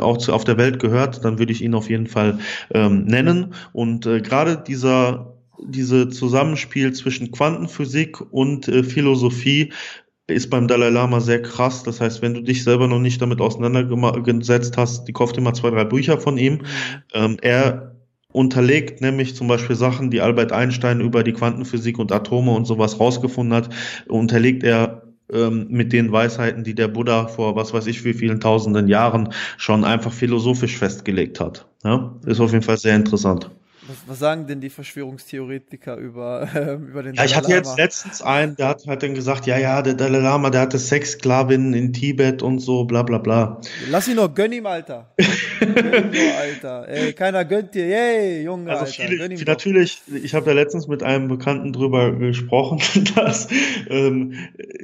[0.00, 2.38] auch zu, auf der Welt gehört, dann würde ich ihn auf jeden Fall
[2.72, 3.54] ähm, nennen.
[3.72, 5.34] Und äh, gerade dieser
[5.66, 9.72] diese Zusammenspiel zwischen Quantenphysik und äh, Philosophie
[10.26, 11.82] ist beim Dalai Lama sehr krass.
[11.82, 15.70] Das heißt, wenn du dich selber noch nicht damit auseinandergesetzt hast, die kauft mal zwei,
[15.70, 16.60] drei Bücher von ihm.
[17.14, 17.96] Ähm, er
[18.30, 23.00] unterlegt nämlich zum Beispiel Sachen, die Albert Einstein über die Quantenphysik und Atome und sowas
[23.00, 23.70] rausgefunden hat,
[24.06, 28.40] unterlegt er ähm, mit den Weisheiten, die der Buddha vor was weiß ich wie vielen
[28.40, 31.66] tausenden Jahren schon einfach philosophisch festgelegt hat.
[31.84, 32.14] Ja?
[32.26, 33.50] Ist auf jeden Fall sehr interessant.
[33.88, 38.20] Was, was sagen denn die Verschwörungstheoretiker über, äh, über den ja, Ich hatte jetzt letztens
[38.20, 41.94] einen, der hat, hat dann gesagt, ja, ja, der Dalai Lama, der hatte Sexsklavinnen in
[41.94, 43.62] Tibet und so, bla bla bla.
[43.90, 45.10] Lass ihn noch, gönn ihm, Alter.
[45.58, 46.86] gönn ihm Alter.
[46.86, 49.08] Ey, keiner gönnt dir, yay, Junge, also Alter.
[49.08, 52.80] Viele, natürlich, ich habe da letztens mit einem Bekannten drüber gesprochen,
[53.14, 53.48] dass
[53.88, 54.34] ähm,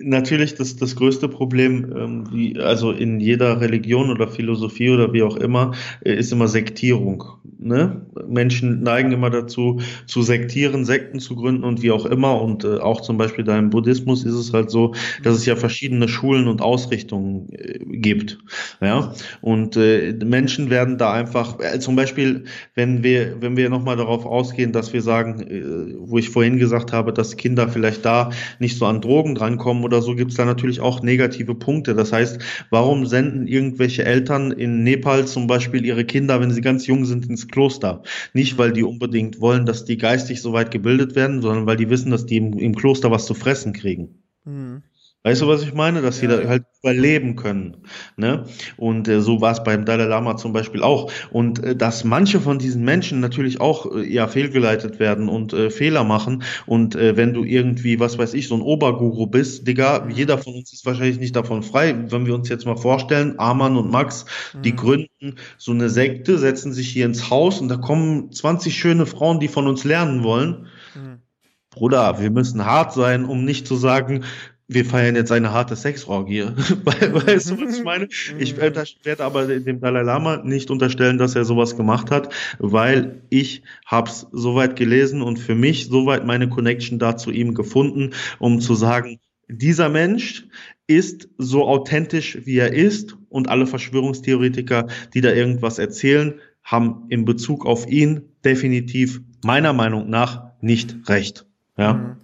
[0.01, 5.23] natürlich das, das größte Problem, ähm, wie, also in jeder Religion oder Philosophie oder wie
[5.23, 7.25] auch immer, äh, ist immer Sektierung.
[7.59, 8.07] Ne?
[8.27, 12.41] Menschen neigen immer dazu, zu sektieren, Sekten zu gründen und wie auch immer.
[12.41, 15.57] Und äh, auch zum Beispiel da im Buddhismus ist es halt so, dass es ja
[15.57, 18.39] verschiedene Schulen und Ausrichtungen äh, gibt.
[18.81, 23.97] Ja, und äh, Menschen werden da einfach, äh, zum Beispiel, wenn wir, wenn wir nochmal
[23.97, 28.31] darauf ausgehen, dass wir sagen, äh, wo ich vorhin gesagt habe, dass Kinder vielleicht da
[28.61, 31.95] nicht so an Drogen drankommen oder so, gibt es da natürlich auch negative Punkte.
[31.95, 32.39] Das heißt,
[32.71, 37.29] warum senden irgendwelche Eltern in Nepal zum Beispiel ihre Kinder, wenn sie ganz jung sind,
[37.29, 38.03] ins Kloster?
[38.35, 41.91] Nicht, weil die unbedingt wollen, dass die geistig so weit gebildet werden, sondern weil die
[41.91, 44.23] wissen, dass die im, im Kloster was zu fressen kriegen.
[44.45, 44.83] Mhm.
[45.27, 46.03] Weißt du, was ich meine?
[46.03, 46.29] Dass ja.
[46.29, 47.79] sie da halt überleben können.
[48.19, 48.45] Ne?
[48.77, 51.11] Und äh, so war es beim Dalai Lama zum Beispiel auch.
[51.31, 55.71] Und äh, dass manche von diesen Menschen natürlich auch äh, ja fehlgeleitet werden und äh,
[55.71, 56.43] Fehler machen.
[56.67, 60.57] Und äh, wenn du irgendwie, was weiß ich, so ein Oberguru bist, Digga, jeder von
[60.57, 61.97] uns ist wahrscheinlich nicht davon frei.
[62.11, 64.63] Wenn wir uns jetzt mal vorstellen, Arman und Max, mhm.
[64.63, 69.07] die gründen so eine Sekte, setzen sich hier ins Haus und da kommen 20 schöne
[69.07, 70.67] Frauen, die von uns lernen wollen.
[70.95, 71.23] Mhm.
[71.71, 74.25] Bruder, wir müssen hart sein, um nicht zu sagen,
[74.67, 76.43] wir feiern jetzt eine harte Sexorgie.
[76.85, 78.09] weißt du, was ich meine?
[78.39, 83.63] Ich werde aber dem Dalai Lama nicht unterstellen, dass er sowas gemacht hat, weil ich
[83.87, 88.75] hab's soweit gelesen und für mich soweit meine Connection da zu ihm gefunden, um zu
[88.75, 90.47] sagen, dieser Mensch
[90.87, 97.27] ist so authentisch, wie er ist und alle Verschwörungstheoretiker, die da irgendwas erzählen, haben in
[97.27, 101.47] Bezug auf ihn definitiv meiner Meinung nach nicht recht.
[101.77, 101.95] Ja.
[101.95, 102.24] Mhm.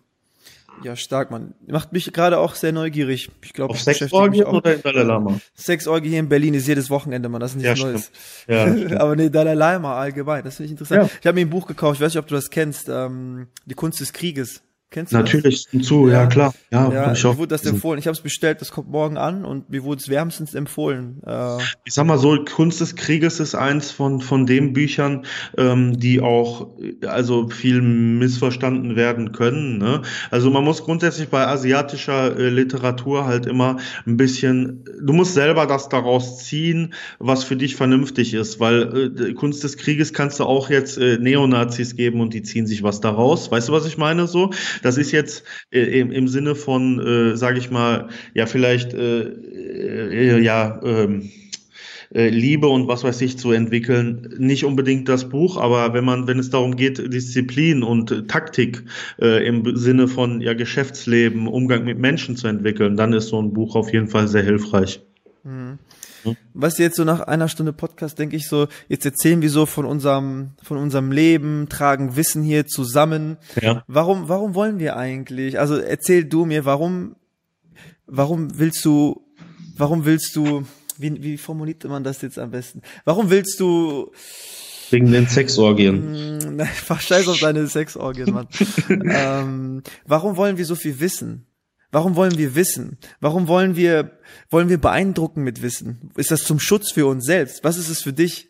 [0.83, 1.55] Ja, stark, man.
[1.67, 3.31] Macht mich gerade auch sehr neugierig.
[3.43, 5.41] Ich glaube, Auf Sexorgien oder in Dalai Lama?
[5.55, 7.41] Sexorgie hier in Berlin ist jedes Wochenende, man.
[7.41, 8.11] Das ist nichts ja, Neues.
[8.49, 11.03] Ja, Aber nee, Dalai Lama allgemein, das finde ich interessant.
[11.03, 11.19] Ja.
[11.21, 13.75] Ich habe mir ein Buch gekauft, ich weiß nicht, ob du das kennst, ähm, Die
[13.75, 14.63] Kunst des Krieges.
[14.91, 15.87] Kennst du Natürlich das?
[15.87, 16.55] zu, ja, ja klar.
[16.73, 17.23] Ja, ja ich.
[17.23, 18.01] Mir wurde das empfohlen.
[18.01, 21.23] Ich habe es bestellt, das kommt morgen an und mir wurde es wärmstens empfohlen.
[21.25, 25.27] Äh, ich sag mal so, Kunst des Krieges ist eins von von den Büchern,
[25.57, 26.71] ähm, die auch
[27.07, 29.79] also viel missverstanden werden können.
[29.79, 30.03] Ne?
[30.33, 33.77] Also man muss grundsätzlich bei asiatischer äh, Literatur halt immer
[34.07, 39.35] ein bisschen, du musst selber das daraus ziehen, was für dich vernünftig ist, weil äh,
[39.35, 43.01] Kunst des Krieges kannst du auch jetzt äh, Neonazis geben und die ziehen sich was
[43.01, 43.53] daraus.
[43.53, 44.27] Weißt du, was ich meine?
[44.27, 44.51] So,
[44.83, 49.23] das ist jetzt äh, im, im Sinne von, äh, sage ich mal, ja vielleicht, äh,
[49.23, 50.81] äh, ja.
[50.85, 51.31] Ähm,
[52.13, 54.35] äh, Liebe und was weiß ich zu entwickeln.
[54.39, 58.83] Nicht unbedingt das Buch, aber wenn man, wenn es darum geht, Disziplin und Taktik
[59.21, 63.53] äh, im Sinne von ja Geschäftsleben, Umgang mit Menschen zu entwickeln, dann ist so ein
[63.53, 65.01] Buch auf jeden Fall sehr hilfreich.
[65.45, 65.79] Mhm.
[66.55, 69.85] Was jetzt so nach einer Stunde Podcast denke ich so, jetzt erzählen wir so von
[69.85, 73.37] unserem, von unserem Leben, tragen Wissen hier zusammen.
[73.61, 73.85] Ja.
[73.87, 75.59] Warum, warum wollen wir eigentlich?
[75.59, 77.17] Also erzähl du mir, warum,
[78.07, 79.25] warum willst du,
[79.77, 80.65] warum willst du,
[80.99, 82.83] wie, wie formuliert man das jetzt am besten?
[83.05, 84.13] Warum willst du,
[84.91, 86.39] Wegen den Sexorgien.
[86.57, 86.69] Nein,
[86.99, 88.49] scheiß auf deine Sexorgien, Mann.
[88.89, 91.47] ähm, warum wollen wir so viel wissen?
[91.93, 92.99] Warum wollen wir wissen?
[93.21, 94.19] Warum wollen wir,
[94.49, 96.11] wollen wir beeindrucken mit Wissen?
[96.17, 97.65] Ist das zum Schutz für uns selbst?
[97.65, 98.49] Was ist es für dich?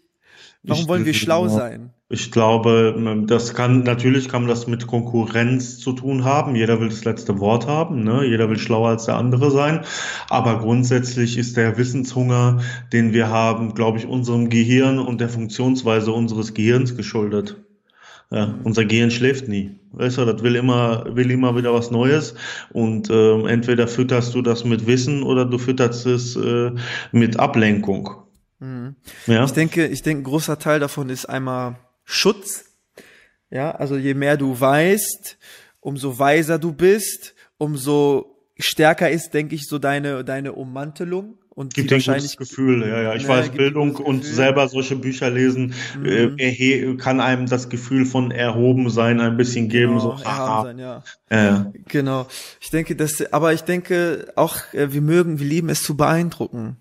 [0.62, 1.94] Warum ich, wollen wir schlau sein?
[2.10, 6.54] Ich glaube, das kann, natürlich kann das mit Konkurrenz zu tun haben.
[6.54, 8.26] Jeder will das letzte Wort haben, ne?
[8.26, 9.84] Jeder will schlauer als der andere sein.
[10.28, 12.60] Aber grundsätzlich ist der Wissenshunger,
[12.92, 17.56] den wir haben, glaube ich, unserem Gehirn und der Funktionsweise unseres Gehirns geschuldet.
[18.30, 19.79] Ja, unser Gehirn schläft nie.
[19.92, 22.34] Weißt du, das will immer, will immer wieder was Neues.
[22.72, 26.70] Und äh, entweder fütterst du das mit Wissen oder du fütterst es äh,
[27.12, 28.10] mit Ablenkung.
[28.60, 28.94] Mhm.
[29.26, 29.44] Ja?
[29.44, 32.64] Ich denke, ich denke, ein großer Teil davon ist einmal Schutz.
[33.50, 35.38] Ja, also je mehr du weißt,
[35.80, 41.92] umso weiser du bist, umso stärker ist, denke ich, so deine, deine Ummantelung und gibt
[41.92, 43.14] ein gutes Gefühl, ja, ja.
[43.14, 46.38] Ich ja, weiß, Bildung und selber solche Bücher lesen mhm.
[46.38, 49.98] äh, kann einem das Gefühl von erhoben sein ein bisschen geben.
[49.98, 50.62] Genau, so, aha.
[50.62, 51.02] Sein, ja.
[51.30, 51.70] ja.
[51.86, 52.26] Genau.
[52.62, 56.78] Ich denke, dass, aber ich denke auch, äh, wir mögen, wir lieben es zu beeindrucken.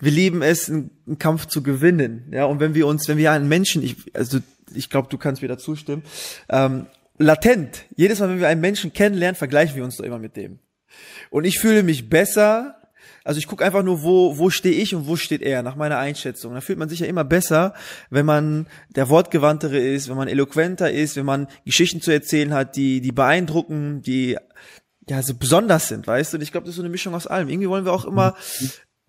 [0.00, 2.30] Wir lieben es, einen, einen Kampf zu gewinnen.
[2.30, 4.38] Ja, und wenn wir uns, wenn wir einen Menschen, ich, also
[4.74, 6.02] ich glaube, du kannst mir da zustimmen,
[6.50, 6.84] ähm,
[7.16, 10.58] latent, jedes Mal, wenn wir einen Menschen kennenlernen, vergleichen wir uns doch immer mit dem.
[11.30, 12.79] Und ich fühle mich besser,
[13.24, 15.98] also ich gucke einfach nur, wo, wo stehe ich und wo steht er, nach meiner
[15.98, 16.54] Einschätzung.
[16.54, 17.74] Da fühlt man sich ja immer besser,
[18.10, 18.66] wenn man
[18.96, 23.12] der Wortgewandtere ist, wenn man eloquenter ist, wenn man Geschichten zu erzählen hat, die, die
[23.12, 24.36] beeindrucken, die
[25.08, 26.36] ja so besonders sind, weißt du?
[26.36, 27.48] Und ich glaube, das ist so eine Mischung aus allem.
[27.48, 28.36] Irgendwie wollen wir auch immer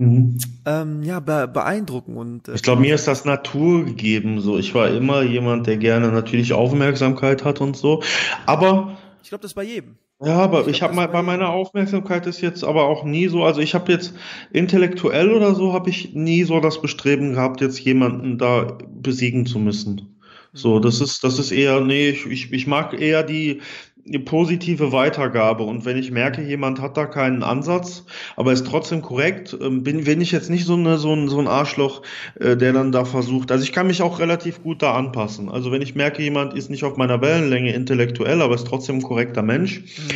[0.02, 0.40] Mhm.
[0.66, 4.42] Ähm, ja, be beeindrucken und äh, ich glaube, mir ist das Natur gegeben.
[4.42, 8.02] So, ich war immer jemand, der gerne natürlich Aufmerksamkeit hat und so.
[8.48, 9.98] Aber ich glaube, das bei jedem.
[10.24, 13.44] Ja, aber ich, ich habe mal bei meiner Aufmerksamkeit ist jetzt aber auch nie so,
[13.44, 14.14] also ich habe jetzt
[14.52, 19.58] intellektuell oder so habe ich nie so das Bestreben gehabt, jetzt jemanden da besiegen zu
[19.58, 20.20] müssen.
[20.54, 23.62] So, das ist das ist eher nee, ich, ich, ich mag eher die
[24.08, 25.64] eine positive Weitergabe.
[25.64, 28.06] Und wenn ich merke, jemand hat da keinen Ansatz,
[28.36, 31.40] aber ist trotzdem korrekt, ähm, bin, bin ich jetzt nicht so, eine, so, ein, so
[31.40, 32.02] ein Arschloch,
[32.40, 33.52] äh, der dann da versucht.
[33.52, 35.50] Also ich kann mich auch relativ gut da anpassen.
[35.50, 39.04] Also wenn ich merke, jemand ist nicht auf meiner Wellenlänge intellektuell, aber ist trotzdem ein
[39.04, 40.12] korrekter Mensch, mhm.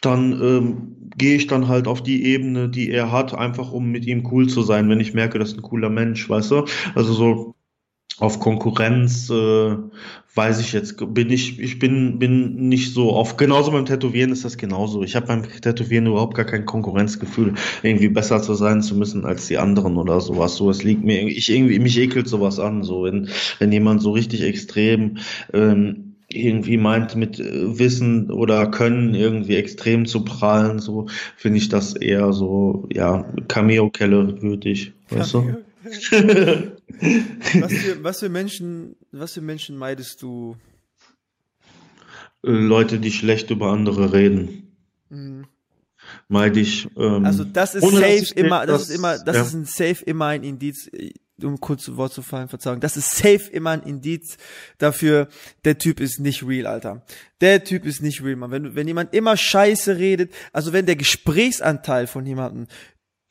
[0.00, 4.04] dann ähm, gehe ich dann halt auf die Ebene, die er hat, einfach um mit
[4.06, 6.64] ihm cool zu sein, wenn ich merke, das ist ein cooler Mensch, weißt du?
[6.94, 7.53] Also so
[8.18, 9.76] auf Konkurrenz äh,
[10.34, 14.44] weiß ich jetzt, bin ich, ich bin, bin nicht so auf, genauso beim Tätowieren ist
[14.44, 15.02] das genauso.
[15.02, 19.46] Ich habe beim Tätowieren überhaupt gar kein Konkurrenzgefühl, irgendwie besser zu sein zu müssen als
[19.46, 20.56] die anderen oder sowas.
[20.56, 23.28] So, es liegt mir, ich irgendwie, mich ekelt sowas an, so, wenn,
[23.58, 25.18] wenn jemand so richtig extrem,
[25.52, 31.06] ähm, irgendwie meint mit äh, Wissen oder Können irgendwie extrem zu prahlen, so
[31.36, 35.56] finde ich das eher so, ja, Cameo-Kelle würdig, weißt du?
[35.84, 40.56] Was, für, was für Menschen, was für Menschen meidest du?
[42.42, 44.76] Äh, Leute, die schlecht über andere reden.
[45.10, 45.46] Mhm.
[46.28, 46.88] Meide ich.
[46.96, 49.42] Ähm, also das ist safe immer, das, das, ist immer, das ja.
[49.42, 50.90] ist ein safe immer ein Indiz,
[51.42, 54.36] um kurz zu Wort zu fallen, Verzeihung, das ist safe immer ein Indiz
[54.78, 55.28] dafür,
[55.64, 57.04] der Typ ist nicht real, Alter.
[57.40, 58.50] Der Typ ist nicht real, man.
[58.50, 62.66] Wenn, wenn jemand immer Scheiße redet, also wenn der Gesprächsanteil von jemandem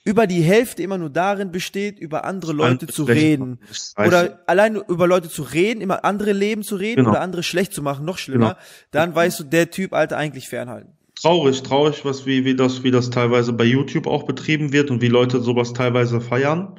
[0.06, 3.60] über die Hälfte immer nur darin besteht, über andere Leute zu reden.
[3.98, 7.12] Oder allein über Leute zu reden, immer andere Leben zu reden genau.
[7.12, 8.60] oder andere schlecht zu machen, noch schlimmer, genau.
[8.92, 10.94] dann weißt du, der Typ, Alter, eigentlich fernhalten.
[11.22, 15.02] Traurig, traurig, was wie, wie das, wie das teilweise bei YouTube auch betrieben wird und
[15.02, 16.74] wie Leute sowas teilweise feiern.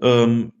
[0.00, 0.06] Mhm.
[0.06, 0.52] Ähm,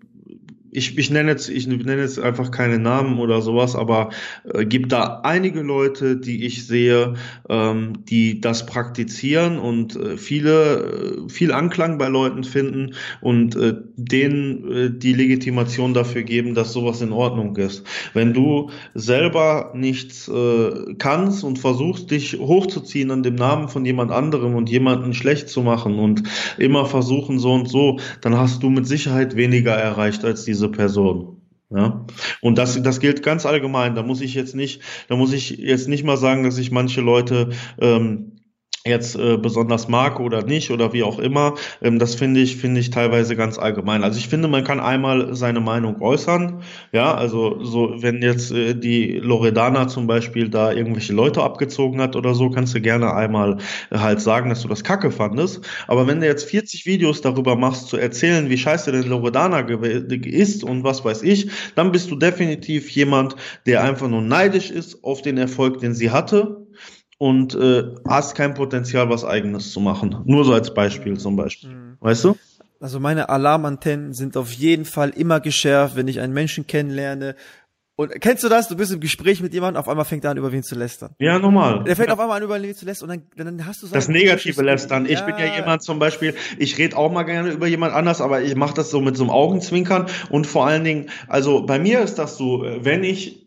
[0.76, 4.10] ich, ich nenne jetzt, ich nenne jetzt einfach keine Namen oder sowas, aber
[4.52, 7.14] äh, gibt da einige Leute, die ich sehe,
[7.48, 13.74] ähm, die das praktizieren und äh, viele, äh, viel Anklang bei Leuten finden und äh,
[13.96, 17.82] denen äh, die Legitimation dafür geben, dass sowas in Ordnung ist.
[18.12, 24.10] Wenn du selber nichts äh, kannst und versuchst, dich hochzuziehen an dem Namen von jemand
[24.10, 26.22] anderem und jemanden schlecht zu machen und
[26.58, 31.36] immer versuchen so und so, dann hast du mit Sicherheit weniger erreicht als diese Person.
[31.68, 32.06] Ja,
[32.42, 33.96] und das, das gilt ganz allgemein.
[33.96, 37.00] Da muss ich jetzt nicht, da muss ich jetzt nicht mal sagen, dass ich manche
[37.00, 38.35] Leute ähm,
[38.86, 42.80] jetzt äh, besonders mag oder nicht oder wie auch immer, ähm, das finde ich finde
[42.80, 44.04] ich teilweise ganz allgemein.
[44.04, 48.74] Also ich finde, man kann einmal seine Meinung äußern, ja, also so wenn jetzt äh,
[48.74, 53.58] die Loredana zum Beispiel da irgendwelche Leute abgezogen hat oder so, kannst du gerne einmal
[53.92, 55.60] halt sagen, dass du das Kacke fandest.
[55.88, 60.64] Aber wenn du jetzt 40 Videos darüber machst zu erzählen, wie scheiße denn Loredana ist
[60.64, 63.36] und was weiß ich, dann bist du definitiv jemand,
[63.66, 66.65] der einfach nur neidisch ist auf den Erfolg, den sie hatte
[67.18, 70.22] und äh, hast kein Potenzial, was eigenes zu machen.
[70.24, 71.70] Nur so als Beispiel zum Beispiel.
[71.70, 71.96] Mhm.
[72.00, 72.36] Weißt du?
[72.80, 77.34] Also meine Alarmantennen sind auf jeden Fall immer geschärft, wenn ich einen Menschen kennenlerne.
[77.98, 78.68] Und kennst du das?
[78.68, 81.14] Du bist im Gespräch mit jemandem, auf einmal fängt er an, über wen zu lästern.
[81.18, 81.84] Ja, normal.
[81.84, 82.14] Der fängt ja.
[82.14, 85.06] auf einmal an, über wen zu lästern und dann, dann hast du Das negative Lästern.
[85.06, 85.24] Ich ja.
[85.24, 88.54] bin ja jemand zum Beispiel, ich rede auch mal gerne über jemand anders, aber ich
[88.54, 92.16] mache das so mit so einem Augenzwinkern und vor allen Dingen, also bei mir ist
[92.16, 93.45] das so, wenn ich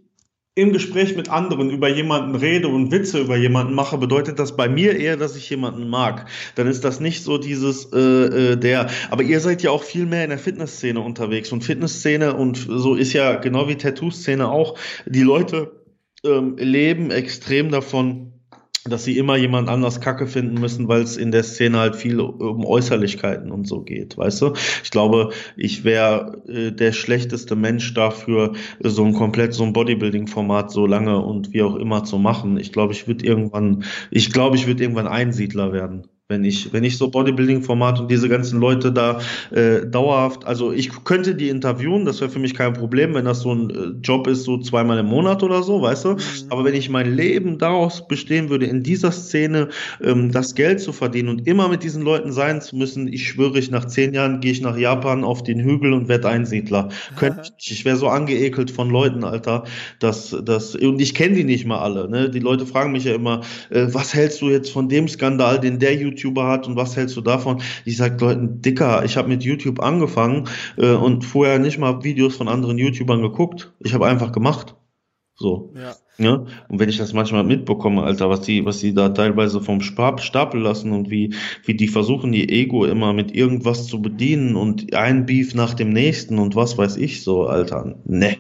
[0.59, 4.69] im Gespräch mit anderen über jemanden rede und Witze über jemanden mache, bedeutet das bei
[4.69, 6.27] mir eher, dass ich jemanden mag.
[6.55, 8.89] Dann ist das nicht so dieses äh, äh, der.
[9.09, 12.95] Aber ihr seid ja auch viel mehr in der Fitnessszene unterwegs und Fitnessszene und so
[12.95, 14.77] ist ja genau wie Tattoo-Szene auch.
[15.05, 15.71] Die Leute
[16.23, 18.38] ähm, leben extrem davon,
[18.89, 22.19] dass sie immer jemand anders Kacke finden müssen, weil es in der Szene halt viel
[22.19, 24.53] um Äußerlichkeiten und so geht, weißt du?
[24.83, 30.71] Ich glaube, ich wäre äh, der schlechteste Mensch dafür, so ein komplett so ein Bodybuilding-Format
[30.71, 32.57] so lange und wie auch immer zu machen.
[32.57, 36.83] Ich glaube, ich würde irgendwann, ich glaube, ich würde irgendwann Einsiedler werden wenn ich, wenn
[36.83, 39.19] ich so Bodybuilding-Format und diese ganzen Leute da
[39.49, 43.39] äh, dauerhaft, also ich könnte die interviewen, das wäre für mich kein Problem, wenn das
[43.39, 43.73] so ein äh,
[44.03, 46.09] Job ist, so zweimal im Monat oder so, weißt du?
[46.09, 46.17] Mhm.
[46.49, 49.69] Aber wenn ich mein Leben daraus bestehen würde, in dieser Szene
[50.03, 53.57] ähm, das Geld zu verdienen und immer mit diesen Leuten sein zu müssen, ich schwöre,
[53.57, 56.89] ich nach zehn Jahren gehe ich nach Japan auf den Hügel und werde Einsiedler.
[57.15, 59.63] Könnte ich, ich wäre so angeekelt von Leuten, Alter,
[59.97, 62.07] dass das und ich kenne die nicht mal alle.
[62.07, 62.29] Ne?
[62.29, 63.41] Die Leute fragen mich ja immer,
[63.71, 66.95] äh, was hältst du jetzt von dem Skandal, den der YouTube YouTuber hat und was
[66.95, 67.61] hältst du davon?
[67.85, 70.47] Ich sag Leuten, Dicker, ich habe mit YouTube angefangen
[70.77, 73.73] äh, und vorher nicht mal Videos von anderen YouTubern geguckt.
[73.79, 74.75] Ich habe einfach gemacht.
[75.35, 75.73] So.
[75.73, 75.95] Ja.
[76.17, 76.45] ja.
[76.67, 80.59] Und wenn ich das manchmal mitbekomme, Alter, was die, was die da teilweise vom Stapel
[80.59, 81.33] lassen und wie,
[81.65, 85.91] wie die versuchen, ihr Ego immer mit irgendwas zu bedienen und ein Beef nach dem
[85.91, 87.95] nächsten und was weiß ich so, Alter.
[88.03, 88.37] Ne.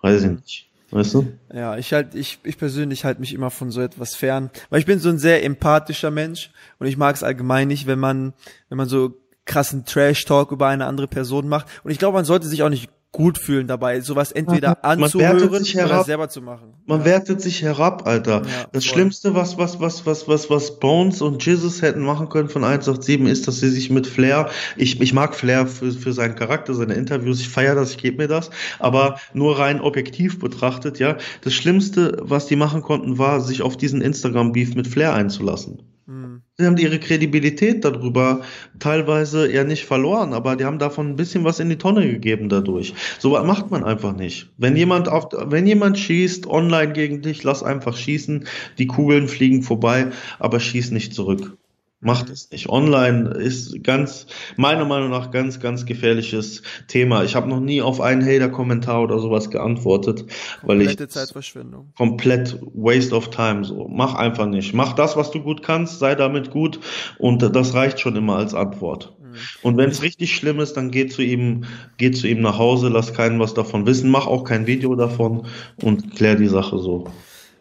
[0.00, 0.70] Weiß ich nicht.
[0.94, 1.26] Weißt du?
[1.52, 4.86] Ja, ich halt, ich, ich persönlich halte mich immer von so etwas fern, weil ich
[4.86, 8.32] bin so ein sehr empathischer Mensch und ich mag es allgemein nicht, wenn man,
[8.68, 9.12] wenn man so
[9.44, 11.66] krassen Trash-Talk über eine andere Person macht.
[11.82, 16.02] Und ich glaube, man sollte sich auch nicht gut fühlen dabei, sowas entweder anzuhören oder
[16.02, 16.74] selber zu machen.
[16.84, 17.04] Man ja.
[17.06, 18.42] wertet sich herab, Alter.
[18.42, 18.94] Ja, das voll.
[18.94, 23.20] Schlimmste, was, was, was, was, was, was Bones und Jesus hätten machen können von 187
[23.30, 26.94] ist, dass sie sich mit Flair, ich, ich mag Flair für, für seinen Charakter, seine
[26.94, 28.50] Interviews, ich feiere das, ich gebe mir das,
[28.80, 33.76] aber nur rein objektiv betrachtet, ja, das Schlimmste, was die machen konnten, war, sich auf
[33.76, 35.93] diesen Instagram-Beef mit Flair einzulassen.
[36.06, 36.42] Mhm.
[36.58, 38.42] Sie haben ihre Kredibilität darüber
[38.78, 42.48] teilweise ja nicht verloren, aber die haben davon ein bisschen was in die Tonne gegeben
[42.48, 42.94] dadurch.
[43.18, 44.50] So was macht man einfach nicht.
[44.58, 48.46] Wenn jemand auf, wenn jemand schießt online gegen dich, lass einfach schießen.
[48.78, 51.56] Die Kugeln fliegen vorbei, aber schieß nicht zurück.
[52.04, 52.68] Macht es nicht.
[52.68, 54.26] Online ist ganz,
[54.56, 57.24] meiner Meinung nach, ganz, ganz gefährliches Thema.
[57.24, 60.26] Ich habe noch nie auf einen Hater-Kommentar oder sowas geantwortet,
[60.62, 61.92] weil Komplette ich Zeitverschwendung.
[61.96, 63.88] komplett Waste of Time so.
[63.90, 64.74] Mach einfach nicht.
[64.74, 66.78] Mach das, was du gut kannst, sei damit gut
[67.18, 69.16] und das reicht schon immer als Antwort.
[69.20, 69.34] Mhm.
[69.62, 71.64] Und wenn es richtig schlimm ist, dann geh zu ihm,
[71.96, 75.46] geh zu ihm nach Hause, lass keinen was davon wissen, mach auch kein Video davon
[75.82, 77.04] und klär die Sache so.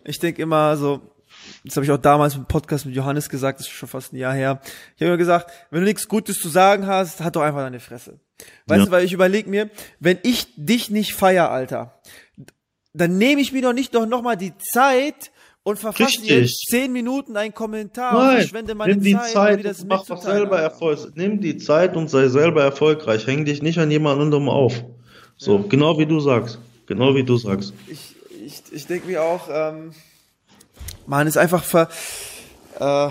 [0.03, 0.99] Ich denke immer so,
[1.63, 4.17] das habe ich auch damals im Podcast mit Johannes gesagt, das ist schon fast ein
[4.17, 4.61] Jahr her.
[4.95, 7.79] Ich habe immer gesagt, wenn du nichts Gutes zu sagen hast, hat doch einfach deine
[7.79, 8.19] Fresse.
[8.67, 8.85] Weißt ja.
[8.85, 11.99] du, weil ich überlege mir, wenn ich dich nicht feier, Alter,
[12.93, 15.31] dann nehme ich mir doch nicht doch nochmal die Zeit
[15.63, 19.57] und verfasse jetzt zehn Minuten einen Kommentar Nein, und verschwende meine nimm die Zeit, Zeit
[19.57, 20.99] um das mach doch selber Erfolg.
[21.15, 23.25] Nimm die Zeit und sei selber erfolgreich.
[23.25, 24.83] Häng dich nicht an jemand anderem auf.
[25.37, 25.65] So, ja.
[25.69, 26.59] genau wie du sagst.
[26.85, 27.73] Genau wie du sagst.
[27.87, 28.15] Ich,
[28.45, 29.91] ich, ich denke mir auch, ähm,
[31.05, 31.89] man ist einfach ver,
[32.79, 33.09] äh,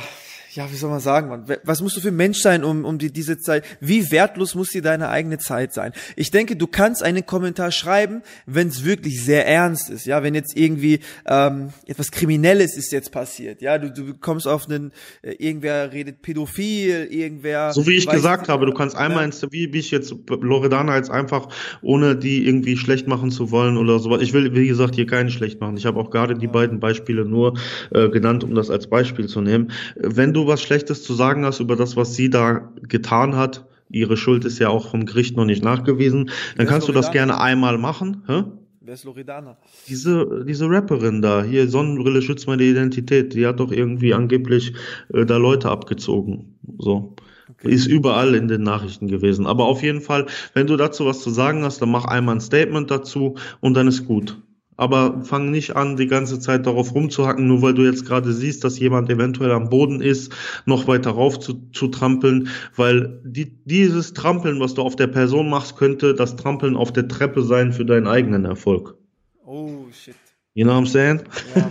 [0.55, 2.99] ja, wie soll man sagen, man, was musst du für ein Mensch sein, um, um
[2.99, 5.93] die, diese Zeit, wie wertlos muss dir deine eigene Zeit sein?
[6.15, 10.35] Ich denke, du kannst einen Kommentar schreiben, wenn es wirklich sehr ernst ist, ja, wenn
[10.35, 14.93] jetzt irgendwie ähm, etwas Kriminelles ist jetzt passiert, ja, du, du kommst auf einen,
[15.23, 17.73] äh, irgendwer redet pädophil, irgendwer...
[17.73, 21.11] So wie ich gesagt habe, du kannst einmal, ins, wie, wie ich jetzt Loredana jetzt
[21.11, 21.49] einfach,
[21.81, 25.31] ohne die irgendwie schlecht machen zu wollen oder sowas, ich will, wie gesagt, hier keinen
[25.31, 27.59] schlecht machen, ich habe auch gerade die beiden Beispiele nur
[27.91, 29.73] äh, genannt, um das als Beispiel zu nehmen.
[29.97, 34.17] Wenn du was Schlechtes zu sagen hast über das, was sie da getan hat, ihre
[34.17, 37.79] Schuld ist ja auch vom Gericht noch nicht nachgewiesen, dann kannst du das gerne einmal
[37.79, 38.23] machen.
[38.27, 38.45] Hä?
[38.81, 39.57] Wer ist Loredana?
[39.87, 44.75] Diese, diese Rapperin da, hier, Sonnenbrille schützt meine Identität, die hat doch irgendwie angeblich
[45.15, 46.57] äh, da Leute abgezogen.
[46.79, 47.15] So.
[47.49, 47.71] Okay.
[47.71, 49.47] Ist überall in den Nachrichten gewesen.
[49.47, 52.41] Aber auf jeden Fall, wenn du dazu was zu sagen hast, dann mach einmal ein
[52.41, 54.37] Statement dazu und dann ist gut
[54.77, 58.65] aber fang nicht an, die ganze Zeit darauf rumzuhacken, nur weil du jetzt gerade siehst,
[58.65, 60.33] dass jemand eventuell am Boden ist,
[60.65, 65.51] noch weiter rauf zu, zu trampeln, weil die, dieses Trampeln, was du auf der Person
[65.51, 68.97] machst, könnte das Trampeln auf der Treppe sein für deinen eigenen Erfolg.
[69.45, 70.15] Oh, shit.
[70.55, 71.21] You know what I'm saying?
[71.55, 71.63] Ja.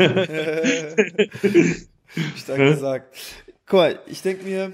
[2.36, 3.16] Stark gesagt.
[3.66, 4.74] Guck mal, ich denke mir,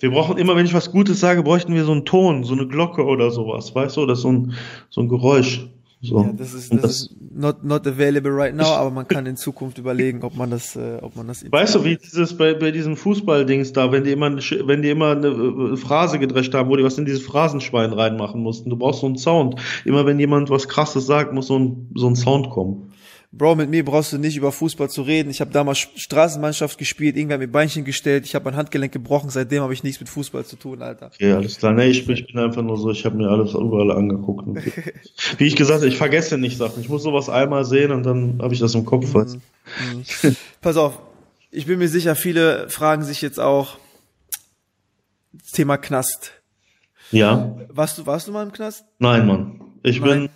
[0.00, 2.68] wir brauchen immer, wenn ich was Gutes sage, bräuchten wir so einen Ton, so eine
[2.68, 4.54] Glocke oder sowas, weißt du, oder so ein,
[4.90, 5.68] so ein Geräusch.
[6.00, 6.20] So.
[6.20, 9.36] Ja, das ist, das, das ist not, not available right now, aber man kann in
[9.36, 11.44] Zukunft überlegen, ob man das, äh, ob man das.
[11.50, 15.10] Weißt du, wie dieses bei, bei diesen Fußballdings da, wenn die immer, wenn die immer
[15.10, 18.70] eine äh, Phrase gedrescht haben, wo die was in dieses Phrasenschwein reinmachen mussten.
[18.70, 19.56] Du brauchst so einen Sound.
[19.84, 22.87] Immer wenn jemand was Krasses sagt, muss so ein, so ein Sound kommen.
[23.30, 25.28] Bro, mit mir brauchst du nicht über Fußball zu reden.
[25.28, 29.28] Ich habe damals Straßenmannschaft gespielt, irgendwer hat mir Beinchen gestellt, ich habe mein Handgelenk gebrochen,
[29.28, 31.10] seitdem habe ich nichts mit Fußball zu tun, Alter.
[31.14, 31.74] Okay, alles klar.
[31.74, 34.46] Nee, ich, bin, ich bin einfach nur so, ich habe mir alles überall angeguckt.
[35.36, 36.80] Wie ich gesagt habe, ich vergesse nicht Sachen.
[36.80, 39.12] Ich muss sowas einmal sehen und dann habe ich das im Kopf.
[39.12, 39.42] Mhm.
[40.22, 40.36] Mhm.
[40.62, 40.98] Pass auf,
[41.50, 43.76] ich bin mir sicher, viele fragen sich jetzt auch
[45.34, 46.32] das Thema Knast.
[47.10, 47.56] Ja.
[47.68, 48.86] Warst du, warst du mal im Knast?
[48.98, 49.60] Nein, Mann.
[49.82, 50.20] Ich Nein.
[50.20, 50.30] bin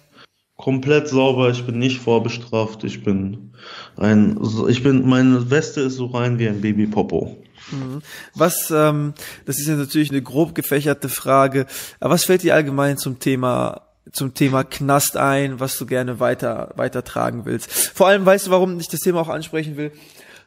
[0.62, 3.52] komplett sauber, ich bin nicht vorbestraft, ich bin
[3.96, 7.36] ein, ich bin, meine Weste ist so rein wie ein Baby Popo.
[7.72, 8.00] Mhm.
[8.36, 9.12] Was, ähm,
[9.44, 11.66] das ist ja natürlich eine grob gefächerte Frage,
[11.98, 13.82] aber was fällt dir allgemein zum Thema
[14.12, 17.72] zum Thema Knast ein, was du gerne weiter weitertragen willst?
[17.72, 19.90] Vor allem weißt du, warum ich das Thema auch ansprechen will?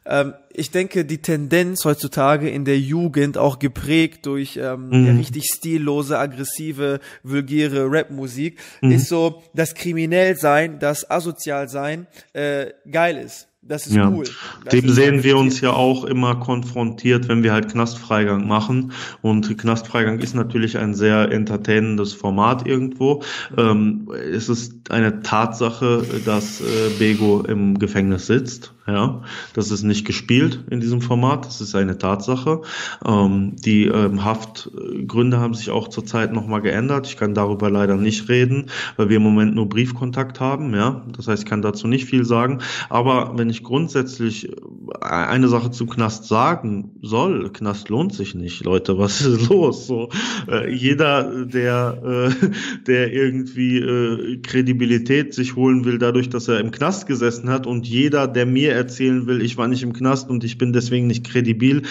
[0.08, 5.18] Ähm, ich denke, die Tendenz heutzutage in der Jugend, auch geprägt durch ähm, mhm.
[5.18, 8.92] richtig stillose, aggressive, vulgäre Rapmusik, mhm.
[8.92, 13.48] ist so, dass kriminell sein, das asozial sein äh, geil ist.
[13.68, 14.08] Das ist ja.
[14.08, 14.24] cool.
[14.64, 18.92] Das Dem sehen wir uns ja auch immer konfrontiert, wenn wir halt Knastfreigang machen.
[19.22, 23.22] Und Knastfreigang ist natürlich ein sehr entertainendes Format irgendwo.
[23.56, 26.64] Ähm, es ist eine Tatsache, dass äh,
[26.98, 28.72] Bego im Gefängnis sitzt.
[28.86, 29.22] Ja,
[29.54, 32.62] das ist nicht gespielt in diesem Format, das ist eine Tatsache.
[33.04, 37.08] Ähm, die ähm, Haftgründe haben sich auch zurzeit nochmal geändert.
[37.08, 40.72] Ich kann darüber leider nicht reden, weil wir im Moment nur Briefkontakt haben.
[40.72, 42.60] Ja, das heißt, ich kann dazu nicht viel sagen.
[42.88, 44.54] Aber wenn ich grundsätzlich äh,
[45.00, 48.98] eine Sache zum Knast sagen soll, Knast lohnt sich nicht, Leute.
[48.98, 49.88] Was ist los?
[49.88, 50.10] So,
[50.48, 52.46] äh, jeder, der, äh,
[52.86, 57.86] der irgendwie äh, Kredibilität sich holen will, dadurch, dass er im Knast gesessen hat, und
[57.88, 61.24] jeder, der mir erzählen will, ich war nicht im Knast und ich bin deswegen nicht
[61.24, 61.82] kredibil,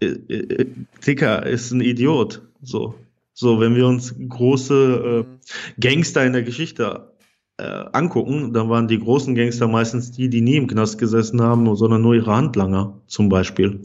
[0.00, 0.66] äh, äh,
[1.06, 2.42] Dicker ist ein Idiot.
[2.62, 2.94] So.
[3.32, 7.12] So, wenn wir uns große äh, Gangster in der Geschichte
[7.58, 11.76] äh, angucken, dann waren die großen Gangster meistens die, die nie im Knast gesessen haben,
[11.76, 13.80] sondern nur ihre Handlanger, zum Beispiel.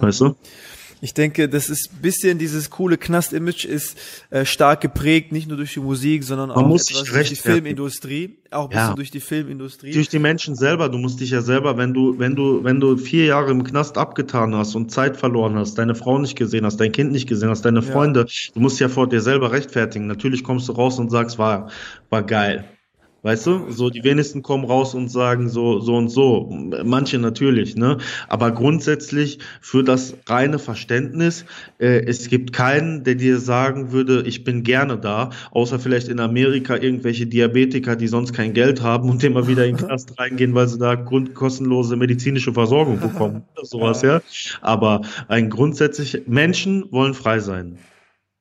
[0.00, 0.34] Weißt du?
[1.04, 3.98] Ich denke, das ist bisschen dieses coole Knast-Image ist
[4.30, 8.38] äh, stark geprägt, nicht nur durch die Musik, sondern Man auch etwas durch die Filmindustrie,
[8.50, 8.80] auch ein ja.
[8.80, 9.92] bisschen durch die Filmindustrie.
[9.92, 10.88] Durch die Menschen selber.
[10.88, 13.98] Du musst dich ja selber, wenn du, wenn du, wenn du vier Jahre im Knast
[13.98, 17.50] abgetan hast und Zeit verloren hast, deine Frau nicht gesehen hast, dein Kind nicht gesehen
[17.50, 18.52] hast, deine Freunde, ja.
[18.54, 20.06] du musst ja vor dir selber rechtfertigen.
[20.06, 21.68] Natürlich kommst du raus und sagst, war,
[22.08, 22.64] war geil.
[23.24, 23.70] Weißt du?
[23.70, 26.50] So, die wenigsten kommen raus und sagen so, so und so.
[26.84, 27.96] Manche natürlich, ne?
[28.28, 31.46] Aber grundsätzlich für das reine Verständnis,
[31.78, 36.20] äh, es gibt keinen, der dir sagen würde, ich bin gerne da, außer vielleicht in
[36.20, 40.54] Amerika irgendwelche Diabetiker, die sonst kein Geld haben und immer wieder in den Knast reingehen,
[40.54, 43.44] weil sie da grundkostenlose medizinische Versorgung bekommen.
[43.62, 44.20] Sowas, ja.
[44.60, 47.78] Aber ein grundsätzlich, Menschen wollen frei sein.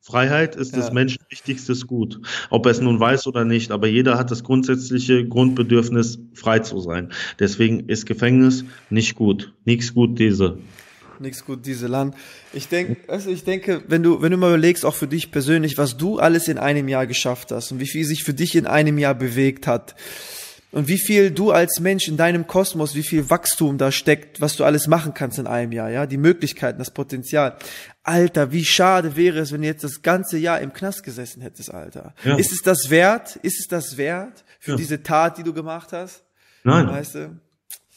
[0.05, 0.79] Freiheit ist ja.
[0.79, 2.19] das Menschen wichtigstes Gut.
[2.49, 6.81] Ob er es nun weiß oder nicht, aber jeder hat das grundsätzliche Grundbedürfnis, frei zu
[6.81, 7.13] sein.
[7.39, 9.53] Deswegen ist Gefängnis nicht gut.
[9.63, 10.57] Nichts gut diese.
[11.19, 12.15] Nichts gut diese Land.
[12.51, 15.77] Ich denke, also ich denke, wenn du, wenn du mal überlegst, auch für dich persönlich,
[15.77, 18.67] was du alles in einem Jahr geschafft hast und wie viel sich für dich in
[18.67, 19.95] einem Jahr bewegt hat,
[20.73, 24.55] Und wie viel du als Mensch in deinem Kosmos, wie viel Wachstum da steckt, was
[24.55, 27.57] du alles machen kannst in einem Jahr, ja, die Möglichkeiten, das Potenzial.
[28.03, 31.73] Alter, wie schade wäre es, wenn du jetzt das ganze Jahr im Knast gesessen hättest,
[31.73, 32.13] Alter.
[32.25, 32.35] Ja.
[32.35, 33.37] Ist es das wert?
[33.37, 34.77] Ist es das wert für ja.
[34.77, 36.23] diese Tat, die du gemacht hast?
[36.63, 36.87] Nein.
[36.87, 37.39] Weißt du?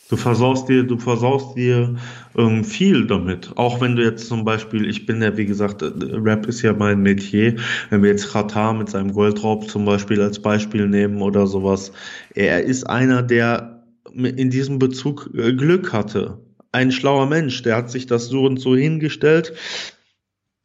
[0.09, 1.97] Du versaust dir, du versaust dir
[2.37, 3.51] ähm, viel damit.
[3.57, 6.73] Auch wenn du jetzt zum Beispiel, ich bin ja, wie gesagt, äh, Rap ist ja
[6.73, 7.57] mein Metier.
[7.91, 11.91] Wenn wir jetzt Qatar mit seinem Goldraub zum Beispiel als Beispiel nehmen oder sowas.
[12.35, 13.83] Er ist einer, der
[14.15, 16.39] in diesem Bezug äh, Glück hatte.
[16.71, 19.55] Ein schlauer Mensch, der hat sich das so und so hingestellt.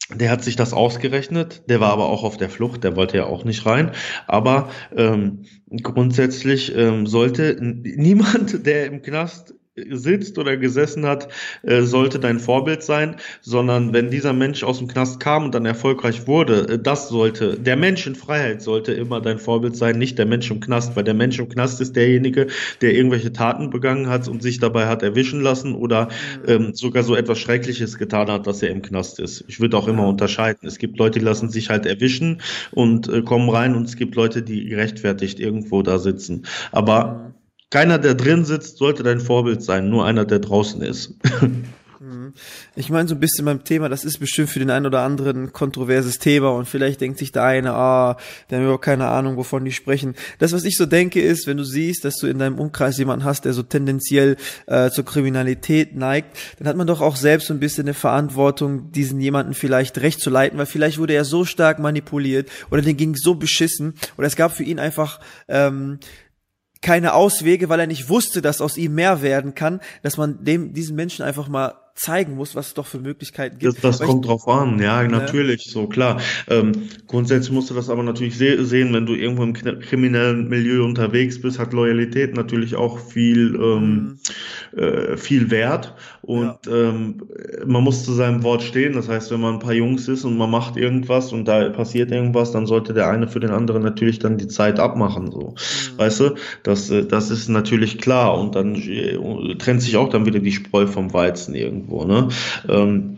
[0.09, 3.25] Der hat sich das ausgerechnet, der war aber auch auf der Flucht, der wollte ja
[3.25, 3.91] auch nicht rein.
[4.27, 5.45] Aber ähm,
[5.83, 11.29] grundsätzlich ähm, sollte niemand, der im Knast sitzt oder gesessen hat,
[11.63, 15.65] äh, sollte dein Vorbild sein, sondern wenn dieser Mensch aus dem Knast kam und dann
[15.65, 20.17] erfolgreich wurde, äh, das sollte, der Mensch in Freiheit sollte immer dein Vorbild sein, nicht
[20.17, 22.47] der Mensch im Knast, weil der Mensch im Knast ist derjenige,
[22.81, 26.09] der irgendwelche Taten begangen hat und sich dabei hat erwischen lassen oder
[26.47, 29.45] ähm, sogar so etwas Schreckliches getan hat, dass er im Knast ist.
[29.47, 30.67] Ich würde auch immer unterscheiden.
[30.67, 32.41] Es gibt Leute, die lassen sich halt erwischen
[32.71, 36.45] und äh, kommen rein und es gibt Leute, die gerechtfertigt irgendwo da sitzen.
[36.73, 37.33] Aber
[37.71, 41.15] keiner, der drin sitzt, sollte dein Vorbild sein, nur einer, der draußen ist.
[42.01, 42.33] Mhm.
[42.75, 45.43] Ich meine, so ein bisschen beim Thema, das ist bestimmt für den einen oder anderen
[45.43, 48.17] ein kontroverses Thema und vielleicht denkt sich der eine, ah,
[48.49, 50.15] der hat überhaupt keine Ahnung, wovon die sprechen.
[50.39, 53.23] Das, was ich so denke, ist, wenn du siehst, dass du in deinem Umkreis jemanden
[53.23, 54.35] hast, der so tendenziell
[54.65, 58.91] äh, zur Kriminalität neigt, dann hat man doch auch selbst so ein bisschen eine Verantwortung,
[58.91, 62.97] diesen jemanden vielleicht recht zu leiten, weil vielleicht wurde er so stark manipuliert oder den
[62.97, 65.99] ging so beschissen oder es gab für ihn einfach ähm,
[66.81, 70.73] keine Auswege, weil er nicht wusste, dass aus ihm mehr werden kann, dass man dem
[70.73, 73.83] diesen Menschen einfach mal zeigen muss, was es doch für Möglichkeiten gibt.
[73.83, 75.71] Das, das kommt ich, drauf an, ja, natürlich, ja.
[75.71, 76.19] so klar.
[76.49, 80.83] Ähm, grundsätzlich musst du das aber natürlich se sehen, wenn du irgendwo im kriminellen Milieu
[80.83, 84.19] unterwegs bist, hat Loyalität natürlich auch viel, ähm,
[84.71, 84.79] mhm.
[84.79, 85.93] äh, viel Wert
[86.31, 86.89] und ja.
[86.89, 87.21] ähm,
[87.65, 88.93] man muss zu seinem Wort stehen.
[88.93, 92.11] Das heißt, wenn man ein paar Jungs ist und man macht irgendwas und da passiert
[92.11, 95.49] irgendwas, dann sollte der eine für den anderen natürlich dann die Zeit abmachen, so.
[95.49, 95.97] Mhm.
[95.97, 100.25] Weißt du, das, äh, das ist natürlich klar und dann äh, trennt sich auch dann
[100.25, 102.05] wieder die Spreu vom Weizen irgendwo irgendwo.
[102.05, 102.29] Ne?
[102.69, 103.17] Ähm,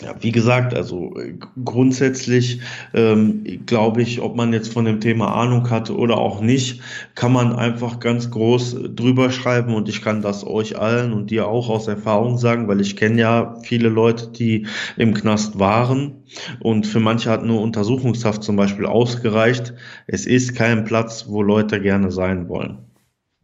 [0.00, 1.34] ja, wie gesagt, also äh,
[1.64, 2.60] grundsätzlich
[2.94, 6.82] ähm, glaube ich, ob man jetzt von dem Thema Ahnung hatte oder auch nicht,
[7.16, 11.48] kann man einfach ganz groß drüber schreiben und ich kann das euch allen und dir
[11.48, 16.22] auch aus Erfahrung sagen, weil ich kenne ja viele Leute, die im Knast waren
[16.60, 19.74] und für manche hat nur Untersuchungshaft zum Beispiel ausgereicht.
[20.06, 22.78] Es ist kein Platz, wo Leute gerne sein wollen.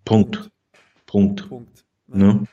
[0.05, 0.51] Punkt.
[1.07, 1.49] Punkt.
[1.49, 1.85] Punkt.
[2.07, 2.47] Ne?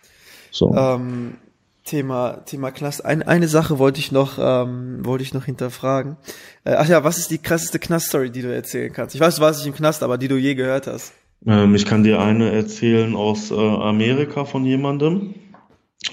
[0.50, 0.74] So.
[0.76, 1.34] Ähm
[1.84, 3.04] Thema, Thema Knast.
[3.04, 6.18] Ein, eine Sache wollte ich noch, ähm, wollte ich noch hinterfragen.
[6.64, 9.16] Äh, ach ja, was ist die krasseste Knast-Story, die du erzählen kannst?
[9.16, 11.14] Ich weiß, du warst nicht im Knast, aber die du je gehört hast.
[11.46, 15.34] Ähm, ich kann dir eine erzählen aus äh, Amerika von jemandem.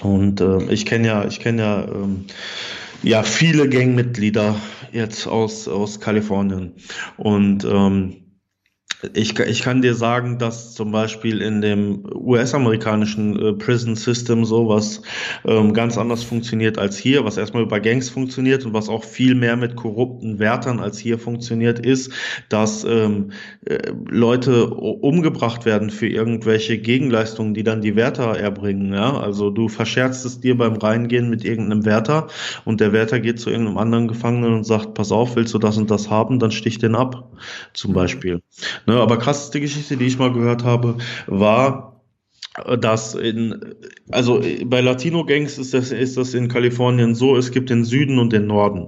[0.01, 2.25] Und äh, ich kenne ja, ich kenne ja, ähm,
[3.03, 4.55] ja viele Gangmitglieder
[4.91, 6.73] jetzt aus aus Kalifornien.
[7.17, 8.17] Und ähm,
[9.13, 15.01] ich, ich kann dir sagen, dass zum Beispiel in dem US-amerikanischen äh, Prison System sowas
[15.45, 19.35] ähm, ganz anders funktioniert als hier, was erstmal über Gangs funktioniert und was auch viel
[19.35, 22.11] mehr mit korrupten Wärtern als hier funktioniert, ist,
[22.49, 23.31] dass ähm,
[23.65, 28.93] äh, Leute umgebracht werden für irgendwelche Gegenleistungen, die dann die Wärter erbringen.
[28.93, 29.17] Ja?
[29.17, 32.27] Also du verscherzt es dir beim Reingehen mit irgendeinem Wärter
[32.65, 35.77] und der Wärter geht zu irgendeinem anderen Gefangenen und sagt, pass auf, willst du das
[35.77, 37.31] und das haben, dann stich den ab,
[37.73, 38.41] zum Beispiel.
[38.89, 40.97] Ne, aber krasseste Geschichte, die ich mal gehört habe,
[41.27, 42.01] war,
[42.79, 43.75] dass in,
[44.09, 48.33] also bei Latino-Gangs ist das, ist das in Kalifornien so, es gibt den Süden und
[48.33, 48.87] den Norden.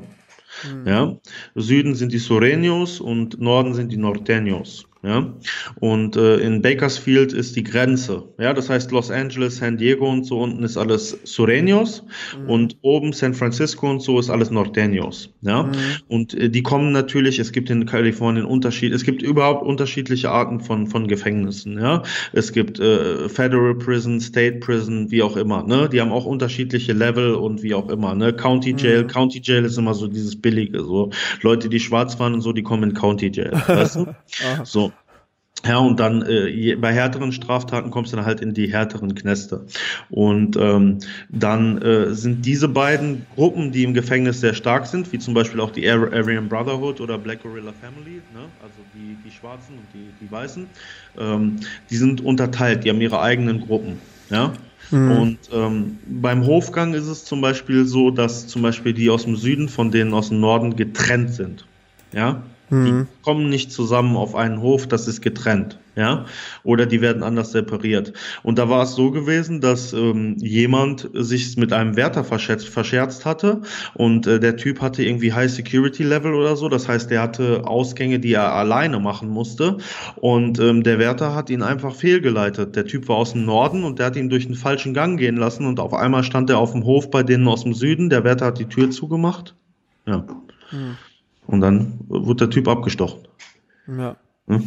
[0.64, 0.88] Mhm.
[0.88, 1.18] Ja,
[1.54, 4.86] Süden sind die Sureños und Norden sind die Norteños.
[5.04, 5.34] Ja,
[5.80, 8.24] und äh, in Bakersfield ist die Grenze.
[8.40, 12.04] Ja, das heißt Los Angeles, San Diego und so unten ist alles Sureños
[12.38, 12.50] mhm.
[12.50, 15.30] und oben San Francisco und so ist alles Norteños.
[15.42, 15.74] Ja, mhm.
[16.08, 17.40] und äh, die kommen natürlich.
[17.40, 18.94] Es gibt in Kalifornien Unterschied.
[18.94, 21.80] Es gibt überhaupt unterschiedliche Arten von von Gefängnissen.
[21.80, 25.64] Ja, es gibt äh, Federal Prison, State Prison, wie auch immer.
[25.64, 28.14] Ne, die haben auch unterschiedliche Level und wie auch immer.
[28.14, 29.08] Ne, County Jail, mhm.
[29.08, 30.84] County Jail ist immer so dieses billige.
[30.84, 31.10] So
[31.42, 33.52] Leute, die schwarz fahren und so, die kommen in County Jail.
[33.66, 34.06] weißt du?
[34.64, 34.91] So
[35.66, 39.66] ja, und dann äh, bei härteren Straftaten kommst du dann halt in die härteren Knäste.
[40.10, 45.20] Und ähm, dann äh, sind diese beiden Gruppen, die im Gefängnis sehr stark sind, wie
[45.20, 48.42] zum Beispiel auch die Aryan Brotherhood oder Black Gorilla Family, ne?
[48.64, 50.66] also die, die Schwarzen und die, die Weißen,
[51.20, 51.58] ähm,
[51.90, 54.00] die sind unterteilt, die haben ihre eigenen Gruppen.
[54.32, 54.54] Ja?
[54.90, 55.12] Mhm.
[55.12, 59.36] Und ähm, beim Hofgang ist es zum Beispiel so, dass zum Beispiel die aus dem
[59.36, 61.66] Süden von denen aus dem Norden getrennt sind.
[62.14, 62.86] Ja, Mhm.
[62.86, 66.26] Die kommen nicht zusammen auf einen Hof, das ist getrennt, ja,
[66.64, 68.14] oder die werden anders separiert.
[68.44, 73.26] Und da war es so gewesen, dass ähm, jemand sich mit einem Wärter verscherzt, verscherzt
[73.26, 73.62] hatte
[73.94, 77.68] und äh, der Typ hatte irgendwie High Security Level oder so, das heißt, der hatte
[77.68, 79.78] Ausgänge, die er alleine machen musste
[80.16, 82.78] und ähm, der Wärter hat ihn einfach fehlgeleitet.
[82.78, 85.36] Der Typ war aus dem Norden und der hat ihn durch den falschen Gang gehen
[85.36, 88.10] lassen und auf einmal stand er auf dem Hof bei denen aus dem Süden.
[88.10, 89.56] Der Wärter hat die Tür zugemacht.
[90.06, 90.26] Ja.
[90.70, 90.96] Hm.
[91.52, 93.28] Und dann wurde der Typ abgestochen.
[93.88, 94.16] Ja.
[94.52, 94.64] Hm?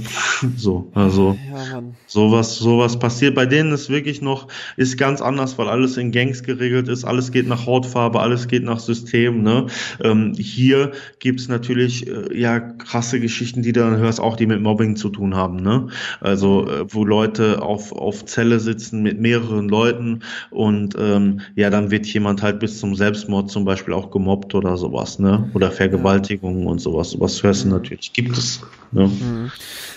[0.56, 3.34] So, also ja, sowas, sowas passiert.
[3.34, 7.32] Bei denen ist wirklich noch, ist ganz anders, weil alles in Gangs geregelt ist, alles
[7.32, 9.42] geht nach Hautfarbe, alles geht nach System.
[9.42, 9.66] Ne?
[10.02, 14.60] Ähm, hier gibt's natürlich äh, ja krasse Geschichten, die du dann hörst, auch die mit
[14.60, 15.56] Mobbing zu tun haben.
[15.56, 15.88] Ne?
[16.20, 20.20] Also äh, wo Leute auf, auf Zelle sitzen mit mehreren Leuten
[20.50, 24.76] und ähm, ja, dann wird jemand halt bis zum Selbstmord zum Beispiel auch gemobbt oder
[24.76, 25.50] sowas, ne?
[25.54, 26.70] Oder Vergewaltigungen ja.
[26.70, 27.10] und sowas.
[27.10, 28.60] Sowas hörst du natürlich, gibt es.
[28.94, 29.06] Ne?
[29.06, 29.52] Mhm.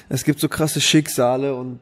[0.10, 1.80] Es gibt so krasse Schicksale und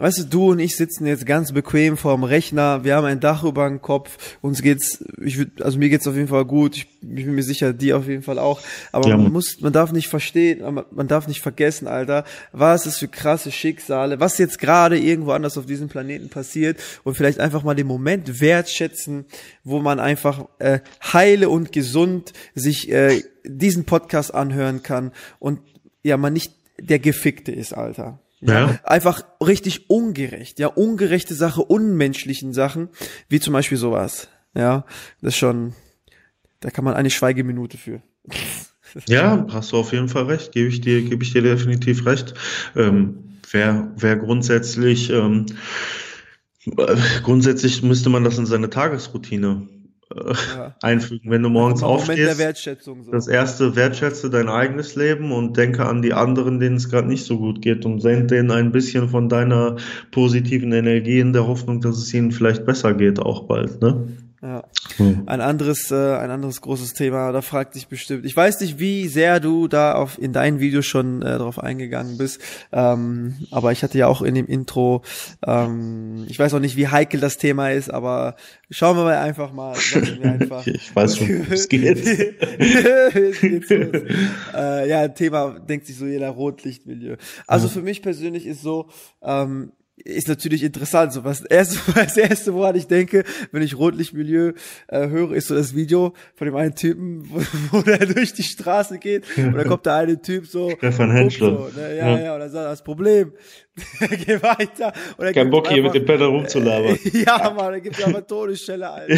[0.00, 3.44] weißt du, du und ich sitzen jetzt ganz bequem vorm Rechner, wir haben ein Dach
[3.44, 6.86] über dem Kopf, uns geht's, ich würd, also mir geht's auf jeden Fall gut, ich,
[7.02, 8.60] ich bin mir sicher, dir auf jeden Fall auch,
[8.92, 12.98] aber ja, man muss, man darf nicht verstehen, man darf nicht vergessen, Alter, was ist
[12.98, 17.62] für krasse Schicksale, was jetzt gerade irgendwo anders auf diesem Planeten passiert und vielleicht einfach
[17.62, 19.26] mal den Moment wertschätzen,
[19.64, 20.80] wo man einfach äh,
[21.12, 25.60] heile und gesund sich äh, diesen Podcast anhören kann und
[26.02, 28.20] ja, man nicht der Gefickte ist, Alter.
[28.40, 28.52] Ja.
[28.52, 28.80] ja.
[28.84, 32.88] Einfach richtig ungerecht, ja, ungerechte Sache, unmenschlichen Sachen,
[33.28, 34.28] wie zum Beispiel sowas.
[34.54, 34.84] Ja,
[35.20, 35.74] das ist schon,
[36.60, 38.02] da kann man eine Schweigeminute für.
[39.06, 42.34] Ja, hast du auf jeden Fall recht, gebe ich dir, gebe ich dir definitiv recht.
[42.74, 45.46] Ähm, wer, wer grundsätzlich, ähm,
[46.76, 49.68] äh, grundsätzlich müsste man das in seine Tagesroutine
[50.14, 50.74] ja.
[50.82, 51.30] einfügen.
[51.30, 52.38] Wenn du morgens aufstehst,
[53.04, 53.12] so.
[53.12, 57.24] das erste wertschätze dein eigenes Leben und denke an die anderen, denen es gerade nicht
[57.24, 59.76] so gut geht und send denen ein bisschen von deiner
[60.10, 64.08] positiven Energie in der Hoffnung, dass es ihnen vielleicht besser geht auch bald, ne?
[64.42, 64.64] Ja.
[64.96, 65.24] Hm.
[65.26, 68.24] Ein anderes, äh, ein anderes großes Thema, da fragt dich bestimmt.
[68.24, 72.16] Ich weiß nicht, wie sehr du da auf in deinen Videos schon äh, drauf eingegangen
[72.16, 72.40] bist,
[72.72, 75.02] ähm, aber ich hatte ja auch in dem Intro,
[75.46, 78.36] ähm, ich weiß auch nicht, wie heikel das Thema ist, aber
[78.70, 79.76] schauen wir mal einfach mal.
[80.22, 80.66] Einfach.
[80.66, 81.84] ich weiß schon, es geht
[84.54, 87.16] äh, ja, Thema denkt sich so jeder Rotlichtmilieu.
[87.46, 87.72] Also ja.
[87.74, 88.88] für mich persönlich ist so,
[89.22, 89.72] ähm,
[90.04, 91.12] ist natürlich interessant.
[91.12, 94.52] So was erste, das erste, woran ich denke, wenn ich Rotlichtmilieu
[94.88, 97.40] äh, höre, ist so das Video von dem einen Typen, wo,
[97.70, 101.56] wo der durch die Straße geht und dann kommt da eine Typ so, Stefan Henschel.
[101.56, 103.32] So, ne, ja, ja, ja, und dann sagt er, das Problem,
[104.00, 104.92] geh weiter.
[105.16, 106.98] Und Kein Bock hier mit dem Pedal rumzulabern.
[107.12, 109.14] ja, man, dann gibt's aber Todesstelle, Alter.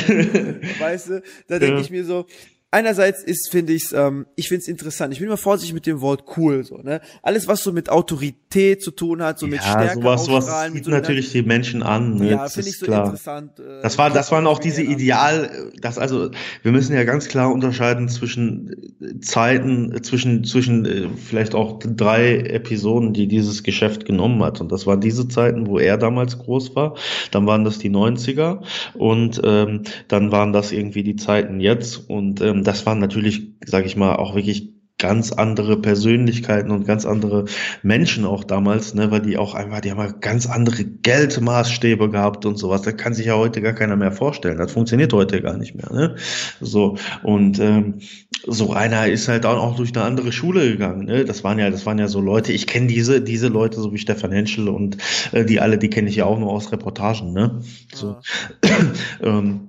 [0.78, 1.80] weißt du, da denke ja.
[1.80, 2.26] ich mir so,
[2.72, 5.12] einerseits ist, finde ich, ähm, ich finde es interessant.
[5.12, 7.00] Ich bin immer vorsichtig mit dem Wort cool, so, ne?
[7.22, 10.84] Alles, was so mit Autorität zu tun hat, so ja, mit Stärke sowas, sowas zieht
[10.84, 12.30] so natürlich die Menschen an, ne?
[12.30, 13.04] Ja, finde ich so klar.
[13.04, 13.60] interessant.
[13.60, 16.30] Äh, das war, das waren auch diese Ideal, das also,
[16.62, 23.12] wir müssen ja ganz klar unterscheiden zwischen Zeiten, zwischen, zwischen äh, vielleicht auch drei Episoden,
[23.12, 24.60] die dieses Geschäft genommen hat.
[24.62, 26.96] Und das waren diese Zeiten, wo er damals groß war.
[27.30, 28.62] Dann waren das die 90er
[28.94, 33.86] und ähm, dann waren das irgendwie die Zeiten jetzt und ähm, das waren natürlich, sage
[33.86, 34.72] ich mal, auch wirklich
[35.02, 37.46] ganz andere Persönlichkeiten und ganz andere
[37.82, 42.46] Menschen auch damals, ne, weil die auch einfach, die haben ja ganz andere Geldmaßstäbe gehabt
[42.46, 42.82] und sowas.
[42.82, 44.58] Das kann sich ja heute gar keiner mehr vorstellen.
[44.58, 46.16] Das funktioniert heute gar nicht mehr, ne?
[46.60, 47.94] So und ähm,
[48.46, 51.06] so einer ist halt auch durch eine andere Schule gegangen.
[51.06, 51.24] Ne?
[51.24, 52.52] Das waren ja, das waren ja so Leute.
[52.52, 54.98] Ich kenne diese, diese Leute, so wie Stefan Henschel und
[55.32, 57.32] äh, die alle, die kenne ich ja auch nur aus Reportagen.
[57.32, 57.60] Ne?
[57.94, 58.16] So.
[58.64, 58.70] Ja.
[59.22, 59.68] ähm,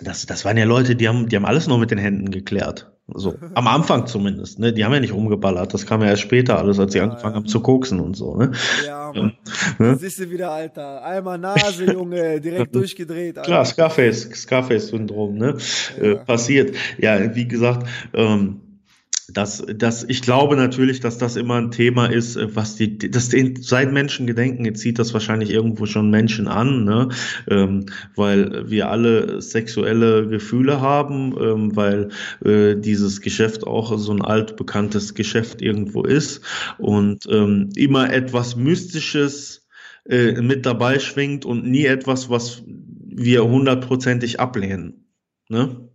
[0.00, 2.90] das, das waren ja Leute, die haben, die haben alles nur mit den Händen geklärt.
[3.08, 4.72] So, am Anfang zumindest, ne?
[4.72, 5.72] Die haben ja nicht rumgeballert.
[5.72, 7.40] Das kam ja erst später alles, als sie ja, angefangen ja.
[7.40, 8.50] haben zu koksen und so, ne?
[8.84, 9.32] Ja, Mann.
[9.78, 9.96] ne?
[9.96, 11.04] Siehst du wieder, Alter.
[11.04, 13.38] Einmal Nase, Junge, direkt durchgedreht.
[13.38, 13.48] Alter.
[13.48, 15.56] Klar, Scarface, Scarface-Syndrom, ne?
[16.00, 16.04] Ja.
[16.04, 16.74] Äh, passiert.
[16.98, 18.60] Ja, wie gesagt, ähm,
[19.28, 23.32] das, das, ich glaube natürlich, dass das immer ein Thema ist, äh, was die, das
[23.60, 27.08] seit Menschen gedenken, zieht das wahrscheinlich irgendwo schon Menschen an, ne?
[27.48, 32.10] Ähm, weil wir alle sexuelle Gefühle haben, ähm, weil
[32.44, 36.42] äh, dieses Geschäft auch so ein altbekanntes Geschäft irgendwo ist
[36.78, 39.66] und ähm, immer etwas Mystisches
[40.08, 45.06] äh, mit dabei schwingt und nie etwas, was wir hundertprozentig ablehnen.
[45.48, 45.85] Ne?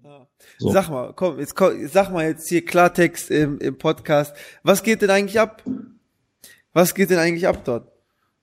[0.61, 0.71] So.
[0.71, 4.35] Sag mal, komm, jetzt komm, sag mal jetzt hier Klartext im, im Podcast.
[4.61, 5.63] Was geht denn eigentlich ab?
[6.71, 7.91] Was geht denn eigentlich ab dort?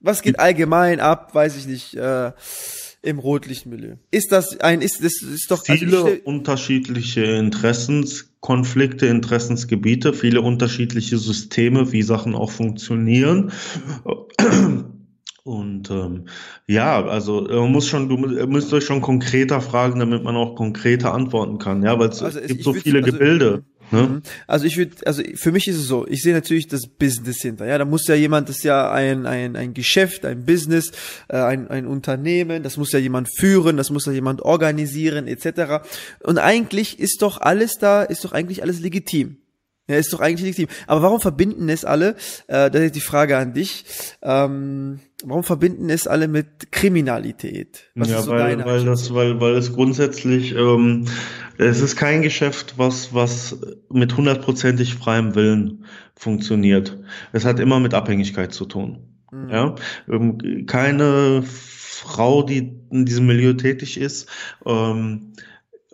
[0.01, 2.32] Was geht allgemein ab, weiß ich nicht, äh,
[3.03, 3.97] im Rotlichtmilieu?
[4.11, 10.40] Ist das ein, ist, das ist doch also viele also unterschiedliche Interessen Interessenskonflikte, Interessensgebiete, viele
[10.40, 13.53] unterschiedliche Systeme, wie Sachen auch funktionieren.
[15.48, 16.26] Und ähm,
[16.66, 21.14] ja, also man muss schon, du müsst euch schon konkreter fragen, damit man auch konkreter
[21.14, 23.62] antworten kann, ja, weil es also gibt so viele also, Gebilde.
[23.90, 24.02] Ne?
[24.02, 24.22] Mhm.
[24.46, 27.64] Also ich würde, also für mich ist es so, ich sehe natürlich das Business hinter.
[27.64, 30.92] Ja, da muss ja jemand, das ist ja ein, ein, ein Geschäft, ein Business,
[31.28, 35.88] äh, ein, ein Unternehmen, das muss ja jemand führen, das muss ja jemand organisieren, etc.
[36.22, 39.38] Und eigentlich ist doch alles da, ist doch eigentlich alles legitim.
[39.89, 40.69] Ja, ist doch eigentlich legitim.
[40.86, 42.15] Aber warum verbinden es alle?
[42.47, 43.85] Äh, das ist die Frage an dich.
[44.23, 47.90] Ähm, warum verbinden es alle mit Kriminalität?
[47.94, 51.06] Was ja, so weil, weil das, weil, weil es grundsätzlich, ähm,
[51.56, 53.59] es ist kein Geschäft, was, was
[53.90, 56.98] mit hundertprozentig freiem Willen funktioniert.
[57.32, 58.98] Es hat immer mit Abhängigkeit zu tun.
[59.32, 59.48] Mhm.
[59.48, 59.74] Ja,
[60.10, 64.28] ähm, keine Frau, die in diesem Milieu tätig ist,
[64.66, 65.32] ähm,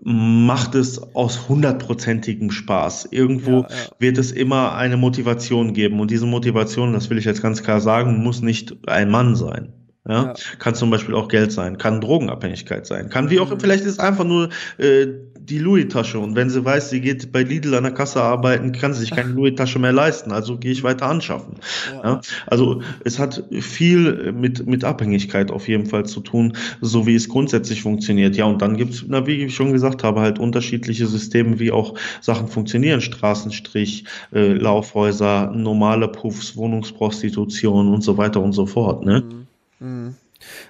[0.03, 3.09] macht es aus hundertprozentigem Spaß.
[3.11, 3.77] Irgendwo ja, ja.
[3.99, 6.01] wird es immer eine Motivation geben.
[6.01, 9.73] Und diese Motivation, das will ich jetzt ganz klar sagen, muss nicht ein Mann sein.
[10.07, 10.25] Ja?
[10.27, 10.35] ja.
[10.59, 13.61] Kann zum Beispiel auch Geld sein, kann Drogenabhängigkeit sein, kann wie auch, mhm.
[13.61, 15.07] vielleicht ist einfach nur äh,
[15.45, 16.19] die Louis-Tasche.
[16.19, 19.11] Und wenn sie weiß, sie geht bei Lidl an der Kasse arbeiten, kann sie sich
[19.11, 20.33] keine Louis-Tasche mehr leisten.
[20.33, 21.57] Also gehe ich weiter anschaffen.
[21.93, 22.03] Ja.
[22.03, 22.21] ja.
[22.47, 27.29] Also es hat viel mit, mit Abhängigkeit auf jeden Fall zu tun, so wie es
[27.29, 28.37] grundsätzlich funktioniert.
[28.37, 31.95] Ja, und dann gibt es, wie ich schon gesagt habe, halt unterschiedliche Systeme, wie auch
[32.21, 33.01] Sachen funktionieren.
[33.01, 39.05] Straßenstrich, äh, Laufhäuser, normale Puffs, Wohnungsprostitution und so weiter und so fort.
[39.05, 39.25] Ne?
[39.27, 39.44] Mhm.
[39.81, 40.15] Mhm.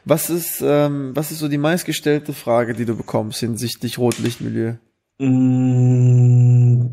[0.04, 4.74] Was ist, ähm, was ist so die meistgestellte Frage, die du bekommst hinsichtlich Rotlichtmilieu?
[5.18, 6.86] Mm,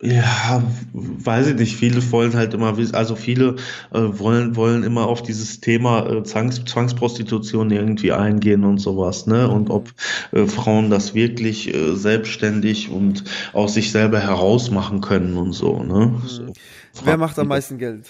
[0.00, 0.62] ja,
[0.92, 1.76] weiß ich nicht.
[1.76, 3.56] Viele wollen halt immer, also viele
[3.92, 9.48] äh, wollen wollen immer auf dieses Thema äh, Zwangs, Zwangsprostitution irgendwie eingehen und sowas, ne?
[9.48, 9.90] Und ob
[10.32, 16.06] äh, Frauen das wirklich äh, selbstständig und aus sich selber herausmachen können und so, ne?
[16.06, 16.28] Mhm.
[16.28, 16.52] So,
[17.04, 18.06] Wer macht am meisten Geld?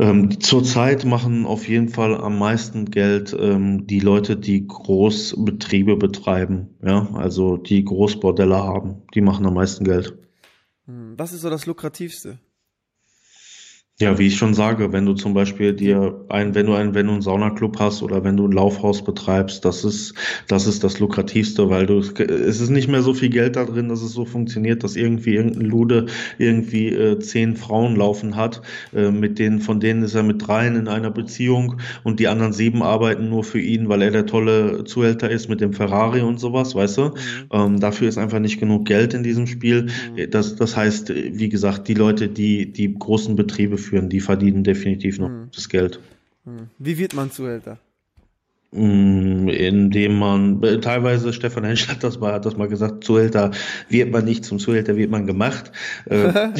[0.00, 6.76] Ähm, zurzeit machen auf jeden Fall am meisten Geld ähm, die Leute, die Großbetriebe betreiben,
[6.82, 10.16] ja, also die Großbordelle haben, die machen am meisten Geld.
[10.86, 12.38] Hm, was ist so das lukrativste?
[14.00, 17.08] Ja, wie ich schon sage, wenn du zum Beispiel dir ein, wenn du ein, wenn
[17.08, 20.14] du einen Saunaclub hast oder wenn du ein Laufhaus betreibst, das ist,
[20.46, 23.88] das ist das lukrativste, weil du, es ist nicht mehr so viel Geld da drin,
[23.88, 26.06] dass es so funktioniert, dass irgendwie irgendein Lude
[26.38, 28.62] irgendwie äh, zehn Frauen laufen hat,
[28.94, 32.52] äh, mit denen, von denen ist er mit dreien in einer Beziehung und die anderen
[32.52, 36.38] sieben arbeiten nur für ihn, weil er der tolle Zuhälter ist mit dem Ferrari und
[36.38, 37.02] sowas, weißt du?
[37.02, 37.14] Mhm.
[37.50, 39.86] Ähm, dafür ist einfach nicht genug Geld in diesem Spiel.
[40.14, 40.30] Mhm.
[40.30, 45.18] Das, das heißt, wie gesagt, die Leute, die, die großen Betriebe führen, die verdienen definitiv
[45.18, 45.50] noch hm.
[45.54, 46.00] das Geld.
[46.44, 46.68] Hm.
[46.78, 47.78] Wie wird man Zuhälter?
[48.70, 53.50] Mm, indem man, teilweise, Stefan Hensch hat das mal, hat das mal gesagt, Zuhälter
[53.88, 55.72] wird man nicht, zum Zuhälter wird man gemacht.
[56.04, 56.50] Äh,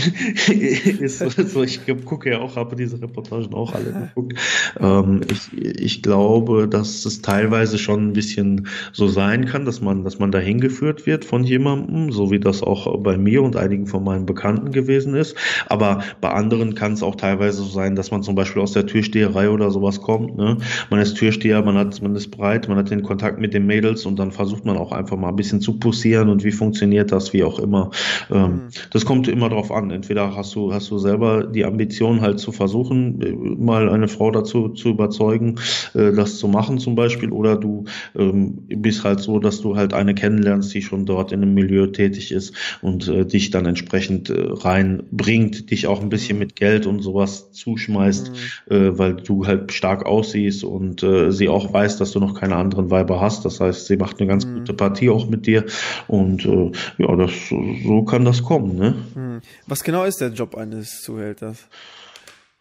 [0.48, 4.38] ist so, ich gucke ja auch, habe diese Reportagen auch alle geguckt.
[4.80, 10.02] Ähm, ich, ich glaube, dass es teilweise schon ein bisschen so sein kann, dass man,
[10.02, 13.86] dass man dahin geführt wird von jemandem, so wie das auch bei mir und einigen
[13.86, 15.36] von meinen Bekannten gewesen ist.
[15.66, 18.86] Aber bei anderen kann es auch teilweise so sein, dass man zum Beispiel aus der
[18.86, 20.38] Türsteherei oder sowas kommt.
[20.38, 20.56] Ne?
[20.88, 24.06] Man ist Türsteher, man hat man ist breit, man hat den Kontakt mit den Mädels
[24.06, 27.32] und dann versucht man auch einfach mal ein bisschen zu pussieren und wie funktioniert das,
[27.32, 27.90] wie auch immer.
[28.30, 28.60] Ähm, mhm.
[28.90, 29.90] Das kommt immer drauf an.
[29.90, 34.68] Entweder hast du, hast du selber die Ambition halt zu versuchen, mal eine Frau dazu
[34.70, 35.56] zu überzeugen,
[35.94, 37.84] äh, das zu machen zum Beispiel, oder du
[38.16, 41.86] ähm, bist halt so, dass du halt eine kennenlernst, die schon dort in einem Milieu
[41.86, 46.40] tätig ist und äh, dich dann entsprechend äh, reinbringt, dich auch ein bisschen mhm.
[46.40, 48.32] mit Geld und sowas zuschmeißt,
[48.70, 48.98] mhm.
[48.98, 52.90] weil du halt stark aussiehst und sie auch weiß, weiß, dass du noch keine anderen
[52.90, 53.44] Weiber hast.
[53.44, 54.58] Das heißt, sie macht eine ganz mhm.
[54.58, 55.64] gute Partie auch mit dir.
[56.06, 58.76] Und äh, ja, das, so kann das kommen.
[58.76, 58.94] Ne?
[59.14, 59.40] Mhm.
[59.66, 61.66] Was genau ist der Job eines Zuhälters?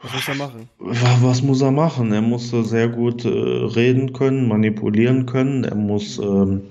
[0.02, 0.70] Was muss er machen?
[0.80, 2.14] Was muss er machen?
[2.14, 5.64] Er muss sehr gut äh, reden können, manipulieren können.
[5.64, 6.62] Er muss ähm,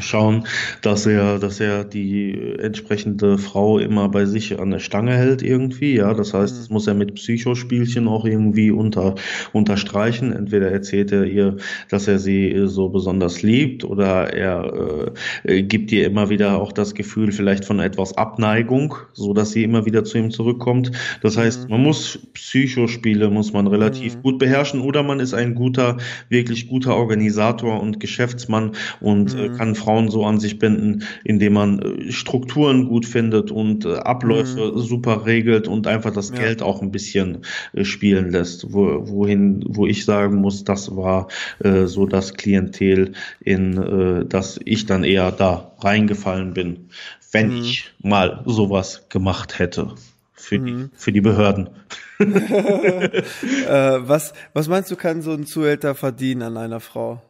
[0.00, 0.46] schauen,
[0.82, 5.96] dass er, dass er die entsprechende Frau immer bei sich an der Stange hält irgendwie.
[5.96, 9.14] Ja, das heißt, das muss er mit Psychospielchen auch irgendwie unter,
[9.52, 10.32] unterstreichen.
[10.32, 11.56] Entweder erzählt er ihr,
[11.88, 15.12] dass er sie so besonders liebt oder er
[15.44, 19.64] äh, gibt ihr immer wieder auch das Gefühl vielleicht von etwas Abneigung, so dass sie
[19.64, 20.92] immer wieder zu ihm zurückkommt.
[21.22, 21.70] Das heißt, mhm.
[21.70, 24.22] man muss Psychospiele muss man relativ mhm.
[24.22, 25.98] gut beherrschen oder man ist ein guter,
[26.28, 29.56] wirklich guter Organisator und Geschäftsmann und äh, mhm.
[29.56, 33.94] kann Frauen Frauen so an sich binden, indem man äh, Strukturen gut findet und äh,
[33.94, 34.78] Abläufe mhm.
[34.80, 36.36] super regelt und einfach das ja.
[36.36, 37.38] Geld auch ein bisschen
[37.72, 38.74] äh, spielen lässt.
[38.74, 41.28] Wo, wohin, wo ich sagen muss, das war
[41.64, 46.90] äh, so das Klientel, in äh, das ich dann eher da reingefallen bin,
[47.32, 47.62] wenn mhm.
[47.62, 49.94] ich mal sowas gemacht hätte
[50.34, 50.66] für, mhm.
[50.66, 51.70] die, für die Behörden.
[52.18, 53.22] äh,
[53.66, 57.22] was, was meinst du, kann so ein Zuhälter verdienen an einer Frau?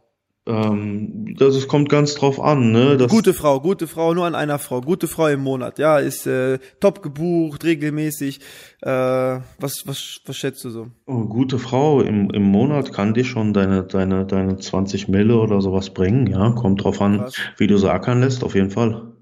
[0.49, 2.97] Ähm, das es kommt ganz drauf an, ne?
[2.97, 6.27] Das gute Frau, gute Frau, nur an einer Frau, gute Frau im Monat, ja, ist
[6.27, 8.41] äh, top gebucht, regelmäßig.
[8.81, 10.87] Äh, was, was, was schätzt du so?
[11.07, 15.61] Oh, gute Frau im, im Monat kann dir schon deine, deine, deine 20 Mille oder
[15.61, 16.53] sowas bringen, ja.
[16.53, 17.35] Kommt drauf an, Krass.
[17.59, 19.13] wie du sie ackern lässt, auf jeden Fall.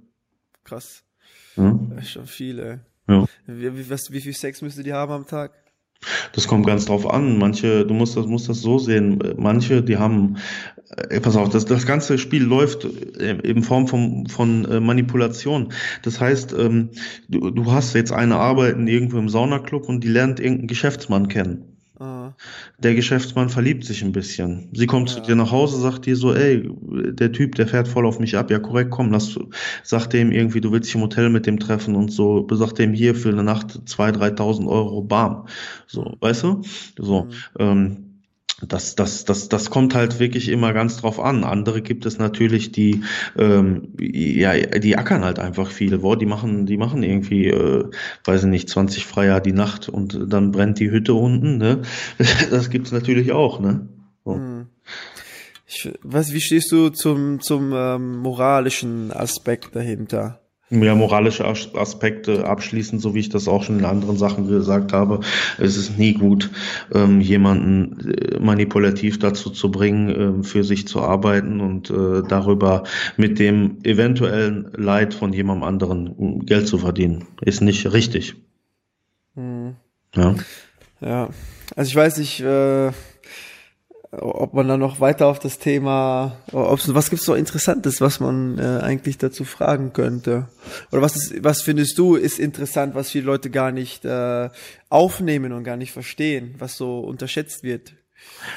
[0.62, 1.02] Krass.
[1.56, 1.98] Hm?
[2.02, 2.86] Schon viele.
[3.08, 3.24] Ja.
[3.46, 5.52] Wie, wie, was, wie viel Sex müsste die haben am Tag?
[6.32, 7.38] Das kommt ganz drauf an.
[7.38, 9.18] Manche, du musst das, musst das so sehen.
[9.36, 10.36] Manche, die haben,
[11.08, 12.84] äh, pass auf, das, das ganze Spiel läuft
[13.18, 15.72] äh, in Form von, von äh, Manipulation.
[16.02, 16.90] Das heißt, ähm,
[17.28, 21.75] du, du hast jetzt eine Arbeit irgendwo im Saunaclub und die lernt irgendeinen Geschäftsmann kennen.
[22.78, 24.68] Der Geschäftsmann verliebt sich ein bisschen.
[24.72, 25.16] Sie kommt ja.
[25.16, 28.36] zu dir nach Hause, sagt dir so, ey, der Typ, der fährt voll auf mich
[28.36, 28.50] ab.
[28.50, 29.38] Ja, korrekt, komm, lass,
[29.82, 32.92] sag dem irgendwie, du willst dich im Hotel mit dem treffen und so, sag dem
[32.92, 35.46] hier für eine Nacht zwei, dreitausend Euro, bam.
[35.86, 36.62] So, weißt du?
[36.98, 37.30] So, mhm.
[37.58, 38.05] ähm,
[38.62, 41.44] das, das, das, das kommt halt wirklich immer ganz drauf an.
[41.44, 43.02] Andere gibt es natürlich, die,
[43.36, 45.98] ähm, ja, die ackern halt einfach viele.
[45.98, 47.84] Boah, die machen, die machen irgendwie, äh,
[48.24, 51.58] weiß ich nicht, 20 Freier die Nacht und dann brennt die Hütte unten.
[51.58, 51.82] Ne?
[52.50, 53.60] Das gibt's natürlich auch.
[53.60, 53.88] Ne?
[54.24, 54.34] So.
[54.34, 54.66] Hm.
[55.66, 60.45] Ich, was, wie stehst du zum, zum ähm, moralischen Aspekt dahinter?
[60.68, 65.20] Ja, moralische Aspekte abschließend, so wie ich das auch schon in anderen Sachen gesagt habe.
[65.58, 66.50] Es ist nie gut,
[66.92, 72.82] ähm, jemanden äh, manipulativ dazu zu bringen, äh, für sich zu arbeiten und äh, darüber
[73.16, 77.28] mit dem eventuellen Leid von jemandem anderen Geld zu verdienen.
[77.42, 78.34] Ist nicht richtig.
[79.36, 79.76] Hm.
[80.16, 80.34] Ja.
[81.00, 81.28] Ja.
[81.76, 82.90] Also ich weiß nicht, äh
[84.20, 88.58] ob man dann noch weiter auf das Thema, ob's, was gibt's so Interessantes, was man
[88.58, 90.48] äh, eigentlich dazu fragen könnte?
[90.92, 94.48] Oder was ist, was findest du ist interessant, was viele Leute gar nicht äh,
[94.88, 97.94] aufnehmen und gar nicht verstehen, was so unterschätzt wird?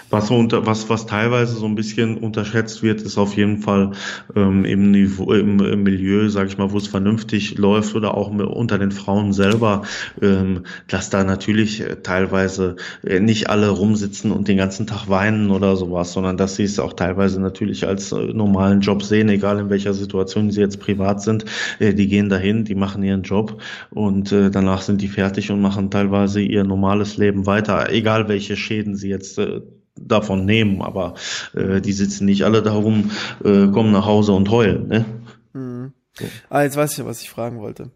[0.09, 3.91] Was, unter, was, was teilweise so ein bisschen unterschätzt wird, ist auf jeden Fall
[4.35, 8.29] ähm, im, Niveau, im, im Milieu, sag ich mal, wo es vernünftig läuft oder auch
[8.29, 9.83] unter den Frauen selber,
[10.21, 12.75] ähm, dass da natürlich äh, teilweise
[13.05, 16.79] äh, nicht alle rumsitzen und den ganzen Tag weinen oder sowas, sondern dass sie es
[16.79, 21.21] auch teilweise natürlich als äh, normalen Job sehen, egal in welcher Situation sie jetzt privat
[21.21, 21.45] sind.
[21.79, 25.61] Äh, die gehen dahin, die machen ihren Job und äh, danach sind die fertig und
[25.61, 29.61] machen teilweise ihr normales Leben weiter, egal welche Schäden sie jetzt äh,
[30.07, 31.15] davon nehmen, aber
[31.53, 33.11] äh, die sitzen nicht alle darum,
[33.43, 34.87] äh, kommen nach Hause und heulen.
[34.87, 35.05] Ne?
[35.53, 35.93] Mhm.
[36.13, 36.25] So.
[36.49, 37.91] Ah, jetzt weiß ich ja, was ich fragen wollte.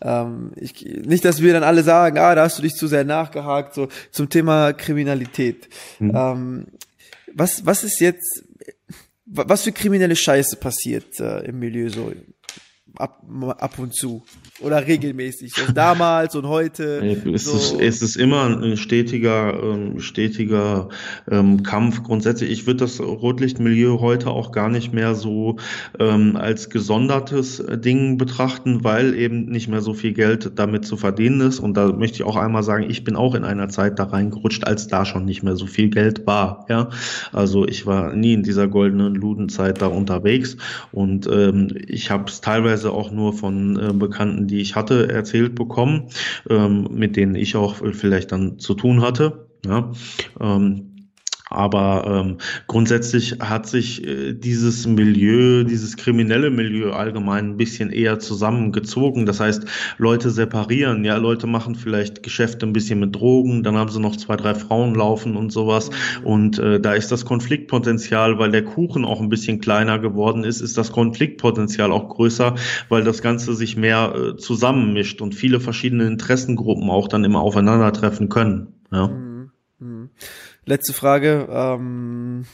[0.00, 3.04] Ähm, ich, nicht, dass wir dann alle sagen, ah, da hast du dich zu sehr
[3.04, 5.68] nachgehakt, so zum Thema Kriminalität.
[5.98, 6.12] Mhm.
[6.14, 6.66] Ähm,
[7.32, 8.44] was, was ist jetzt,
[9.26, 12.12] was für kriminelle Scheiße passiert äh, im Milieu so
[12.96, 13.22] ab,
[13.58, 14.22] ab und zu?
[14.60, 15.52] oder regelmäßig?
[15.58, 17.00] Also damals und heute?
[17.32, 17.56] Es, so.
[17.56, 20.88] ist, es ist immer ein stetiger, ähm, stetiger
[21.30, 22.50] ähm, Kampf grundsätzlich.
[22.50, 25.56] Ich würde das Rotlichtmilieu heute auch gar nicht mehr so
[25.98, 31.40] ähm, als gesondertes Ding betrachten, weil eben nicht mehr so viel Geld damit zu verdienen
[31.40, 31.58] ist.
[31.58, 34.66] Und da möchte ich auch einmal sagen, ich bin auch in einer Zeit da reingerutscht,
[34.66, 36.66] als da schon nicht mehr so viel Geld war.
[36.68, 36.90] Ja,
[37.32, 40.56] also ich war nie in dieser goldenen Ludenzeit da unterwegs
[40.92, 45.54] und ähm, ich habe es teilweise auch nur von äh, Bekannten, die ich hatte, erzählt
[45.54, 46.08] bekommen,
[46.48, 49.48] ähm, mit denen ich auch vielleicht dann zu tun hatte.
[49.66, 49.92] Ja,
[50.40, 50.93] ähm,
[51.50, 58.18] aber ähm, grundsätzlich hat sich äh, dieses Milieu, dieses kriminelle Milieu allgemein ein bisschen eher
[58.18, 59.26] zusammengezogen.
[59.26, 59.64] Das heißt,
[59.98, 64.16] Leute separieren, ja, Leute machen vielleicht Geschäfte ein bisschen mit Drogen, dann haben sie noch
[64.16, 65.90] zwei, drei Frauen laufen und sowas.
[66.22, 70.62] Und äh, da ist das Konfliktpotenzial, weil der Kuchen auch ein bisschen kleiner geworden ist,
[70.62, 72.54] ist das Konfliktpotenzial auch größer,
[72.88, 78.30] weil das Ganze sich mehr äh, zusammenmischt und viele verschiedene Interessengruppen auch dann immer aufeinandertreffen
[78.30, 78.68] können.
[78.90, 79.08] Ja.
[79.08, 79.50] Mhm.
[79.78, 80.10] Mhm.
[80.66, 82.46] Letzte Frage, ähm,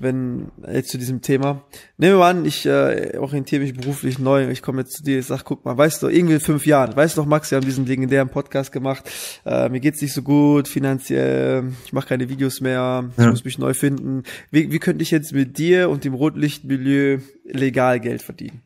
[0.00, 1.62] wenn jetzt zu diesem Thema.
[1.98, 5.26] Nehmen wir an, ich äh, orientiere mich beruflich neu, ich komme jetzt zu dir, ich
[5.26, 7.64] sag, guck mal, weißt du, irgendwie in fünf Jahren, weißt du noch, Max, wir haben
[7.64, 9.10] diesen legendären Podcast gemacht,
[9.44, 13.30] äh, mir geht's nicht so gut, finanziell, ich mache keine Videos mehr, ich ja.
[13.30, 14.24] muss mich neu finden.
[14.50, 18.62] Wie, wie könnte ich jetzt mit dir und dem Rotlichtmilieu legal Geld verdienen?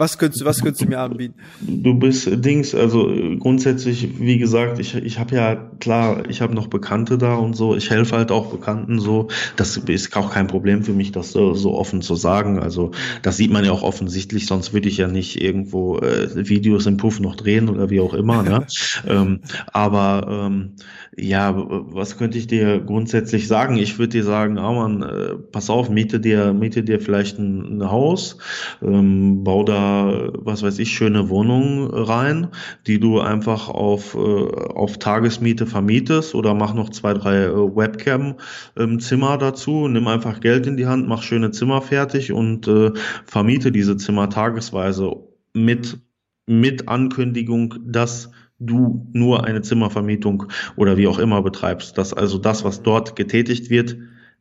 [0.00, 1.34] Was könntest du, was könntest du mir anbieten?
[1.60, 6.68] Du bist Dings, also grundsätzlich, wie gesagt, ich, ich habe ja, klar, ich habe noch
[6.68, 9.28] Bekannte da und so, ich helfe halt auch Bekannten so.
[9.56, 12.58] Das ist auch kein Problem für mich, das so, so offen zu sagen.
[12.58, 16.86] Also das sieht man ja auch offensichtlich, sonst würde ich ja nicht irgendwo äh, Videos
[16.86, 18.42] im Puff noch drehen oder wie auch immer.
[18.42, 18.66] Ne?
[19.06, 19.40] ähm,
[19.70, 20.76] aber ähm,
[21.14, 23.76] ja, was könnte ich dir grundsätzlich sagen?
[23.76, 27.78] Ich würde dir sagen, ah man, äh, pass auf, miete dir, miete dir vielleicht ein,
[27.78, 28.38] ein Haus,
[28.82, 32.48] ähm, bau da, was weiß ich, schöne Wohnungen rein,
[32.86, 39.38] die du einfach auf, äh, auf Tagesmiete vermietest oder mach noch zwei, drei äh, Webcam-Zimmer
[39.38, 42.92] dazu, nimm einfach Geld in die Hand, mach schöne Zimmer fertig und äh,
[43.24, 45.12] vermiete diese Zimmer tagesweise
[45.54, 45.98] mit,
[46.46, 50.44] mit Ankündigung, dass du nur eine Zimmervermietung
[50.76, 53.96] oder wie auch immer betreibst, dass also das, was dort getätigt wird,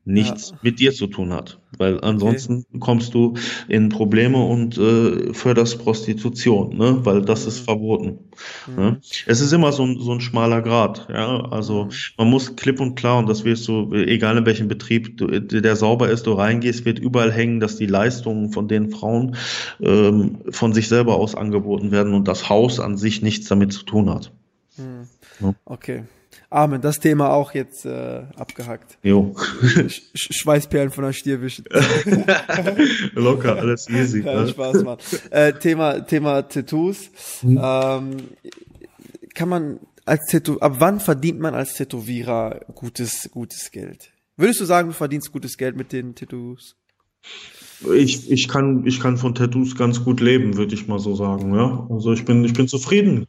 [0.10, 0.58] nichts ja.
[0.62, 1.60] mit dir zu tun hat.
[1.78, 2.80] Weil ansonsten okay.
[2.80, 3.36] kommst du
[3.68, 7.00] in Probleme und äh, förderst Prostitution, ne?
[7.06, 7.66] weil das ist mhm.
[7.66, 8.20] verboten.
[8.68, 8.76] Mhm.
[8.76, 9.02] Ne?
[9.28, 11.08] Es ist immer so ein, so ein schmaler Grad.
[11.10, 11.42] Ja?
[11.52, 11.92] Also mhm.
[12.18, 15.76] man muss klipp und klar, und das wirst du, egal in welchem Betrieb, du, der
[15.76, 19.36] sauber ist, du reingehst, wird überall hängen, dass die Leistungen von den Frauen
[19.80, 23.84] ähm, von sich selber aus angeboten werden und das Haus an sich nichts damit zu
[23.84, 24.32] tun hat.
[24.78, 25.08] Mhm.
[25.40, 25.54] Ja?
[25.66, 26.04] Okay.
[26.52, 28.98] Amen, das Thema auch jetzt äh, abgehackt.
[29.04, 29.36] Jo.
[29.88, 31.66] Sch Schweißperlen von der Stier wischen.
[33.14, 34.22] Locker, alles easy.
[34.22, 34.48] Ja, ne?
[34.48, 34.98] Spaß, Mann.
[35.30, 37.12] Äh, Thema, Thema Tattoos.
[37.42, 37.60] Hm.
[37.62, 38.18] Ähm,
[39.36, 44.12] kann man als Tattoo, ab wann verdient man als Tätowierer gutes, gutes Geld?
[44.36, 46.76] Würdest du sagen, du verdienst gutes Geld mit den Tattoos?
[47.94, 51.56] Ich, ich, kann, ich kann von Tattoos ganz gut leben, würde ich mal so sagen.
[51.56, 51.88] Ja?
[51.90, 53.26] Also ich bin, ich bin zufrieden.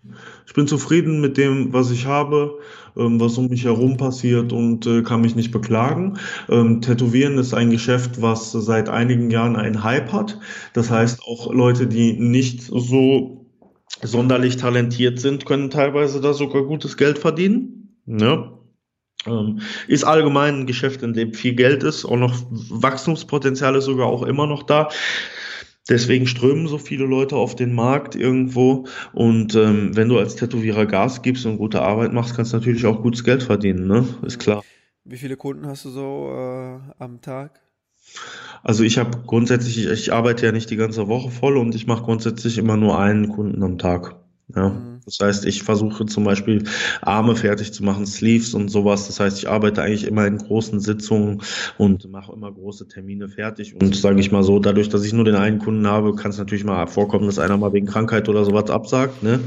[0.46, 2.58] Ich bin zufrieden mit dem, was ich habe,
[2.96, 6.18] ähm, was um mich herum passiert und äh, kann mich nicht beklagen.
[6.48, 10.40] Ähm, Tätowieren ist ein Geschäft, was seit einigen Jahren einen Hype hat.
[10.72, 13.46] Das heißt, auch Leute, die nicht so
[14.02, 17.96] sonderlich talentiert sind, können teilweise da sogar gutes Geld verdienen.
[18.06, 18.59] Ja.
[19.26, 24.06] Ähm, ist allgemein ein Geschäft, in dem viel Geld ist, auch noch Wachstumspotenzial ist sogar
[24.06, 24.88] auch immer noch da.
[25.88, 28.86] Deswegen strömen so viele Leute auf den Markt irgendwo.
[29.12, 32.86] Und ähm, wenn du als Tätowierer Gas gibst und gute Arbeit machst, kannst du natürlich
[32.86, 34.06] auch gutes Geld verdienen, ne?
[34.22, 34.62] Ist klar.
[35.04, 37.60] Wie viele Kunden hast du so äh, am Tag?
[38.62, 41.86] Also ich habe grundsätzlich, ich, ich arbeite ja nicht die ganze Woche voll und ich
[41.86, 44.16] mache grundsätzlich immer nur einen Kunden am Tag.
[44.54, 44.68] Ja.
[44.68, 44.89] Mhm.
[45.04, 46.64] Das heißt, ich versuche zum Beispiel
[47.02, 49.06] Arme fertig zu machen, Sleeves und sowas.
[49.06, 51.42] Das heißt, ich arbeite eigentlich immer in großen Sitzungen
[51.78, 53.74] und mache immer große Termine fertig.
[53.80, 56.38] Und sage ich mal so, dadurch, dass ich nur den einen Kunden habe, kann es
[56.38, 59.22] natürlich mal vorkommen, dass einer mal wegen Krankheit oder sowas absagt.
[59.22, 59.40] Ne?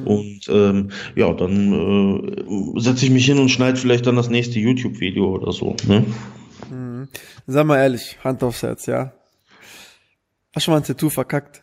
[0.00, 0.06] Mhm.
[0.06, 1.72] Und ähm, ja, dann
[2.76, 5.76] äh, setze ich mich hin und schneide vielleicht dann das nächste YouTube-Video oder so.
[5.86, 6.04] Ne?
[6.70, 7.08] Mhm.
[7.46, 9.12] Sag mal ehrlich, Hand aufs Herz, ja.
[10.52, 11.62] Hast du schon mal ein Tattoo verkackt?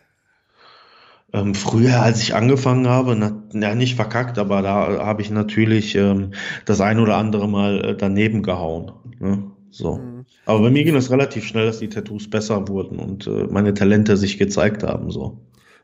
[1.32, 5.94] Ähm, früher, als ich angefangen habe, na, ja nicht verkackt, aber da habe ich natürlich
[5.94, 6.32] ähm,
[6.64, 8.92] das ein oder andere Mal äh, daneben gehauen.
[9.18, 9.50] Ne?
[9.70, 9.98] So.
[9.98, 10.24] Mhm.
[10.46, 13.74] Aber bei mir ging es relativ schnell, dass die Tattoos besser wurden und äh, meine
[13.74, 15.10] Talente sich gezeigt haben.
[15.10, 15.38] So.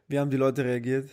[0.08, 1.10] Wie haben die Leute reagiert?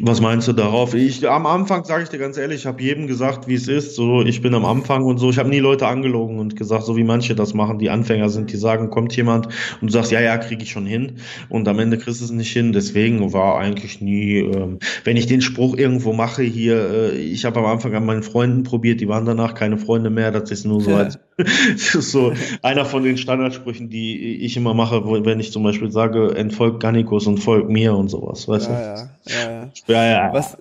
[0.00, 0.94] Was meinst du darauf?
[0.94, 3.94] Ich am Anfang sage ich dir ganz ehrlich, ich habe jedem gesagt, wie es ist.
[3.94, 5.30] So, ich bin am Anfang und so.
[5.30, 8.52] Ich habe nie Leute angelogen und gesagt, so wie manche das machen, die Anfänger sind,
[8.52, 9.46] die sagen, kommt jemand
[9.80, 11.16] und du sagst, ja, ja, kriege ich schon hin.
[11.48, 12.72] Und am Ende kriegst du es nicht hin.
[12.72, 17.60] Deswegen war eigentlich nie, ähm, wenn ich den Spruch irgendwo mache hier, äh, ich habe
[17.60, 20.30] am Anfang an meinen Freunden probiert, die waren danach keine Freunde mehr.
[20.30, 20.98] Das ist nur so ja.
[20.98, 22.32] als das ist so
[22.62, 27.26] einer von den Standardsprüchen, die ich immer mache, wenn ich zum Beispiel sage, entfolgt Gannikus
[27.26, 29.30] und folgt mir und sowas, weißt ja, du?
[29.30, 30.04] Ja, ja, ja.
[30.04, 30.32] ja.
[30.32, 30.56] Was,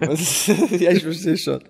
[0.00, 0.46] was
[0.80, 1.60] ja, ich verstehe schon.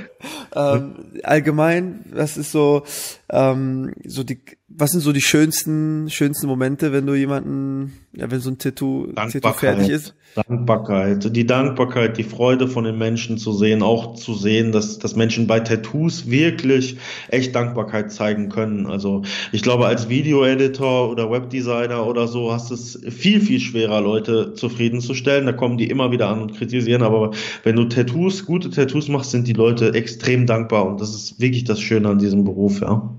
[0.54, 2.84] ähm, allgemein, was ist so,
[3.30, 4.40] ähm, so die,
[4.72, 9.08] was sind so die schönsten, schönsten Momente, wenn du jemanden, ja, wenn so ein Tattoo,
[9.14, 10.14] Tattoo fertig ist?
[10.36, 15.16] Dankbarkeit, die Dankbarkeit, die Freude von den Menschen zu sehen, auch zu sehen, dass, dass
[15.16, 16.98] Menschen bei Tattoos wirklich
[17.28, 18.86] echt Dankbarkeit zeigen können.
[18.86, 24.54] Also ich glaube, als Video-Editor oder Webdesigner oder so hast es viel, viel schwerer, Leute
[24.54, 25.46] zufriedenzustellen.
[25.46, 27.02] Da kommen die immer wieder an und kritisieren.
[27.02, 27.32] Aber
[27.64, 31.64] wenn du Tattoos, gute Tattoos machst, sind die Leute extrem dankbar und das ist wirklich
[31.64, 33.16] das Schöne an diesem Beruf, ja.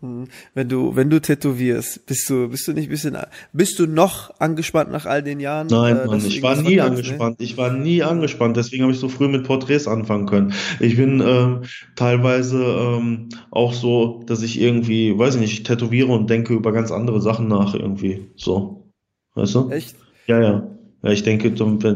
[0.00, 0.28] Hm.
[0.54, 3.16] Wenn du, wenn du tätowierst, bist du, bist du nicht ein bisschen,
[3.52, 5.66] bist du noch angespannt nach all den Jahren?
[5.66, 6.84] Nein, äh, Mann, ich war nie ne?
[6.84, 7.40] angespannt.
[7.40, 7.44] Ne?
[7.44, 8.56] Ich war nie angespannt.
[8.56, 10.54] Deswegen habe ich so früh mit Porträts anfangen können.
[10.78, 11.62] Ich bin ähm,
[11.96, 16.92] teilweise ähm, auch so, dass ich irgendwie, weiß ich nicht, tätowiere und denke über ganz
[16.92, 18.30] andere Sachen nach irgendwie.
[18.36, 18.92] So.
[19.34, 19.70] Weißt du?
[19.70, 19.96] Echt?
[20.26, 20.77] Ja, ja.
[21.00, 21.52] Ja, ich denke,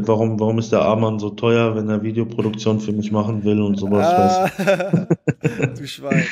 [0.07, 3.77] warum, warum ist der Arman so teuer, wenn er Videoproduktion für mich machen will und
[3.77, 4.07] sowas?
[4.07, 4.49] Ah,
[5.77, 6.25] du Schwein.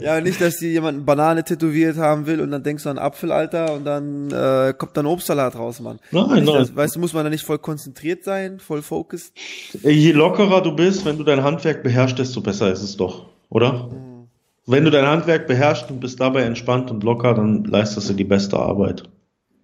[0.00, 2.96] ja, nicht, dass dir jemand eine Banane tätowiert haben will und dann denkst du an
[2.96, 5.98] Apfel, Alter, und dann äh, kommt dann Obstsalat raus, Mann.
[6.10, 6.46] Nein, nein.
[6.46, 9.34] Das, weißt du, muss man da nicht voll konzentriert sein, voll focused?
[9.82, 13.90] Je lockerer du bist, wenn du dein Handwerk beherrschst, desto besser ist es doch, oder?
[13.92, 14.28] Mhm.
[14.66, 18.24] Wenn du dein Handwerk beherrschst und bist dabei entspannt und locker, dann leistest du die
[18.24, 19.02] beste Arbeit.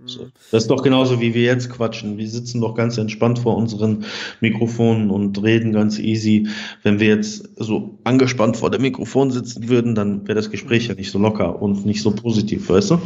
[0.06, 0.28] So.
[0.50, 2.18] Das ist doch genauso, wie wir jetzt quatschen.
[2.18, 4.04] Wir sitzen doch ganz entspannt vor unseren
[4.40, 6.48] Mikrofonen und reden ganz easy.
[6.82, 10.94] Wenn wir jetzt so angespannt vor dem Mikrofon sitzen würden, dann wäre das Gespräch ja
[10.94, 13.00] nicht so locker und nicht so positiv, weißt du?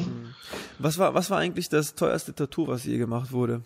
[0.79, 3.63] Was war, was war eigentlich das teuerste Tattoo, was je gemacht wurde?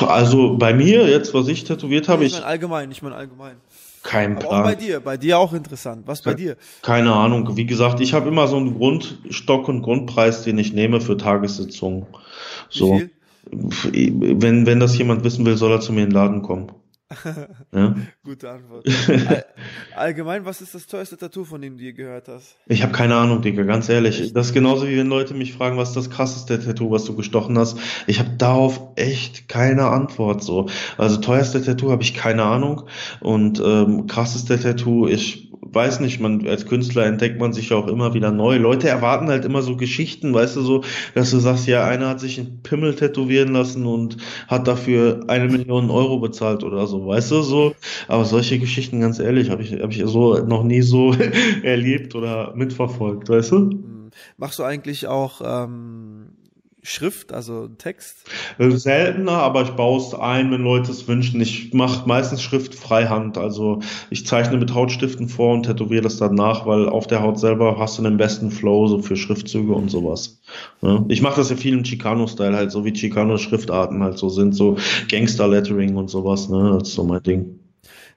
[0.00, 2.32] Also bei mir, jetzt, was ich tätowiert habe, ich.
[2.32, 3.56] Ich meine allgemein, ich meine allgemein.
[4.02, 4.62] Kein Plan.
[4.62, 6.02] auch bei dir, bei dir auch interessant.
[6.06, 6.56] Was bei dir?
[6.82, 7.56] Keine Ahnung.
[7.56, 12.06] Wie gesagt, ich habe immer so einen Grundstock und Grundpreis, den ich nehme für Tagessitzungen.
[12.72, 13.02] So.
[13.50, 16.72] Wenn, wenn das jemand wissen will, soll er zu mir in den Laden kommen.
[17.72, 17.94] Ja?
[18.24, 18.86] Gute Antwort.
[19.96, 22.56] allgemein, was ist das teuerste Tattoo, von dem du je gehört hast?
[22.66, 24.32] Ich habe keine Ahnung, Digga, ganz ehrlich.
[24.32, 27.14] Das ist genauso wie wenn Leute mich fragen, was ist das krasseste Tattoo, was du
[27.16, 27.78] gestochen hast.
[28.06, 30.42] Ich habe darauf echt keine Antwort.
[30.42, 30.68] So,
[30.98, 32.82] also teuerste Tattoo habe ich keine Ahnung
[33.20, 37.86] und ähm, krasseste Tattoo, ich weiß nicht, man als Künstler entdeckt man sich ja auch
[37.86, 38.58] immer wieder neu.
[38.58, 40.84] Leute erwarten halt immer so Geschichten, weißt du, so,
[41.14, 44.18] dass du sagst, ja, einer hat sich einen Pimmel tätowieren lassen und
[44.48, 47.74] hat dafür eine Million Euro bezahlt oder so, weißt du, so.
[48.08, 51.12] Aber solche Geschichten, ganz ehrlich, habe ich, hab ich so noch nie so
[51.62, 53.56] erlebt oder mitverfolgt, weißt du?
[53.56, 54.10] Hm.
[54.36, 56.31] Machst du eigentlich auch ähm,
[56.84, 58.28] Schrift, also Text?
[58.58, 61.40] Äh, seltener, aber ich baue es ein, wenn Leute es wünschen.
[61.40, 63.38] Ich mache meistens Schrift freihand.
[63.38, 63.78] Also
[64.10, 67.78] ich zeichne mit Hautstiften vor und tätowiere das dann nach, weil auf der Haut selber
[67.78, 70.40] hast du den besten Flow so für Schriftzüge und sowas.
[70.80, 71.04] Ja.
[71.08, 74.76] Ich mache das ja viel im Chicano-Style, halt so wie Chicano-Schriftarten halt so sind, so
[75.08, 76.78] Gangster-Lettering und sowas, ne?
[76.80, 77.61] Das ist so mein Ding.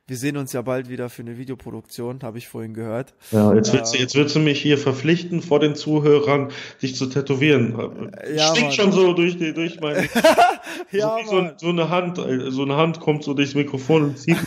[0.08, 3.16] Wir sehen uns ja bald wieder für eine Videoproduktion, habe ich vorhin gehört.
[3.32, 7.08] Ja, jetzt willst, du, jetzt willst du mich hier verpflichten, vor den Zuhörern dich zu
[7.08, 8.12] tätowieren.
[8.36, 10.08] Ja, Stinkt schon so durch, die, durch meine.
[10.92, 14.38] ja, so, so, so, eine Hand, so eine Hand kommt so durchs Mikrofon und zieht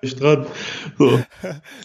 [0.00, 0.46] mich dran.
[0.96, 1.20] So.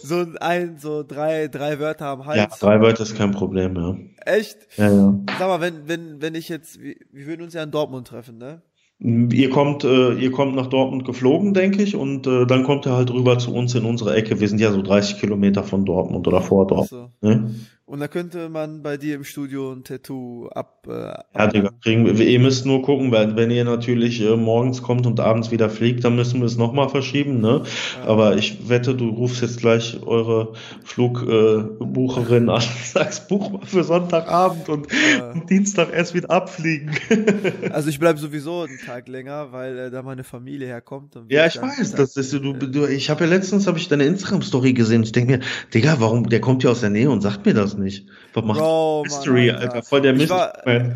[0.01, 2.37] so ein, so drei, drei Wörter am Hals.
[2.37, 3.97] Ja, drei Wörter ist kein Problem, ja.
[4.25, 4.59] Echt?
[4.77, 5.19] Ja, ja.
[5.37, 8.37] Sag mal, wenn, wenn, wenn ich jetzt, wir, wir würden uns ja in Dortmund treffen,
[8.37, 8.61] ne?
[9.01, 12.97] Ihr kommt, äh, ihr kommt nach Dortmund geflogen, denke ich, und äh, dann kommt er
[12.97, 14.41] halt rüber zu uns in unsere Ecke.
[14.41, 17.11] Wir sind ja so 30 Kilometer von Dortmund oder vor Dortmund.
[17.21, 17.27] So.
[17.27, 17.55] Ne?
[17.89, 20.85] Und da könnte man bei dir im Studio ein Tattoo ab.
[20.87, 24.83] Äh, ja, Digga, kriegen wir, ihr müsst nur gucken, weil wenn ihr natürlich äh, morgens
[24.83, 27.63] kommt und abends wieder fliegt, dann müssen wir es nochmal verschieben, ne?
[27.97, 28.07] Ja.
[28.07, 30.53] Aber ich wette, du rufst jetzt gleich eure
[30.83, 34.87] Flugbucherin äh, an, sagst, buch mal für Sonntagabend und,
[35.17, 35.31] ja.
[35.31, 36.91] und Dienstag erst wieder abfliegen.
[37.71, 41.15] also ich bleib sowieso einen Tag länger, weil äh, da meine Familie herkommt.
[41.29, 44.43] ja, ich weiß, das ist du, du ich habe ja letztens habe ich deine Instagram
[44.43, 45.01] Story gesehen.
[45.01, 45.39] Ich denke mir,
[45.73, 48.07] Digga, warum der kommt ja aus der Nähe und sagt mir das nicht.
[48.33, 49.73] Was macht Bro, Mystery, Mann, Alter.
[49.73, 49.87] Alter.
[49.87, 50.33] Voll der Mist.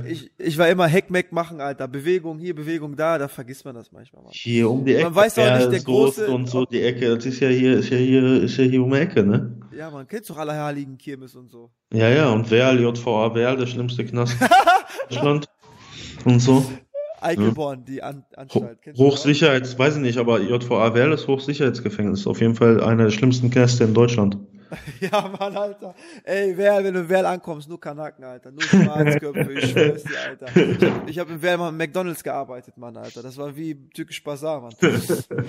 [0.06, 1.88] Ich, ich, ich, war immer Heckmeck machen, Alter.
[1.88, 4.24] Bewegung hier, Bewegung da, da vergisst man das manchmal.
[4.24, 4.32] Mann.
[4.34, 5.06] Hier um die Ecke.
[5.06, 7.16] Man weiß auch nicht, der große und so die Ecke.
[7.16, 9.58] Das ist ja hier, ist ja hier, ist ja hier um die Ecke, ne?
[9.76, 11.72] Ja, man kennt doch alle Heiligen Kirmes und so.
[11.92, 14.38] Ja, ja, und Werl, JVA Werl, der schlimmste Knast
[15.10, 15.48] Deutschland.
[16.26, 16.66] und so.
[17.24, 17.86] Eichelborn, ja.
[17.86, 18.80] die An Anstalt.
[18.98, 22.28] Hochsicherheits, weiß ich nicht, aber JVA Werl ist Hochsicherheitsgefängnis.
[22.28, 24.38] Auf jeden Fall einer der schlimmsten Knäste in Deutschland.
[25.00, 25.96] ja, Mann, Alter.
[26.24, 28.52] Ey, wer, wenn du in Werl ankommst, nur Kanaken, Alter.
[28.52, 31.08] Nur Schwarzköpfe, ich schwör's dir, Alter.
[31.08, 33.22] Ich habe in Werl mal in McDonalds gearbeitet, Mann, Alter.
[33.24, 34.74] Das war wie türkisch Bazar, Mann.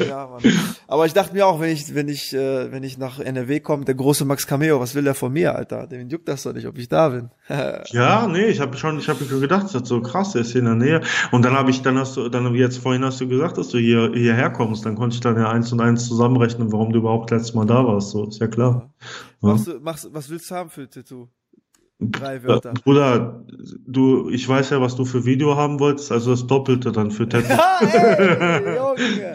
[0.08, 0.42] Ja, Mann.
[0.86, 3.84] Aber ich dachte mir auch, wenn ich, wenn ich, äh, wenn ich nach NRW komme,
[3.84, 5.86] der große Max Cameo, was will der von mir, Alter?
[5.86, 7.30] Dem juckt das doch nicht, ob ich da bin.
[7.92, 10.52] ja, nee, ich habe schon, ich habe mir gedacht, das ist so krass, der ist
[10.52, 11.00] hier in der Nähe.
[11.30, 13.68] Und dann habe ich, dann hast du, dann wie jetzt vorhin hast du gesagt, dass
[13.68, 14.84] du hier hierher kommst.
[14.86, 17.86] Dann konnte ich dann ja eins und eins zusammenrechnen, warum du überhaupt letztes Mal da
[17.86, 18.10] warst.
[18.10, 18.90] So, ist ja klar.
[19.40, 21.28] Machst du, machst, was willst du haben für Tattoo?
[22.00, 22.74] Drei Wörter.
[22.74, 23.44] Bruder,
[23.86, 27.28] du, ich weiß ja, was du für Video haben wolltest, also das Doppelte dann für
[27.28, 27.48] Tattoo.
[27.48, 27.78] Ja,
[28.66, 29.34] ey, Junge.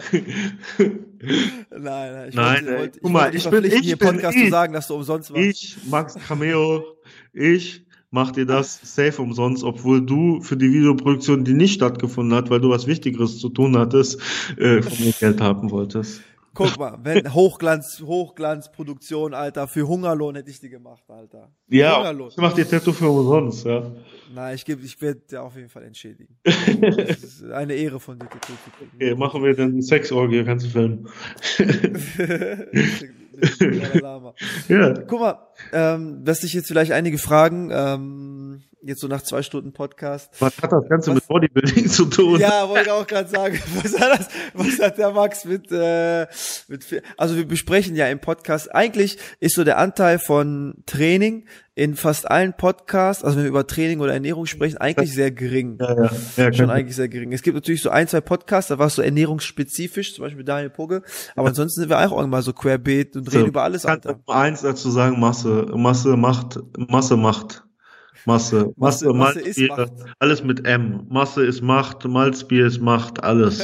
[1.70, 4.36] nein, nein, ich nein, wollte, wollte, guck mal, ich, ich bin, ich hier bin Podcast
[4.36, 5.42] ich, zu sagen, dass du umsonst warst.
[5.42, 6.84] Ich, Max Cameo,
[7.32, 12.50] ich mach dir das safe umsonst, obwohl du für die Videoproduktion, die nicht stattgefunden hat,
[12.50, 14.20] weil du was Wichtigeres zu tun hattest,
[14.58, 16.20] äh, von mir Geld haben wolltest.
[16.52, 21.48] Guck mal, wenn Hochglanz, Hochglanzproduktion, Alter, für Hungerlohn hätte ich die gemacht, Alter.
[21.68, 22.30] Ja, Hungerlohn.
[22.30, 23.90] ich mach dir Tattoo für umsonst, ja.
[24.34, 26.36] Nein, ich gebe, ich werde dir auf jeden Fall entschädigen.
[26.44, 28.90] das ist eine Ehre von dir, Tattoo zu kriegen.
[28.94, 31.08] Okay, machen wir dann Sexorgie, kannst du filmen.
[34.68, 34.94] ja.
[35.06, 35.38] Guck mal,
[35.72, 40.30] ähm, dass sich jetzt vielleicht einige fragen, ähm, jetzt so nach zwei Stunden Podcast.
[40.40, 42.40] Was hat das Ganze was, mit Bodybuilding zu tun?
[42.40, 43.60] Ja, wollte ich auch gerade sagen.
[43.82, 46.26] Was hat, das, was hat der Max mit, äh,
[46.68, 51.94] mit, also wir besprechen ja im Podcast, eigentlich ist so der Anteil von Training in
[51.94, 55.78] fast allen Podcasts, also wenn wir über Training oder Ernährung sprechen, eigentlich sehr gering.
[55.80, 56.10] Ja, ja.
[56.36, 57.32] ja Schon eigentlich sehr gering.
[57.32, 60.70] Es gibt natürlich so ein, zwei Podcasts, da war es so ernährungsspezifisch, zum Beispiel Daniel
[60.70, 61.02] Pogge,
[61.36, 63.86] aber ansonsten sind wir auch irgendwann so querbeet und reden so, über alles.
[63.86, 64.20] Alter.
[64.26, 67.64] Eins dazu sagen, Masse, Masse macht, Masse macht.
[68.26, 69.92] Masse, Masse, Masse, Masse ist Macht.
[70.18, 71.06] alles mit M.
[71.08, 73.62] Masse ist Macht, Malzbier ist Macht, alles.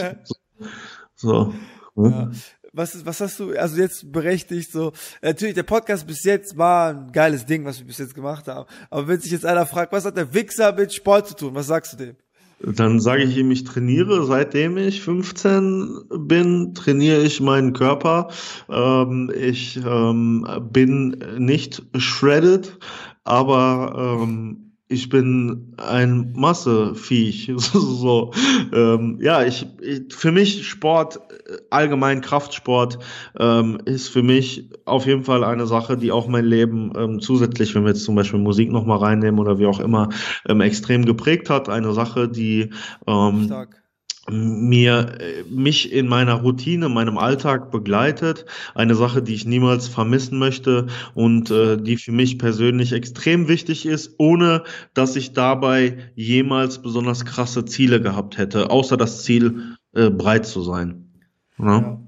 [1.14, 1.54] so.
[1.96, 2.30] Ja.
[2.72, 4.92] Was, was hast du, also jetzt berechtigt so,
[5.22, 8.66] natürlich, der Podcast bis jetzt war ein geiles Ding, was wir bis jetzt gemacht haben.
[8.90, 11.68] Aber wenn sich jetzt einer fragt, was hat der Wichser mit Sport zu tun, was
[11.68, 12.16] sagst du dem?
[12.60, 18.28] Dann sage ich ihm, ich trainiere, seitdem ich 15 bin, trainiere ich meinen Körper.
[18.70, 22.78] Ähm, ich ähm, bin nicht shredded,
[23.26, 27.52] aber ähm, ich bin ein Masseviech.
[27.56, 28.32] so,
[28.72, 31.18] ähm, ja, ich, ich, für mich Sport,
[31.70, 32.98] allgemein Kraftsport,
[33.38, 37.74] ähm, ist für mich auf jeden Fall eine Sache, die auch mein Leben ähm, zusätzlich,
[37.74, 40.10] wenn wir jetzt zum Beispiel Musik nochmal reinnehmen oder wie auch immer,
[40.48, 41.68] ähm, extrem geprägt hat.
[41.68, 42.70] Eine Sache, die
[43.06, 43.85] ähm, Stark
[44.30, 50.38] mir äh, mich in meiner Routine, meinem Alltag begleitet, eine Sache, die ich niemals vermissen
[50.38, 56.82] möchte und äh, die für mich persönlich extrem wichtig ist, ohne dass ich dabei jemals
[56.82, 61.10] besonders krasse Ziele gehabt hätte, außer das Ziel äh, breit zu sein.
[61.58, 61.80] Ja?
[61.80, 62.00] ja.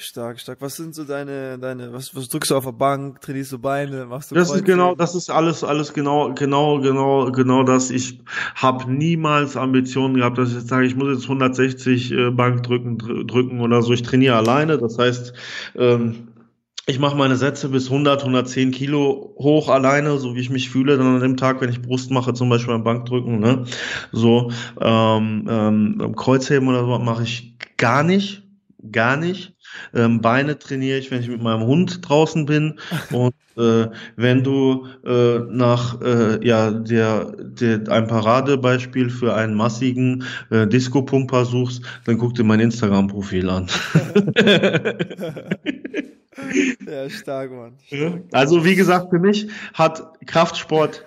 [0.00, 0.58] Stark, stark.
[0.60, 4.06] Was sind so deine, deine, was, was drückst du auf der Bank, trainierst du Beine,
[4.06, 4.60] machst du Das Kreuze?
[4.60, 7.90] ist genau, das ist alles, alles genau, genau, genau, genau das.
[7.90, 8.20] Ich
[8.54, 12.96] habe niemals Ambitionen gehabt, dass ich jetzt sage, ich muss jetzt 160 äh, Bank drücken,
[13.26, 13.92] drücken oder so.
[13.92, 14.78] Ich trainiere alleine.
[14.78, 15.32] Das heißt,
[15.74, 16.28] ähm,
[16.86, 20.96] ich mache meine Sätze bis 100, 110 Kilo hoch alleine, so wie ich mich fühle
[20.96, 23.64] dann an dem Tag, wenn ich Brust mache, zum Beispiel beim Bankdrücken, ne?
[24.12, 28.44] So ähm, ähm, Kreuzheben oder so mache ich gar nicht,
[28.92, 29.54] gar nicht.
[29.94, 32.78] Ähm, Beine trainiere ich, wenn ich mit meinem Hund draußen bin.
[33.12, 40.24] Und äh, wenn du äh, nach äh, ja der, der ein Paradebeispiel für einen massigen
[40.50, 43.66] äh, Disco-Pumper suchst, dann guck dir mein Instagram-Profil an.
[46.86, 47.72] ja, stark, Mann.
[47.86, 48.22] Stark.
[48.32, 51.04] Also wie gesagt, für mich hat Kraftsport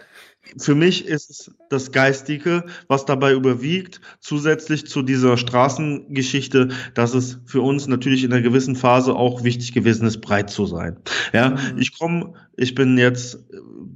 [0.57, 7.39] für mich ist es das Geistige, was dabei überwiegt, zusätzlich zu dieser Straßengeschichte, dass es
[7.45, 10.97] für uns natürlich in einer gewissen Phase auch wichtig gewesen ist, breit zu sein.
[11.33, 11.77] Ja, mhm.
[11.77, 13.39] ich komme, ich bin jetzt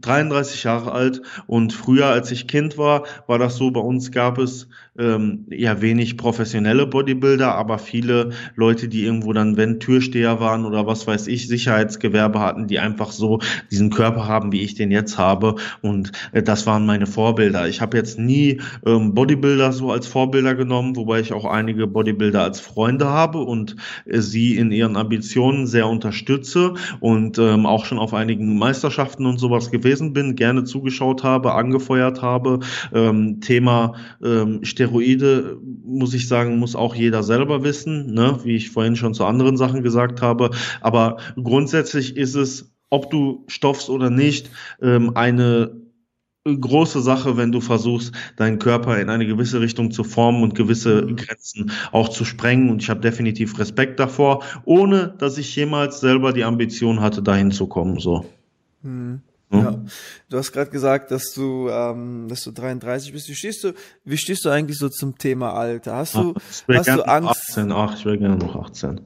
[0.02, 4.38] 33 Jahre alt und früher, als ich Kind war, war das so, bei uns gab
[4.38, 4.68] es
[4.98, 10.88] ähm, ja wenig professionelle Bodybuilder, aber viele Leute, die irgendwo dann, wenn Türsteher waren oder
[10.88, 13.40] was weiß ich, Sicherheitsgewerbe hatten, die einfach so
[13.72, 15.56] diesen Körper haben, wie ich den jetzt habe.
[15.82, 17.68] Und äh, das waren meine Vorbilder.
[17.68, 22.44] Ich habe jetzt nie ähm, Bodybuilder so als Vorbilder genommen, wobei ich auch einige Bodybuilder
[22.44, 23.76] als Freunde habe und
[24.06, 29.40] äh, sie in ihren Ambitionen sehr unterstütze und ähm, auch schon auf einigen Meisterschaften und
[29.40, 32.60] sowas gewesen bin, gerne zugeschaut habe, angefeuert habe.
[32.94, 38.40] Ähm, Thema ähm, Steroide, muss ich sagen, muss auch jeder selber wissen, ne?
[38.44, 40.52] wie ich vorhin schon zu anderen Sachen gesagt habe.
[40.82, 44.50] Aber grundsätzlich ist es, ob du stoffst oder nicht,
[44.82, 45.86] ähm, eine
[46.46, 51.02] große Sache, wenn du versuchst, deinen Körper in eine gewisse Richtung zu formen und gewisse
[51.02, 51.16] mhm.
[51.16, 52.70] Grenzen auch zu sprengen.
[52.70, 57.52] Und ich habe definitiv Respekt davor, ohne dass ich jemals selber die Ambition hatte, dahin
[57.52, 58.00] zu kommen.
[58.00, 58.26] So.
[58.86, 59.22] Mhm.
[59.52, 59.80] Ja.
[60.30, 63.30] Du hast gerade gesagt, dass du, ähm, dass du 33 bist.
[63.30, 65.98] Wie stehst du, wie stehst du eigentlich so zum Thema Alter?
[65.98, 67.50] Hast du, Ach, hast du Angst?
[67.50, 69.02] 18, ach, ich wäre gerne noch 18.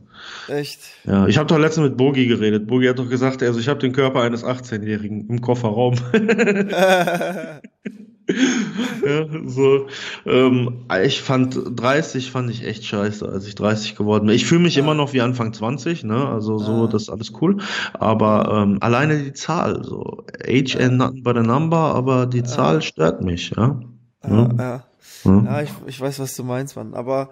[0.47, 0.79] Echt?
[1.05, 2.67] Ja, ich habe doch letztens mit Bogi geredet.
[2.67, 5.95] Bogi hat doch gesagt, also ich habe den Körper eines 18-Jährigen im Kofferraum.
[9.05, 9.87] ja, so,
[10.25, 14.35] ähm, ich fand 30 fand ich echt scheiße, als ich 30 geworden bin.
[14.35, 14.83] Ich fühle mich ja.
[14.83, 16.27] immer noch wie Anfang 20, ne?
[16.27, 16.87] Also so, ja.
[16.87, 17.57] das ist alles cool.
[17.93, 20.87] Aber ähm, alleine die Zahl, so Age ja.
[20.87, 23.79] and nothing but a number, aber die Zahl stört mich, ja.
[24.27, 24.83] Ja, ja.
[25.25, 25.61] ja.
[25.61, 26.93] ich, ich weiß, was du meinst, Mann.
[26.93, 27.29] Aber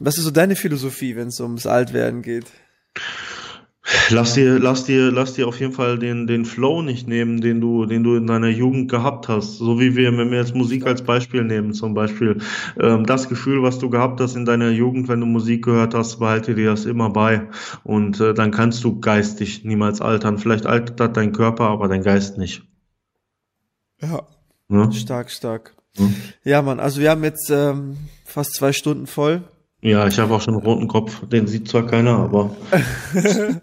[0.00, 2.46] was ist so deine Philosophie, wenn es ums Altwerden geht?
[4.10, 7.60] Lass dir, lass dir, lass dir auf jeden Fall den, den Flow nicht nehmen, den
[7.60, 9.58] du, den du in deiner Jugend gehabt hast.
[9.58, 12.38] So wie wir, wenn wir jetzt Musik als Beispiel nehmen, zum Beispiel,
[12.80, 16.18] ähm, das Gefühl, was du gehabt hast in deiner Jugend, wenn du Musik gehört hast,
[16.18, 17.48] behalte dir das immer bei.
[17.84, 20.38] Und äh, dann kannst du geistig niemals altern.
[20.38, 22.64] Vielleicht altert dein Körper, aber dein Geist nicht.
[24.00, 24.22] Ja.
[24.68, 24.92] ja?
[24.92, 25.74] Stark, stark.
[25.96, 26.08] Ja.
[26.44, 29.42] ja, Mann, also wir haben jetzt ähm, fast zwei Stunden voll.
[29.82, 31.26] Ja, ich habe auch schon einen roten Kopf.
[31.26, 32.56] Den sieht zwar keiner, aber.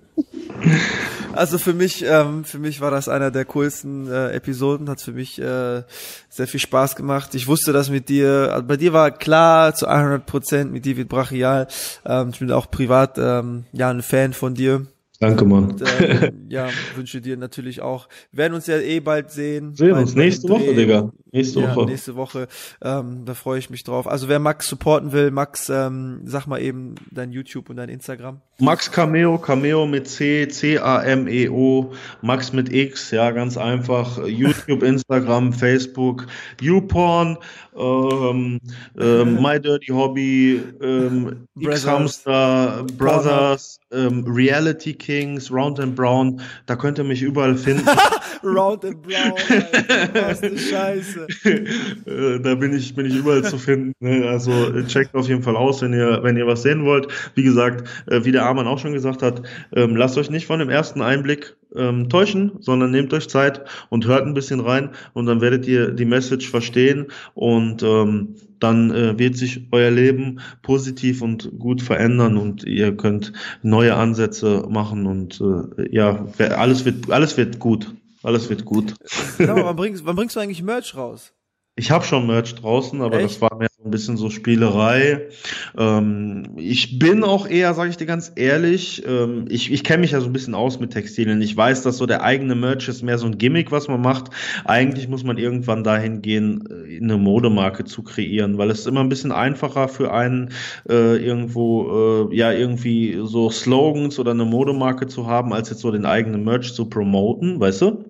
[1.34, 5.14] Also für mich, ähm, für mich war das einer der coolsten äh, Episoden, hat für
[5.14, 5.81] mich äh,
[6.30, 7.34] sehr viel Spaß gemacht.
[7.34, 11.10] Ich wusste das mit dir, also bei dir war klar zu 100 Prozent mit David
[11.10, 11.68] Brachial.
[12.06, 14.85] Ähm, ich bin auch privat ähm, ja ein Fan von dir.
[15.23, 15.71] Danke, Mann.
[15.71, 16.67] Und, äh, ja,
[16.97, 18.09] wünsche dir natürlich auch.
[18.31, 19.73] Wir werden uns ja eh bald sehen.
[19.73, 21.13] Sehen uns nächste Woche, Digga.
[21.31, 21.85] Nächste ja, Woche.
[21.85, 22.47] Nächste Woche.
[22.81, 24.05] Ähm, da freue ich mich drauf.
[24.05, 28.41] Also wer Max supporten will, Max, ähm, sag mal eben dein YouTube und dein Instagram.
[28.59, 34.27] Max Cameo, Cameo mit C, C-A-M-E-O, Max mit X, ja, ganz einfach.
[34.27, 36.27] YouTube, Instagram, Facebook,
[36.61, 37.37] YouPorn,
[37.75, 38.59] ähm,
[38.99, 46.98] ähm, My Dirty Hobby, ähm, X-Hamster, Brothers, ähm, Reality Kings, Round and Brown, da könnt
[46.98, 47.88] ihr mich überall finden.
[48.44, 51.28] Round and Brown, Alter, was eine Scheiße.
[51.45, 53.94] Äh, da bin ich, bin ich überall zu finden.
[53.99, 54.28] Ne?
[54.28, 54.52] Also
[54.84, 57.07] checkt auf jeden Fall aus, wenn ihr, wenn ihr was sehen wollt.
[57.36, 59.41] Wie gesagt, äh, wie der Arman auch schon gesagt hat,
[59.74, 64.06] ähm, lasst euch nicht von dem ersten Einblick ähm, täuschen, sondern nehmt euch Zeit und
[64.06, 69.19] hört ein bisschen rein und dann werdet ihr die Message verstehen und ähm, dann äh,
[69.19, 75.41] wird sich euer Leben positiv und gut verändern und ihr könnt neue Ansätze machen und
[75.41, 77.94] äh, ja, alles wird, alles wird gut.
[78.23, 78.95] Alles wird gut.
[79.38, 81.34] Genau, wann bringst, wann bringst du eigentlich Merch raus?
[81.75, 83.25] Ich habe schon Merch draußen, aber Echt?
[83.25, 85.29] das war mehr so ein bisschen so Spielerei.
[85.75, 90.11] Ähm, ich bin auch eher, sage ich dir ganz ehrlich, ähm, ich, ich kenne mich
[90.11, 91.41] ja so ein bisschen aus mit Textilien.
[91.41, 94.29] Ich weiß, dass so der eigene Merch ist mehr so ein Gimmick, was man macht.
[94.65, 99.01] Eigentlich muss man irgendwann dahin gehen, äh, eine Modemarke zu kreieren, weil es ist immer
[99.01, 100.51] ein bisschen einfacher für einen
[100.87, 105.91] äh, irgendwo, äh, ja, irgendwie so Slogans oder eine Modemarke zu haben, als jetzt so
[105.91, 108.05] den eigenen Merch zu promoten, weißt du?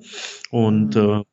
[0.51, 1.01] Und mhm.
[1.01, 1.23] äh,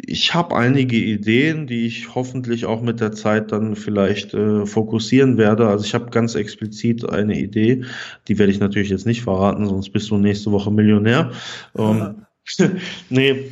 [0.00, 5.36] ich habe einige Ideen, die ich hoffentlich auch mit der Zeit dann vielleicht äh, fokussieren
[5.36, 5.68] werde.
[5.68, 7.84] Also ich habe ganz explizit eine Idee,
[8.28, 11.32] die werde ich natürlich jetzt nicht verraten, sonst bist du nächste Woche Millionär.
[11.76, 12.26] Ähm,
[13.10, 13.50] nee,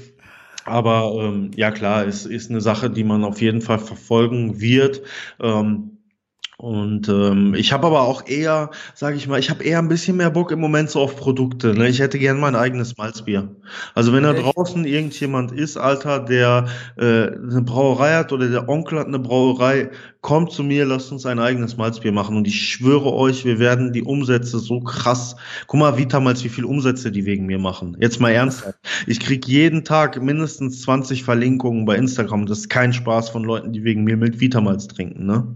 [0.65, 5.03] aber ähm, ja klar, es ist eine Sache, die man auf jeden Fall verfolgen wird.
[5.41, 5.96] Ähm,
[6.59, 10.17] und ähm, ich habe aber auch eher, sage ich mal, ich habe eher ein bisschen
[10.17, 11.75] mehr Bock im Moment so auf Produkte.
[11.75, 11.87] Ne?
[11.89, 13.55] Ich hätte gern mein eigenes Malzbier.
[13.95, 16.67] Also wenn da draußen irgendjemand ist, Alter, der
[16.97, 19.91] äh, eine Brauerei hat oder der Onkel hat eine Brauerei,
[20.23, 22.39] kommt zu mir, lasst uns ein eigenes Malzbier machen.
[22.39, 25.37] Und ich schwöre euch, wir werden die Umsätze so krass.
[25.67, 27.99] Guck mal, Vitamals, wie viel Umsätze die wegen mir machen.
[28.01, 28.79] Jetzt mal ernsthaft.
[29.07, 32.47] Ich krieg jeden Tag mindestens 20 Verlinkungen bei Instagram.
[32.47, 35.55] Das ist kein Spaß von Leuten, die wegen mir mit Vitamals trinken, ne?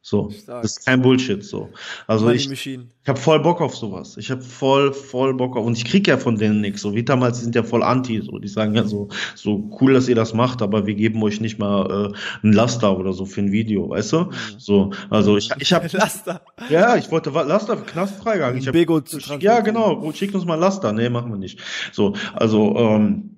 [0.00, 1.68] So, das ist kein Bullshit so.
[2.06, 4.16] Also ich, ich habe voll Bock auf sowas.
[4.16, 6.82] Ich habe voll, voll Bock auf und ich krieg ja von denen nichts.
[6.82, 8.22] So wie damals, die sind ja voll anti.
[8.22, 11.40] So, die sagen ja so, so cool, dass ihr das macht, aber wir geben euch
[11.40, 14.20] nicht mal äh, ein Laster oder so für ein Video, weißt du?
[14.20, 14.32] Mhm.
[14.56, 16.42] So, also ich, ich habe Laster.
[16.70, 18.56] Ja, ich wollte Laster für Knastfreigang.
[18.56, 20.10] Ich hab, Bego zu ja, genau.
[20.12, 20.92] Schickt uns mal Laster.
[20.92, 21.60] Nee, machen wir nicht.
[21.92, 23.37] So, also ähm,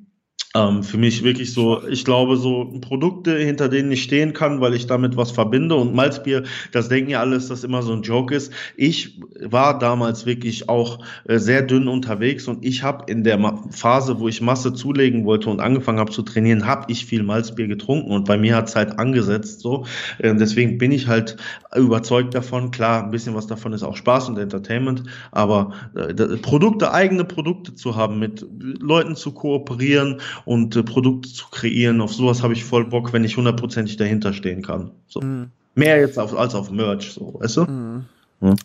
[0.54, 4.74] ähm, für mich wirklich so, ich glaube, so Produkte, hinter denen ich stehen kann, weil
[4.74, 5.76] ich damit was verbinde.
[5.76, 8.52] Und Malzbier, das denken ja alles, dass immer so ein Joke ist.
[8.76, 13.62] Ich war damals wirklich auch äh, sehr dünn unterwegs und ich habe in der Ma
[13.70, 17.68] Phase, wo ich Masse zulegen wollte und angefangen habe zu trainieren, habe ich viel Malzbier
[17.68, 19.86] getrunken und bei mir hat's halt angesetzt so.
[20.18, 21.36] Äh, deswegen bin ich halt
[21.76, 22.72] überzeugt davon.
[22.72, 27.74] Klar, ein bisschen was davon ist auch Spaß und Entertainment, aber äh, Produkte, eigene Produkte
[27.74, 32.00] zu haben, mit Leuten zu kooperieren und äh, Produkte zu kreieren.
[32.00, 34.92] Auf sowas habe ich voll Bock, wenn ich hundertprozentig dahinter stehen kann.
[35.06, 35.20] So.
[35.20, 35.50] Mhm.
[35.74, 37.64] Mehr jetzt auf, als auf Merch, so, weißt du?
[37.64, 38.04] Mhm.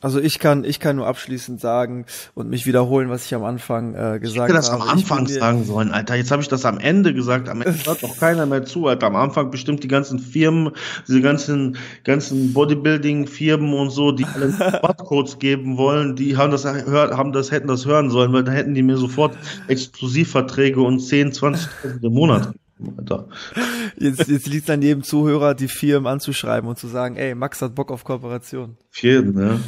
[0.02, 3.93] Also ich kann, ich kann nur abschließend sagen und mich wiederholen, was ich am Anfang
[3.93, 4.30] äh, gesagt habe.
[4.30, 6.15] Ich hätte das am Anfang sagen sollen, Alter.
[6.15, 7.49] Jetzt habe ich das am Ende gesagt.
[7.49, 9.07] Am Ende hört doch keiner mehr zu, Alter.
[9.07, 10.72] Am Anfang bestimmt die ganzen Firmen,
[11.07, 17.34] diese ganzen, ganzen Bodybuilding-Firmen und so, die alle Rabattcodes geben wollen, die haben das haben
[17.34, 19.38] das, hätten das hören sollen, weil da hätten die mir sofort
[19.68, 21.69] Exklusivverträge und 10, 20
[22.02, 22.53] im Monat
[22.97, 23.30] Alter.
[23.97, 27.73] Jetzt, jetzt liegt an jedem Zuhörer, die Firmen anzuschreiben und zu sagen, ey, Max hat
[27.73, 28.76] Bock auf Kooperation.
[28.89, 29.60] Firmen, ne?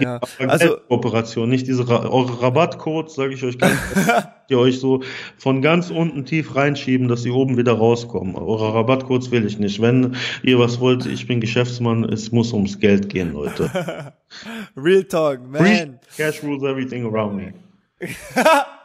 [0.00, 0.20] Ja.
[0.38, 3.76] Also Kooperation, nicht diese eure Rabattcodes, sage ich euch ganz,
[4.48, 5.02] die euch so
[5.38, 8.36] von ganz unten tief reinschieben, dass sie oben wieder rauskommen.
[8.36, 9.82] Eure Rabattcodes will ich nicht.
[9.82, 10.14] Wenn
[10.44, 14.12] ihr was wollt, ich bin Geschäftsmann, es muss ums Geld gehen, Leute.
[14.76, 15.64] Real talk, man.
[15.64, 17.54] Free cash rules everything around me.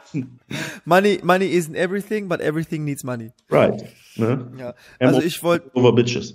[0.86, 3.32] money, money isn't everything, but everything needs money.
[3.50, 3.84] Right.
[4.16, 4.52] Ne?
[4.58, 4.74] Ja.
[5.00, 5.70] Also ich wollte.
[5.74, 6.34] Over bitches.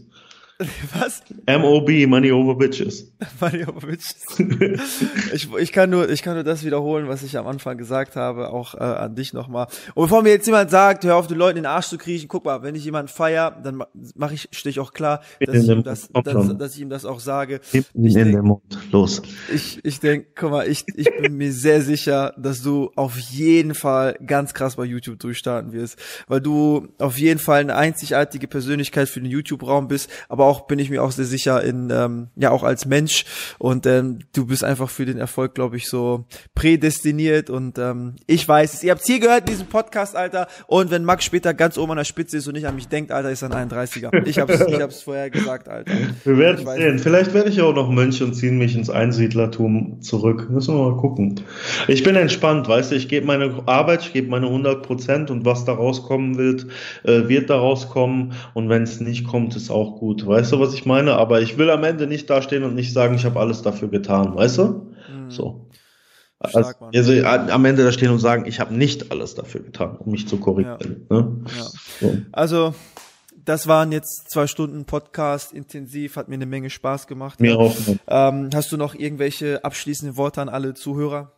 [0.99, 1.23] Was?
[1.47, 3.13] MOB, Money Over Bitches.
[3.41, 4.25] Money Over Bitches.
[5.33, 8.51] ich, ich, kann nur, ich kann nur das wiederholen, was ich am Anfang gesagt habe,
[8.51, 9.67] auch äh, an dich nochmal.
[9.95, 12.29] Und bevor mir jetzt jemand sagt, hör auf, den Leuten in den Arsch zu kriechen,
[12.29, 13.83] guck mal, wenn ich jemanden feier, dann
[14.15, 17.05] mache ich, stehe ich auch klar, dass ich, ihm das, dass, dass ich ihm das
[17.05, 17.61] auch sage.
[17.73, 18.63] Ich in denk, den Mund.
[18.91, 19.23] Los.
[19.53, 23.75] Ich, ich denke, guck mal, ich, ich bin mir sehr sicher, dass du auf jeden
[23.75, 25.99] Fall ganz krass bei YouTube durchstarten wirst,
[26.29, 30.79] weil du auf jeden Fall eine einzigartige Persönlichkeit für den YouTube-Raum bist, aber auch bin
[30.79, 33.24] ich mir auch sehr sicher in, ähm, ja, auch als Mensch
[33.59, 38.47] und ähm, du bist einfach für den Erfolg, glaube ich, so prädestiniert und ähm, ich
[38.47, 38.85] weiß es.
[38.85, 42.05] Ihr habt's hier gehört, diesen Podcast, Alter, und wenn Max später ganz oben an der
[42.05, 44.27] Spitze ist und nicht an mich denkt, Alter, ist er ein 31er.
[44.27, 45.93] Ich hab's, ich hab's vorher gesagt, Alter.
[46.24, 46.99] Wir werden sehen.
[46.99, 50.49] Vielleicht werde ich auch noch Mönch und ziehen mich ins Einsiedlertum zurück.
[50.51, 51.41] Müssen wir mal gucken.
[51.89, 55.45] Ich bin entspannt, weißt du, ich gebe meine Arbeit, ich gebe meine 100 Prozent und
[55.45, 56.66] was da rauskommen wird,
[57.05, 60.27] äh, wird da rauskommen und wenn es nicht kommt, ist auch gut.
[60.27, 61.14] Weißt du, was ich meine?
[61.14, 64.35] Aber ich will am Ende nicht dastehen und nicht sagen, ich habe alles dafür getan,
[64.35, 64.64] weißt du?
[64.64, 65.31] Mhm.
[65.31, 65.69] So.
[66.48, 69.97] Stark, also, also am Ende da stehen und sagen, ich habe nicht alles dafür getan,
[69.98, 71.06] um mich zu korrigieren.
[71.09, 71.16] Ja.
[71.20, 71.44] Ne?
[71.56, 71.64] Ja.
[72.01, 72.16] So.
[72.32, 72.74] Also
[73.44, 77.40] das waren jetzt zwei Stunden Podcast, intensiv, hat mir eine Menge Spaß gemacht.
[77.40, 77.77] Mir auch.
[78.09, 81.32] Ähm, hast du noch irgendwelche abschließenden Worte an alle Zuhörer?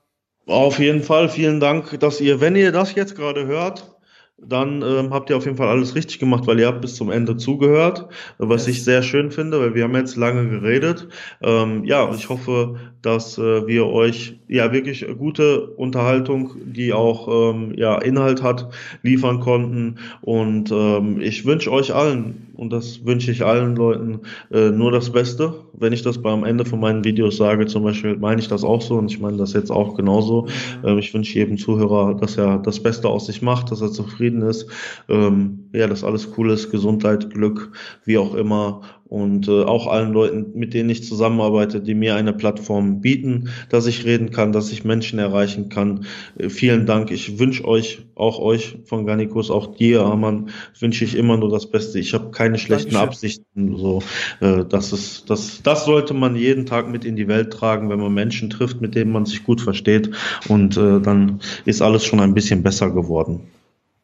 [0.47, 3.94] Auf jeden Fall, vielen Dank, dass ihr, wenn ihr das jetzt gerade hört,
[4.39, 7.11] dann ähm, habt ihr auf jeden Fall alles richtig gemacht, weil ihr habt bis zum
[7.11, 8.09] Ende zugehört,
[8.39, 11.09] was ich sehr schön finde, weil wir haben jetzt lange geredet.
[11.43, 17.53] Ähm, ja, und ich hoffe, dass äh, wir euch ja wirklich gute Unterhaltung, die auch
[17.53, 18.71] ähm, ja Inhalt hat,
[19.03, 19.97] liefern konnten.
[20.21, 24.21] Und ähm, ich wünsche euch allen und das wünsche ich allen Leuten
[24.53, 25.55] äh, nur das Beste.
[25.73, 28.83] Wenn ich das beim Ende von meinen Videos sage, zum Beispiel, meine ich das auch
[28.83, 30.49] so und ich meine das jetzt auch genauso.
[30.85, 34.43] Ähm, ich wünsche jedem Zuhörer, dass er das Beste aus sich macht, dass er zufrieden
[34.43, 34.67] ist.
[35.09, 37.73] Ähm, ja, dass alles cool ist, Gesundheit, Glück,
[38.05, 38.83] wie auch immer
[39.15, 43.87] und äh, auch allen Leuten, mit denen ich zusammenarbeite, die mir eine Plattform bieten, dass
[43.87, 46.07] ich reden kann, dass ich Menschen erreichen kann.
[46.37, 47.13] Äh, vielen Dank.
[47.13, 50.51] Ich wünsche euch, auch euch von Garnikus, auch dir, Hamann,
[50.81, 52.01] wünsche ich immer nur das Beste.
[52.01, 53.09] Ich habe keine schlechten Dankeschön.
[53.09, 53.77] Absichten.
[53.77, 54.03] So,
[54.41, 58.01] äh, das ist, das, das sollte man jeden Tag mit in die Welt tragen, wenn
[58.01, 60.11] man Menschen trifft, mit denen man sich gut versteht.
[60.49, 63.43] Und äh, dann ist alles schon ein bisschen besser geworden.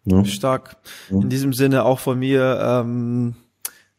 [0.05, 0.25] Ja.
[0.25, 0.77] Stark.
[1.11, 2.61] In diesem Sinne auch von mir.
[2.63, 3.35] Ähm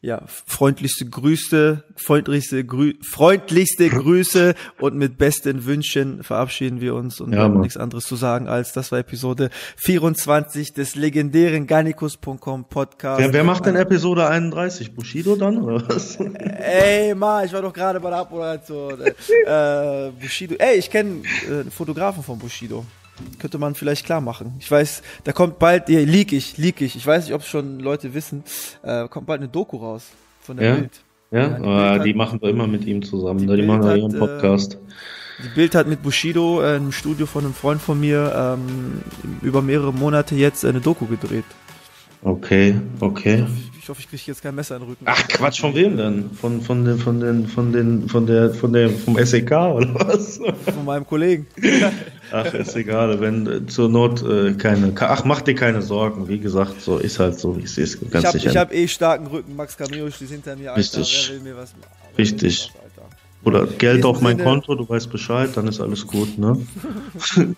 [0.03, 7.33] ja, freundlichste Grüße, freundlichste, Grü freundlichste Grüße und mit besten Wünschen verabschieden wir uns und
[7.33, 13.19] ja, haben nichts anderes zu sagen als das war Episode 24 des legendären Garnicus.com Podcast.
[13.19, 14.95] Wer, wer macht denn Episode 31?
[14.95, 16.15] Bushido dann oder was?
[16.15, 19.01] Ey, Ma, ich war doch gerade bei der Abmoderation.
[19.45, 20.55] äh, Bushido.
[20.57, 22.83] Ey, ich kenne äh, einen Fotografen von Bushido
[23.39, 24.53] könnte man vielleicht klar machen.
[24.59, 26.95] Ich weiß, da kommt bald, ja, leak ich, leak ich.
[26.95, 28.43] Ich weiß nicht, ob es schon Leute wissen,
[28.83, 30.07] äh, kommt bald eine Doku raus
[30.41, 30.75] von der ja?
[30.75, 31.01] Bild.
[31.31, 33.47] Ja, ja die, ah, die hat, machen wir immer mit ihm zusammen.
[33.47, 34.75] Die, die machen ja ihren Podcast.
[34.75, 34.77] Äh,
[35.43, 39.01] die Bild hat mit Bushido äh, im Studio von einem Freund von mir ähm,
[39.41, 41.45] über mehrere Monate jetzt eine Doku gedreht.
[42.23, 43.45] Okay, okay.
[43.79, 45.05] Ich hoffe, ich kriege jetzt kein Messer in den Rücken.
[45.07, 46.29] Ach Quatsch, von wem denn?
[46.39, 50.37] Von, von den, von den, von den, von der, von der, vom SEK oder was?
[50.37, 51.47] Von meinem Kollegen.
[52.31, 56.27] Ach, ist egal, wenn äh, zur Not äh, keine, ach, mach dir keine Sorgen.
[56.27, 57.99] Wie gesagt, so ist halt so, wie es ist.
[58.09, 58.51] Ganz ich habe sicher.
[58.51, 59.55] Ich habe eh starken Rücken.
[59.55, 60.73] Max Camillo ist hinter mir.
[60.73, 60.79] Alter.
[60.79, 61.29] Richtig.
[61.29, 61.73] Wer will mir was,
[62.17, 62.71] Richtig.
[62.73, 62.81] Was,
[63.43, 66.63] oder Geld auf mein Sinne, Konto, du weißt Bescheid, dann ist alles gut, ne?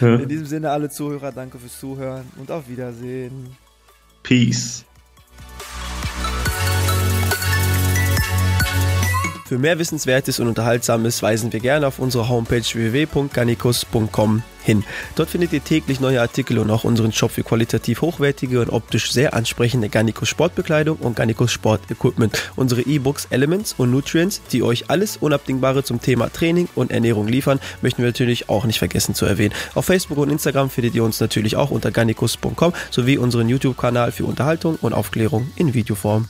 [0.00, 3.48] In diesem Sinne, alle Zuhörer, danke fürs Zuhören und auf Wiedersehen.
[4.22, 4.84] Peace.
[9.48, 14.84] Für mehr Wissenswertes und Unterhaltsames weisen wir gerne auf unsere Homepage www.garnicus.com hin.
[15.14, 19.10] Dort findet ihr täglich neue Artikel und auch unseren Shop für qualitativ hochwertige und optisch
[19.10, 22.38] sehr ansprechende Garnicus Sportbekleidung und Garnicus Sport Equipment.
[22.56, 27.58] Unsere E-Books Elements und Nutrients, die euch alles Unabdingbare zum Thema Training und Ernährung liefern,
[27.80, 29.54] möchten wir natürlich auch nicht vergessen zu erwähnen.
[29.74, 34.26] Auf Facebook und Instagram findet ihr uns natürlich auch unter garnicus.com sowie unseren YouTube-Kanal für
[34.26, 36.28] Unterhaltung und Aufklärung in Videoform.